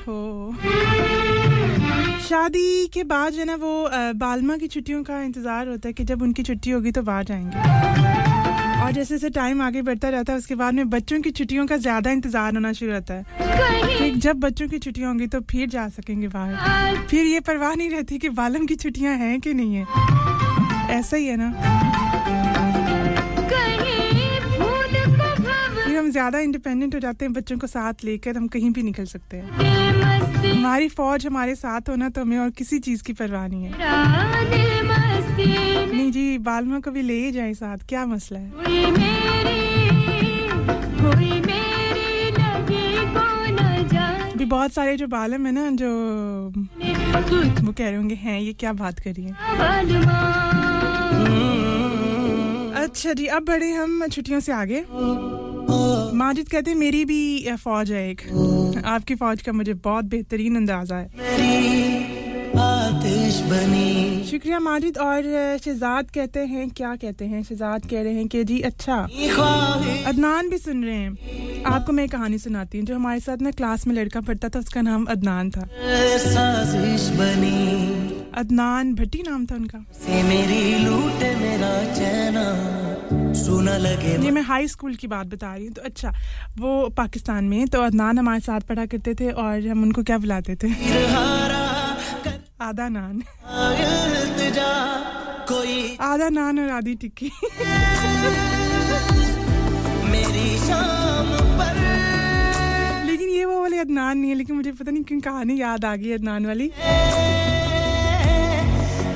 हो। 0.01 0.55
शादी 2.23 2.87
के 2.87 3.03
बाद 3.03 3.33
जो 3.33 3.39
है 3.39 3.45
ना 3.45 3.55
वो 3.55 3.89
बालमा 4.15 4.55
की 4.57 4.67
छुट्टियों 4.67 5.01
का 5.03 5.19
इंतज़ार 5.21 5.67
होता 5.67 5.87
है 5.89 5.93
कि 5.93 6.03
जब 6.03 6.21
उनकी 6.21 6.43
छुट्टी 6.43 6.71
होगी 6.71 6.91
तो 6.91 7.01
बाहर 7.01 7.23
जाएँगे। 7.23 8.83
और 8.83 8.91
जैसे 8.91 9.13
जैसे 9.15 9.29
टाइम 9.29 9.61
आगे 9.61 9.81
बढ़ता 9.81 10.09
रहता 10.09 10.33
है 10.33 10.39
उसके 10.39 10.55
बाद 10.55 10.73
में 10.73 10.89
बच्चों 10.89 11.19
की 11.21 11.31
छुट्टियों 11.31 11.65
का 11.67 11.77
ज़्यादा 11.77 12.11
इंतज़ार 12.11 12.53
होना 12.53 12.73
शुरू 12.73 12.93
होता 12.93 13.13
है। 13.13 13.25
कि 13.97 14.09
जब 14.17 14.39
बच्चों 14.39 14.67
की 14.67 14.79
छुट्टियाँ 14.79 15.07
होंगी 15.07 15.27
तो 15.27 15.41
फिर 15.51 15.67
जा 15.69 15.87
सकेंगे 15.89 16.27
बाहर। 16.27 17.05
फिर 17.09 17.25
ये 17.25 17.39
परवाह 17.41 17.75
नहीं 17.75 17.89
रहती 17.89 18.17
कि 18.17 18.29
बालम 18.31 18.65
की 18.65 18.75
छुट्टियाँ 18.77 19.17
हैं 19.17 19.39
कि 19.39 19.53
नहीं 19.53 19.75
है। 19.75 20.97
ऐसा 20.99 21.17
ही 21.17 21.25
है 21.25 21.35
ना। 21.39 22.04
ज़्यादा 26.15 26.39
इंडिपेंडेंट 26.39 26.93
हो 26.95 26.99
जाते 26.99 27.25
हैं 27.25 27.33
बच्चों 27.33 27.57
को 27.57 27.67
साथ 27.67 28.03
लेकर 28.03 28.37
हम 28.37 28.47
कहीं 28.47 28.69
भी 28.71 28.83
निकल 28.83 29.05
सकते 29.07 29.37
हैं। 29.37 29.47
हमारी 30.45 30.87
फौज 30.89 31.25
हमारे 31.25 31.55
साथ 31.55 31.89
होना 31.89 32.09
तो 32.09 32.21
हमें 32.21 32.37
और 32.39 32.49
किसी 32.57 32.79
चीज़ 32.79 33.03
की 33.03 33.13
परवाह 33.13 33.47
नहीं 33.47 33.63
है। 33.63 33.71
नहीं 35.87 36.11
जी 36.11 36.37
बालमा 36.39 36.79
को 36.79 36.91
भी 36.91 37.01
ले 37.01 37.17
ही 37.19 37.31
जाए 37.31 37.53
साथ 37.53 37.77
क्या 37.89 38.05
मसला 38.05 38.39
है? 38.39 38.49
भी 44.37 44.45
बहुत 44.45 44.73
सारे 44.73 44.95
जो 44.97 45.07
बालम 45.07 45.45
है 45.45 45.51
ना 45.51 45.69
जो 45.75 45.89
वो 47.65 47.71
कह 47.71 47.85
रहे 47.85 47.95
होंगे 47.95 48.15
हैं 48.15 48.39
ये 48.39 48.53
क्या 48.53 48.73
बात 48.75 48.99
करिए 48.99 49.29
अच्छा 52.83 53.13
जी 53.13 53.25
अब 53.27 53.45
बढ़े 53.45 53.71
हम 53.73 54.07
छुट्टियों 54.07 54.39
से 54.39 54.51
आगे। 54.53 54.79
माजिद 55.69 56.47
कहते 56.49 56.71
हैं 56.71 56.77
मेरी 56.77 57.03
भी 57.05 57.55
फौज 57.57 57.91
है 57.91 58.09
एक। 58.09 58.21
आपकी 58.85 59.15
फौज 59.15 59.41
का 59.41 59.51
मुझे 59.51 59.73
बहुत 59.73 60.05
बेहतरीन 60.05 60.55
अंदाज़ा 60.55 60.95
है। 60.95 61.07
शुक्रिया 64.25 64.59
माजिद 64.59 64.97
और 64.97 65.23
शहजाद 65.63 66.09
कहते 66.11 66.39
हैं 66.39 66.69
क्या 66.69 66.95
कहते 66.95 67.25
हैं? 67.25 67.43
शहजाद 67.43 67.85
कह 67.85 68.01
रहे 68.01 68.13
हैं 68.13 68.27
कि 68.27 68.43
जी 68.43 68.59
अच्छा 68.61 68.95
अदनान 70.07 70.49
भी 70.49 70.57
सुन 70.57 70.83
रहे 70.83 70.95
हैं। 70.95 71.63
आपको 71.65 71.93
मैं 71.93 72.07
कहानी 72.09 72.37
सुनाती 72.37 72.77
हूँ 72.77 72.85
जो 72.85 72.95
हमारे 72.95 73.19
साथ 73.19 73.37
ना 73.41 73.51
क्लास 73.51 73.87
में 73.87 73.95
लड़का 73.95 74.21
पढ़ता 74.21 74.49
था 74.49 74.59
उसका 74.59 74.81
नाम 74.81 75.05
अदनान 75.05 75.49
था। 75.51 75.61
अदनान 78.35 78.93
भट्टी 78.95 79.23
नाम 79.27 79.45
था 79.45 79.55
उनका। 79.55 79.79
मेरी 80.23 80.63
लूट 80.85 81.23
मेरा 81.41 81.73
चैना। 81.93 82.45
सुना 83.11 83.75
लगे 83.77 84.15
ये 84.23 84.31
मैं 84.31 84.41
हाई 84.41 84.67
स्कूल 84.67 84.95
की 84.95 85.07
बात 85.07 85.27
बता 85.27 85.53
रही 85.53 85.65
हूँ। 85.65 85.73
तो 85.73 85.81
अच्छा 85.81 86.11
वो 86.57 86.87
पाकिस्तान 86.97 87.43
में 87.45 87.67
तो 87.67 87.81
अदनान 87.81 88.17
हमारे 88.19 88.39
साथ 88.39 88.61
पढ़ा 88.69 88.85
करते 88.85 89.13
थे 89.15 89.29
और 89.31 89.67
हम 89.67 89.83
उनको 89.83 90.03
क्या 90.03 90.17
बुलाते 90.17 90.55
थे? 90.55 90.69
आधा 92.61 92.87
नान। 92.89 93.21
आधा 96.01 96.29
नान 96.29 96.59
और 96.59 96.69
आधी 96.69 96.95
टिक्की। 96.95 97.31
मेरी 100.11 100.57
शाम 100.57 101.31
पर। 101.59 101.75
लेकिन 103.05 103.29
ये 103.29 103.45
वो 103.45 103.61
वाले 103.61 103.79
अदनान 103.79 104.17
नहीं 104.17 104.29
है 104.31 104.37
लेकिन 104.37 104.55
मुझे 104.55 104.71
पता 104.71 104.91
नहीं 104.91 105.03
क्यों 105.03 105.19
कहानी 105.21 105.61
याद 105.61 105.85
आ 105.85 105.95
गई 105.95 106.11
अदनान 106.11 106.45
वाली। 106.45 106.71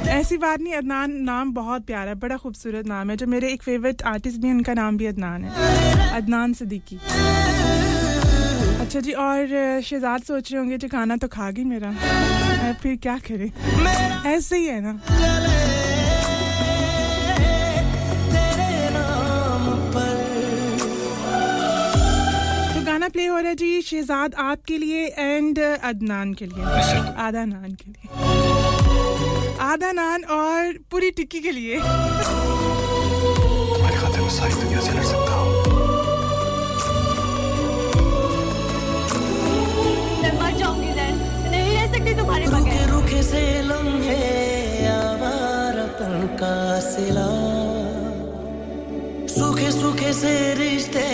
ऐसी 0.10 0.38
बात 0.38 0.62
नहीं 0.62 0.74
अदनान 0.74 1.12
नाम 1.24 1.52
बहुत 1.54 1.86
प्यारा 1.86 2.10
है 2.10 2.16
बड़ा 2.20 2.38
खूबसूरत 2.38 2.88
नाम 2.88 3.10
है 3.10 3.16
जो 3.18 3.28
मेरे 3.28 3.52
एक 3.54 3.64
फेवरेट 3.64 4.02
आर्टिस्ट 4.12 4.40
भी 4.42 4.50
उनका 4.52 4.74
नाम 4.74 4.98
भी 4.98 5.06
अदनान 5.06 5.44
है। 5.44 5.52
अदनान 6.16 6.54
सदीकी 6.54 6.98
अच्छा 8.80 9.00
जी 9.00 9.12
और 9.24 9.82
शहजाद 9.86 10.22
सोच 10.24 10.52
रहे 10.52 10.60
होंगे 10.60 10.78
जो 10.78 10.88
खाना 10.88 11.16
तो 11.18 11.28
खा 11.28 11.50
गई 11.52 11.64
मेरा 11.64 11.92
फिर 12.82 12.96
क्या 13.04 13.18
करें? 13.28 13.52
ऐसे 14.28 14.58
ही 14.58 14.66
है 14.66 14.80
ना। 14.82 14.94
तो 22.74 22.86
गाना 22.86 23.08
प्ले 23.10 23.26
हो 23.26 23.38
रहा 23.38 23.50
है 23.50 23.56
जी 23.56 23.82
शहजाद 23.82 24.36
आपके 24.40 24.78
लिए 24.78 25.06
एंड 25.08 25.60
अदनान 25.60 26.34
के 26.34 26.46
लिए 26.46 26.64
आधा 27.28 27.46
नान 27.46 27.72
के 27.82 27.90
लिए। 27.90 29.19
आधा 29.60 29.92
नान 29.92 30.24
और 30.34 30.78
पूरी 30.92 31.10
टिक्की 31.12 31.40
के 31.40 31.52
लिए। 31.52 31.80
तुम्हारे 33.76 33.98
खाते 33.98 34.22
में 34.22 34.30
सारी 34.30 34.54
दुनिया 34.54 34.80
से 34.82 34.92
लड़ 34.94 35.04
सकता 35.04 35.34
हूँ। 35.34 35.48
रुके 42.90 43.22
लम्हे 43.62 44.18
आवारापन 44.88 46.14
का 46.40 46.56
सिला। 46.80 47.30
सूखे 49.36 49.72
सूखे 49.72 50.12
से 50.14 50.34
रिश्ते 50.54 51.08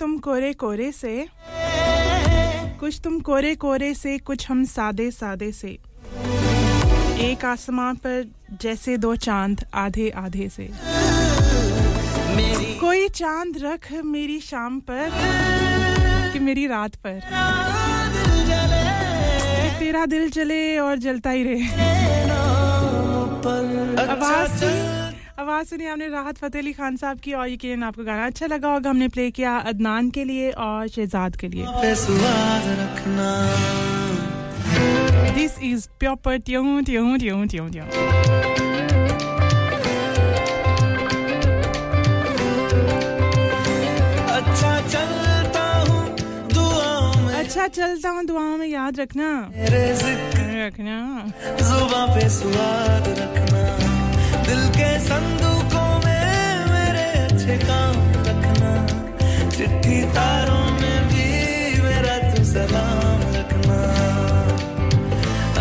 तुम 0.00 0.16
कोरे 0.18 0.52
कोरे 0.52 0.92
से 0.92 1.26
कुछ 2.80 3.00
तुम 3.04 3.20
कोरे 3.20 3.54
कोरे 3.54 3.94
से 3.94 4.18
कुछ 4.18 4.50
हम 4.50 4.64
सादे 4.64 5.10
सादे 5.10 5.50
से। 5.52 5.68
एक 7.20 7.44
आसमां 7.44 7.94
पर 7.94 8.24
जैसे 8.62 8.96
दो 8.96 9.14
चाँद 9.16 9.64
आधे 9.74 10.08
आधे 10.16 10.48
से। 10.48 10.68
कोई 12.80 13.08
चाँद 13.08 13.58
रख 13.58 13.92
मेरी 14.04 14.40
शाम 14.40 14.80
पर 14.80 15.10
कि 16.32 16.38
मेरी 16.38 16.66
रात 16.66 16.94
पर। 17.06 17.20
तेरा 19.78 20.06
दिल 20.06 20.30
जले 20.30 20.78
और 20.78 20.98
जलता 20.98 21.30
ही 21.30 21.44
रहे। 21.44 21.66
आवाज़ 24.04 24.64
आवाज़ 25.44 25.66
सुनी 25.68 25.84
हमने 25.84 26.08
राहत 26.08 26.38
फतेह 26.38 26.60
अली 26.60 26.72
खान 26.72 26.96
साहब 26.96 27.18
की 27.20 27.32
और 27.36 27.48
यकीन 27.50 27.82
आपको 27.84 28.04
गाना 28.04 28.26
अच्छा 28.26 28.46
लगा 28.46 28.68
होगा। 28.72 28.90
हमने 28.90 29.08
प्ले 29.08 29.30
किया 29.30 29.56
अदनान 29.70 30.10
के 30.10 30.24
लिए 30.24 30.50
और 30.56 30.88
शहजाद 30.88 31.36
के 31.36 31.48
लिए। 31.48 31.64
This 35.34 35.58
is 35.62 35.88
प्योपर 36.00 36.38
tune 36.48 36.84
tune 36.84 37.18
tune 37.18 37.48
tune 37.48 37.70
tune. 37.70 37.88
अच्छा 44.24 44.72
चलता 47.68 48.10
हूँ 48.10 48.24
दुआ 48.24 48.46
में। 48.56 48.66
याद 48.66 49.00
रखना। 49.00 49.28
रखना। 50.64 50.98
जुबा 51.60 52.06
पे 52.14 52.28
स्वाद 52.30 53.08
रखना। 53.18 53.93
दिल 54.46 54.62
के 54.76 54.90
संदूकों 55.00 55.90
में 56.04 56.26
मेरे 56.72 57.06
अच्छे 57.24 57.56
काम 57.68 57.96
रखना। 58.28 58.72
चिट्ठी 59.56 59.98
तारों 60.16 60.64
में 60.80 60.98
भी 61.10 61.26
मेरा 61.82 62.16
तू 62.30 62.44
सलाम 62.52 63.20
रखना। 63.36 63.78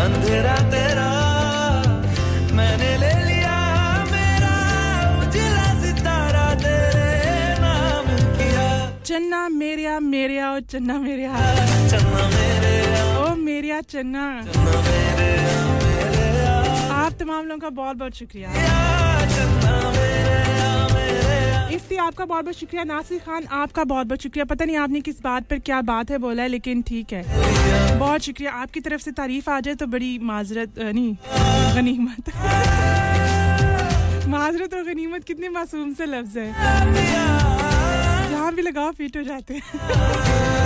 अंधेरा 0.03 0.57
तेरा 0.73 1.09
मैंने 2.57 2.91
ले 3.03 3.13
लिया 3.29 3.57
मेरा 4.11 4.55
उजला 5.21 5.67
सितारा 5.83 6.47
तेरे 6.63 7.11
नाम 7.63 8.05
किया। 8.39 8.67
चन्ना 9.05 9.41
मेरिया 9.61 9.99
मेरिया 10.13 10.45
ओ 10.53 10.59
चन्ना 10.73 10.95
मेरिया 11.07 11.31
चन्ना 11.91 12.21
ओ 13.23 13.35
मेरिया 13.45 13.81
चन्ना। 13.93 14.25
आप 17.13 17.19
तमाम 17.19 17.45
लोगों 17.45 17.59
का 17.59 17.69
बहुत 17.69 17.97
बहुत 17.97 18.13
शुक्रिया। 18.15 18.49
इफ्ती, 21.69 21.95
आपका 21.97 22.25
बहुत 22.25 22.45
बहुत 22.45 22.55
शुक्रिया। 22.55 22.83
नासिर 22.83 23.19
खान, 23.19 23.43
आपका 23.53 23.83
बहुत 23.83 24.07
बहुत 24.07 24.21
शुक्रिया। 24.21 24.45
पता 24.45 24.65
नहीं 24.65 24.77
आपने 24.77 25.01
किस 25.01 25.21
बात 25.21 25.47
पर 25.49 25.59
क्या 25.59 25.81
बात 25.83 26.11
है 26.11 26.17
बोला 26.17 26.43
है, 26.43 26.49
लेकिन 26.49 26.81
ठीक 26.81 27.13
है। 27.13 27.99
बहुत 27.99 28.21
शुक्रिया। 28.21 28.51
आपकी 28.53 28.79
तरफ़ 28.79 29.01
से 29.01 29.11
तारीफ़ 29.11 29.49
आ 29.49 29.59
जाए 29.59 29.75
तो 29.75 29.87
बड़ी 29.87 30.17
माजरत 30.23 30.79
नहीं, 30.79 31.15
गनीमत। 31.75 32.33
माजरत 34.29 34.73
और 34.73 34.83
गनीमत 34.83 35.23
कितने 35.23 35.49
मासूम 35.51 35.93
से 35.93 36.05
लफ्ज 36.05 36.37
है। 36.37 36.51
जहाँ 38.31 38.53
भी 38.55 38.61
लगाओ, 38.61 38.91
फिट 38.91 39.17
हो 39.17 39.23
जाते 39.23 39.53
हैं। 39.53 40.62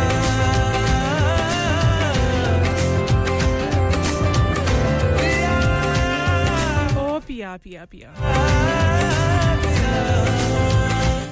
पिया 7.37 7.55
पिया 7.63 7.83
पिया। 7.85 8.09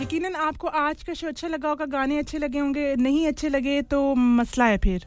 यकीनन 0.01 0.35
आपको 0.37 0.67
आज 0.67 1.03
का 1.03 1.13
शो 1.13 1.27
अच्छा 1.27 1.47
लगा 1.47 1.69
होगा, 1.69 1.85
गाने 1.89 2.17
अच्छे 2.19 2.37
लगे 2.37 2.59
होंगे, 2.59 2.95
नहीं 2.95 3.27
अच्छे 3.27 3.49
लगे 3.49 3.81
तो 3.81 4.13
मसला 4.15 4.65
है 4.65 4.77
फिर। 4.77 5.05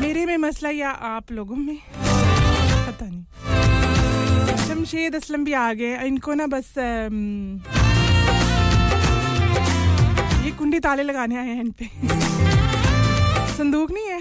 मेरे 0.00 0.26
में 0.26 0.36
मसला 0.38 0.70
या 0.70 0.90
आप 1.10 1.32
लोगों 1.32 1.56
में? 1.56 1.78
पता 1.98 3.06
नहीं। 3.06 3.24
शमशेद 4.68 5.14
असलम 5.16 5.44
भी 5.44 5.52
आ 5.52 5.72
गए, 5.72 6.06
इनको 6.06 6.34
ना 6.34 6.46
बस 6.46 6.72
ये 10.44 10.50
कुंडी 10.58 10.78
ताले 10.78 11.02
लगाने 11.02 11.36
आए 11.36 11.48
हैं 11.48 11.60
इन 11.60 11.70
पे 11.78 11.86
संदूक 13.56 13.90
नहीं 13.90 14.08
है, 14.08 14.20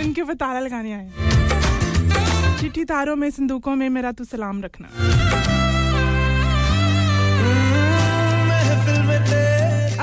इनके 0.04 0.22
ऊपर 0.22 0.34
ताला 0.34 0.60
लगाने 0.60 0.92
आए 0.92 1.04
हैं। 1.04 1.51
चिट्ठी 2.62 2.84
तारों 2.86 3.14
में 3.16 3.30
संदूकों 3.32 3.74
में 3.76 3.88
मेरा 3.90 4.10
तू 4.14 4.24
सलाम 4.24 4.62
रखना। 4.62 4.88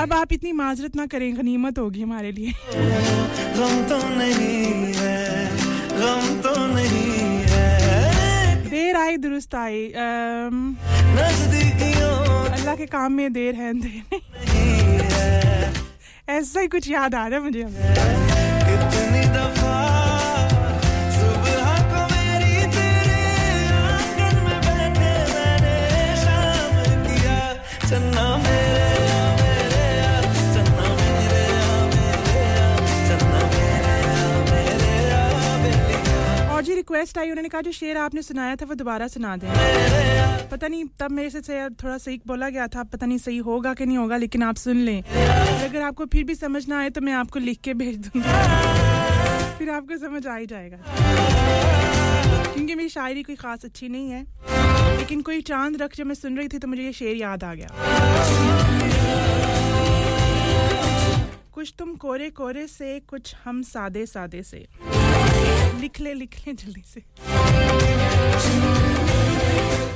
अब 0.02 0.12
आप 0.12 0.32
इतनी 0.32 0.52
माजरत 0.52 0.96
ना 0.96 1.06
करें 1.06 1.36
गनीमत 1.36 1.78
होगी 1.78 2.02
हमारे 2.02 2.32
लिए। 2.32 2.52
गम 3.56 3.74
तो 3.88 3.98
नहीं 4.16 4.92
है 4.96 5.16
गम 5.96 6.26
तो 6.44 6.52
नहीं 6.74 7.24
है। 7.48 8.68
देर 8.68 8.96
आई 8.96 9.16
दुरुस्त 9.24 9.54
आई 9.54 9.80
अल्लाह 12.52 12.74
के 12.76 12.86
काम 12.86 13.12
में 13.12 13.32
देर 13.32 13.54
है 13.54 13.68
अंधेर 13.70 14.02
नहीं 14.12 14.68
ऐसा 16.36 16.60
ही 16.60 16.68
कुछ 16.68 16.90
याद 16.90 17.14
आ 17.14 17.26
रहा 17.26 17.38
है 17.38 17.44
मुझे। 17.44 17.64
कितनी 18.68 19.24
दफ़ा 19.36 19.76
रिक्वेस्ट 36.90 37.18
आई, 37.18 37.30
उन्होंने 37.30 37.48
कहा, 37.48 37.60
जो 37.60 37.72
शेर 37.72 37.96
आपने 37.96 38.22
सुनाया 38.22 38.54
था, 38.56 38.66
वो 38.66 38.74
दोबारा 38.74 39.06
सुना 39.08 39.36
दें। 39.36 39.48
पता 40.50 40.68
नहीं, 40.68 40.84
तब 40.98 41.10
मेरे 41.10 41.30
से 41.30 41.40
थोड़ा 41.72 41.98
सही 41.98 42.20
बोला 42.26 42.48
गया 42.50 42.66
था। 42.66 42.82
पता 42.84 43.06
नहीं 43.06 43.18
सही 43.18 43.36
होगा 43.38 43.74
कि 43.74 43.86
नहीं 43.86 43.98
होगा, 43.98 44.16
लेकिन 44.16 44.42
आप 44.42 44.56
सुन 44.56 44.76
लें। 44.78 45.02
अगर 45.02 45.80
आपको 45.82 46.06
फिर 46.06 46.24
भी 46.24 46.34
समझ 46.34 46.66
ना 46.68 46.78
आए 46.78 46.90
तो 46.90 47.00
मैं 47.00 47.12
आपको 47.14 47.38
लिख 47.38 47.60
के 47.64 47.74
भेज 47.74 47.96
दूँगी। 47.98 48.28
फिर 49.58 49.70
आपको 49.70 49.98
समझ 49.98 50.26
आ 50.26 50.36
ही 50.36 50.46
जाएगा। 50.46 50.78
क्योंकि 52.52 52.74
मेरी 52.74 52.88
शायरी 52.88 53.22
कोई 53.22 53.36
ख़ास 53.36 53.64
अच्छी 53.64 53.88
नहीं 53.88 54.10
है, 54.10 54.22
लेकिन 54.98 55.22
कोई 55.22 55.40
चाँद 55.42 55.82
रख 55.82 55.96
जब 55.96 56.06
मैं 56.06 56.14
सुन 56.16 56.38
रही 56.38 56.48
थी 56.48 56.58
तो 56.58 56.68
मुझे 56.68 56.82
ये 56.82 56.92
शेर 56.92 57.16
याद 57.16 57.44
आ 57.44 57.54
गया। 57.54 57.68
कुछ 61.52 61.74
तुम 61.78 61.94
कोरे 61.96 62.30
कोरे 62.32 62.66
से, 62.66 62.98
कुछ 63.08 63.34
हम 63.44 63.62
सादे 63.62 64.06
सादे 64.06 64.42
से। 64.42 64.66
लिख 65.80 66.00
ले 66.00 66.14
लिख 66.14 66.34
ले 66.46 66.52
जल्दी 66.52 66.82
से। 66.86 67.00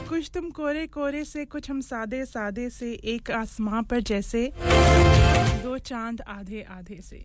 कुछ 0.09 0.31
तुम 0.35 0.51
कोरे 0.51 0.87
कोरे 0.87 1.25
से, 1.25 1.45
कुछ 1.45 1.71
हम 1.71 1.81
सादे 1.81 2.25
सादे 2.25 2.69
से, 2.71 2.93
एक 3.05 3.31
आसमां 3.31 3.83
पर 3.83 4.01
जैसे, 4.01 4.53
दो 5.63 5.79
चाँद 5.79 6.21
आधे 6.29 6.63
आधे 6.71 7.01
से। 7.03 7.25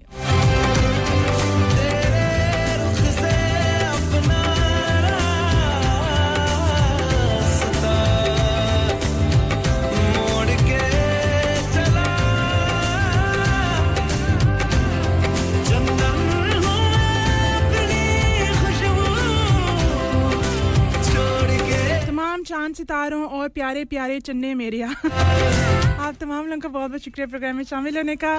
चाँद 22.59 22.75
सितारों 22.75 23.23
और 23.31 23.49
प्यारे 23.49 23.83
प्यारे 23.85 24.19
चन्ने 24.19 24.53
मेरे 24.59 24.81
आप 24.83 26.15
तमाम 26.19 26.45
लोगों 26.45 26.59
का 26.61 26.69
बहुत 26.69 26.89
बहुत 26.91 27.01
शुक्रिया 27.01 27.27
प्रोग्राम 27.27 27.55
में 27.55 27.63
शामिल 27.63 27.97
होने 27.97 28.15
का। 28.23 28.31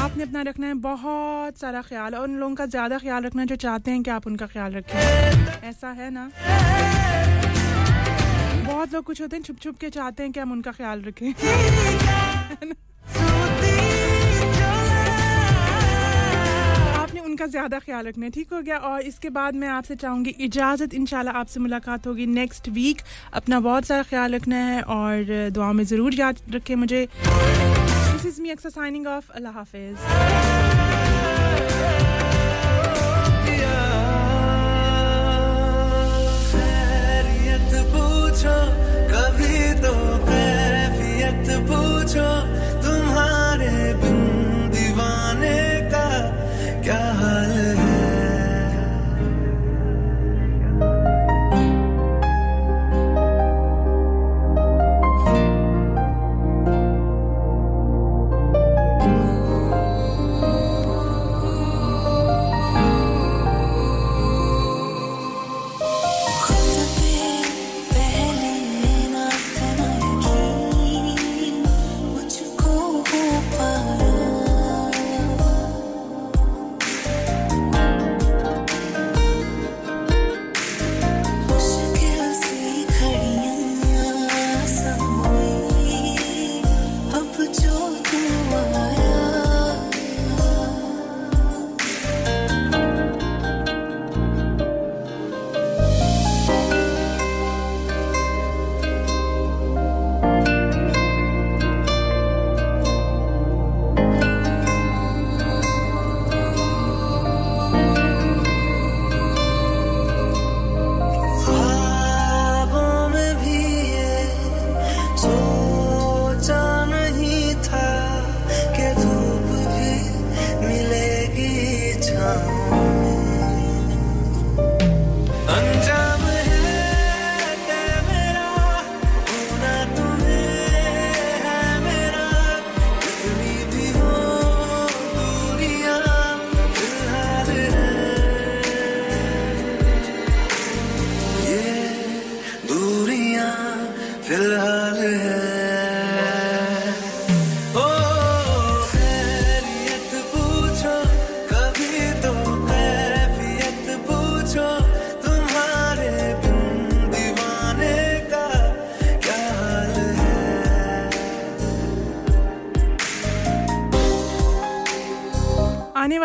आपने 0.00 0.22
अपना 0.22 0.42
रखना 0.48 0.66
है 0.66 0.74
बहुत 0.86 1.58
सारा 1.60 1.82
ख्याल 1.88 2.14
और 2.14 2.22
उन 2.24 2.36
लोगों 2.40 2.54
का 2.56 2.66
ज़्यादा 2.66 2.98
ख्याल 2.98 3.24
रखना 3.24 3.44
जो 3.44 3.56
चाहते 3.60 3.90
हैं 3.90 4.02
कि 4.02 4.10
आप 4.10 4.26
उनका 4.26 4.46
ख्याल 4.46 4.72
रखें। 4.74 4.98
ऐसा 5.68 5.88
है 6.00 6.10
ना? 6.10 6.24
बहुत 8.66 8.94
लोग 8.94 9.04
कुछ 9.04 9.20
होते 9.22 9.36
हैं 9.36 9.42
छुप 9.44 9.58
छुप 9.60 9.76
के 9.80 9.90
चाहते 9.90 10.22
हैं 10.22 10.32
कि 10.32 10.40
हम 10.40 10.52
उनका 10.52 10.72
ख्याल 10.72 11.02
रखें। 11.02 11.32
उनका 17.40 17.50
ज़्यादा 17.50 17.78
ख्याल 17.80 18.04
रखना 18.06 18.24
है। 18.24 18.30
ठीक 18.32 18.52
हो 18.52 18.60
गया 18.60 18.76
और 18.84 19.00
इसके 19.08 19.28
बाद 19.32 19.54
मैं 19.56 19.68
आपसे 19.70 19.94
चाहूँगी 19.96 20.30
इजाज़त। 20.44 20.94
इंशाल्लाह 20.94 21.34
आपसे 21.40 21.60
मुलाकात 21.60 22.06
होगी 22.06 22.26
नेक्स्ट 22.28 22.68
वीक 22.68 23.00
अपना 23.32 23.60
बहुत 23.64 23.84
सारा 23.86 24.02
ख्याल 24.12 24.34
रखना 24.34 24.56
है 24.60 24.82
और 24.92 25.48
दुआ 25.48 25.72
में 25.72 25.84
ज़रूर 25.88 26.14
याद 26.20 26.36
रखें 26.52 26.76
मुझे। 26.76 27.00
दिस 27.16 28.26
इज़ 28.26 28.40
मी 28.42 28.50
अक्सर 28.50 28.70
साइनिंग 28.70 29.06
ऑफ़ 29.08 29.32
अल्लाह 29.32 29.52
हाफिज। 29.54 29.96
कभी 39.10 39.56
तो 39.80 39.92
कैफियत 40.28 41.48
पूछो, 41.68 42.28
तुम्हारे 42.84 43.72
बिन 44.00 44.19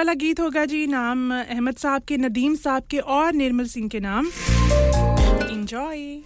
वाला 0.05 0.13
गीत 0.21 0.39
होगा 0.39 0.63
जी, 0.65 0.85
नाम 0.87 1.33
अहमद 1.33 1.77
साहब 1.81 2.01
के, 2.07 2.17
नदीम 2.17 2.55
साहब 2.55 2.83
के 2.91 2.97
और 3.17 3.33
निर्मल 3.33 3.65
सिंह 3.65 3.89
के 3.89 3.99
नाम। 3.99 4.29
इंजॉय 5.49 6.21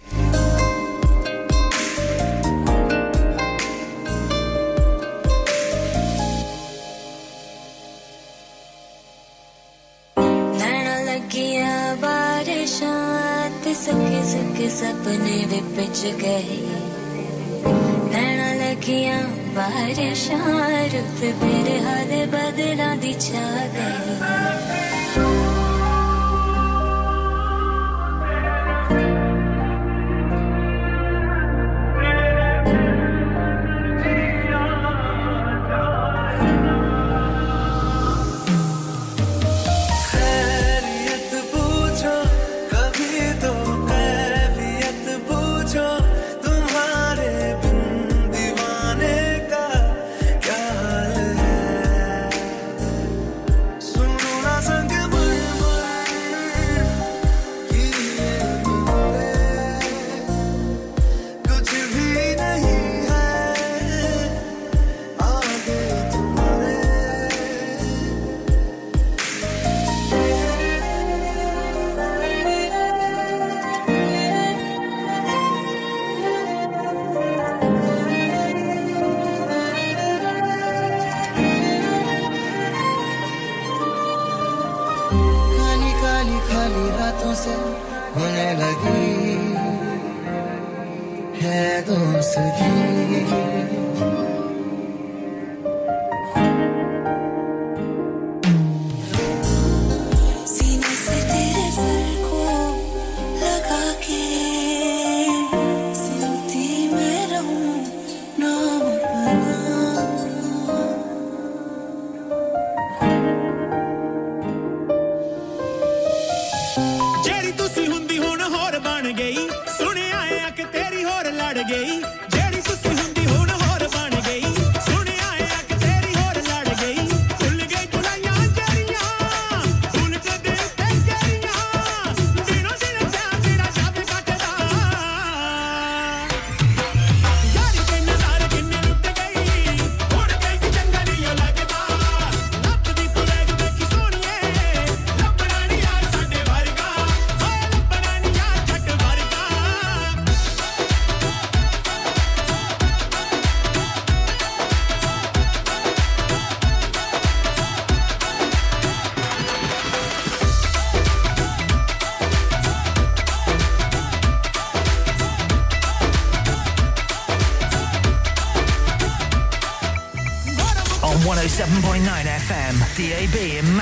सपने 14.70 15.36
वे 15.50 15.60
गए। 16.20 16.58
नैना 18.12 18.48
लगिया 18.54 19.16
बारिशां 19.56 20.44
रुत 20.92 21.22
मेरे 21.40 21.76
हाल 21.78 22.12
बदला 22.60 22.88
दी 23.02 23.12
छा 23.24 23.44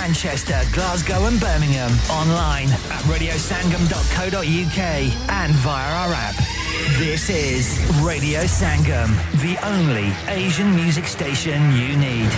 Manchester, 0.09 0.59
Glasgow, 0.73 1.27
and 1.27 1.39
Birmingham. 1.39 1.91
Online 2.11 2.71
at 2.71 3.03
radiosangam.co.uk 3.05 4.79
and 5.31 5.53
via 5.57 5.93
our 5.93 6.15
app. 6.15 6.35
This 6.97 7.29
is 7.29 7.79
Radio 8.03 8.41
Sangam, 8.45 9.11
the 9.43 9.59
only 9.67 10.11
Asian 10.29 10.75
music 10.75 11.05
station 11.05 11.61
you 11.73 11.95
need. 11.99 12.31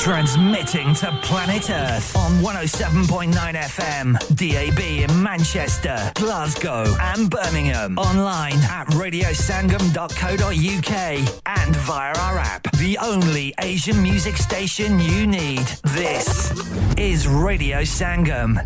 Transmitting 0.00 0.94
to 0.94 1.12
planet 1.22 1.68
Earth 1.68 2.16
on 2.16 2.32
107.9 2.40 3.34
FM, 3.34 4.14
DAB 4.34 4.78
in 5.10 5.22
Manchester, 5.22 6.10
Glasgow, 6.14 6.86
and 7.00 7.28
Birmingham. 7.28 7.98
Online 7.98 8.54
at 8.70 8.86
radiosangam.co.uk 8.86 11.48
and 11.70 11.76
via 11.82 12.12
our 12.18 12.38
app. 12.38 12.62
The 12.78 12.98
only 12.98 13.54
Asian 13.60 14.02
music 14.02 14.36
station 14.36 14.98
you 14.98 15.26
need. 15.26 15.64
This 15.94 16.50
is 16.98 17.28
Radio 17.28 17.82
Sangam. 17.82 18.58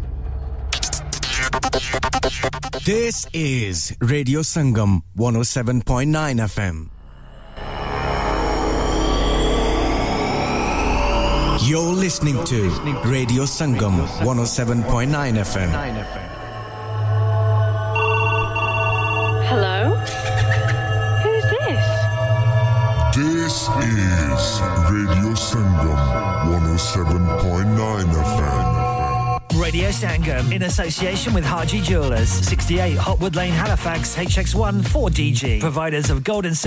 This 2.85 3.27
is 3.35 3.95
Radio 4.01 4.41
Sangam 4.41 5.03
107.9 5.19 6.41
FM. 6.49 6.89
You're 11.69 11.93
listening 11.93 12.43
to 12.45 12.71
Radio 13.05 13.45
Sangam 13.45 14.07
107.9 14.25 15.13
FM. 15.45 16.34
Radio 24.95 25.35
Sangam 25.35 25.99
107.9 26.63 28.15
FM. 28.15 29.61
Radio 29.61 29.89
Sangam 29.89 30.53
in 30.53 30.63
association 30.63 31.35
with 31.35 31.45
Haji 31.45 31.81
Jewelers, 31.81 32.29
68 32.29 32.97
Hotwood 32.97 33.35
Lane, 33.35 33.53
Halifax, 33.53 34.15
HX1 34.15 34.83
4DG. 34.83 35.59
Providers 35.61 36.11
of 36.11 36.23
gold 36.23 36.47
and 36.47 36.57
silver. 36.57 36.63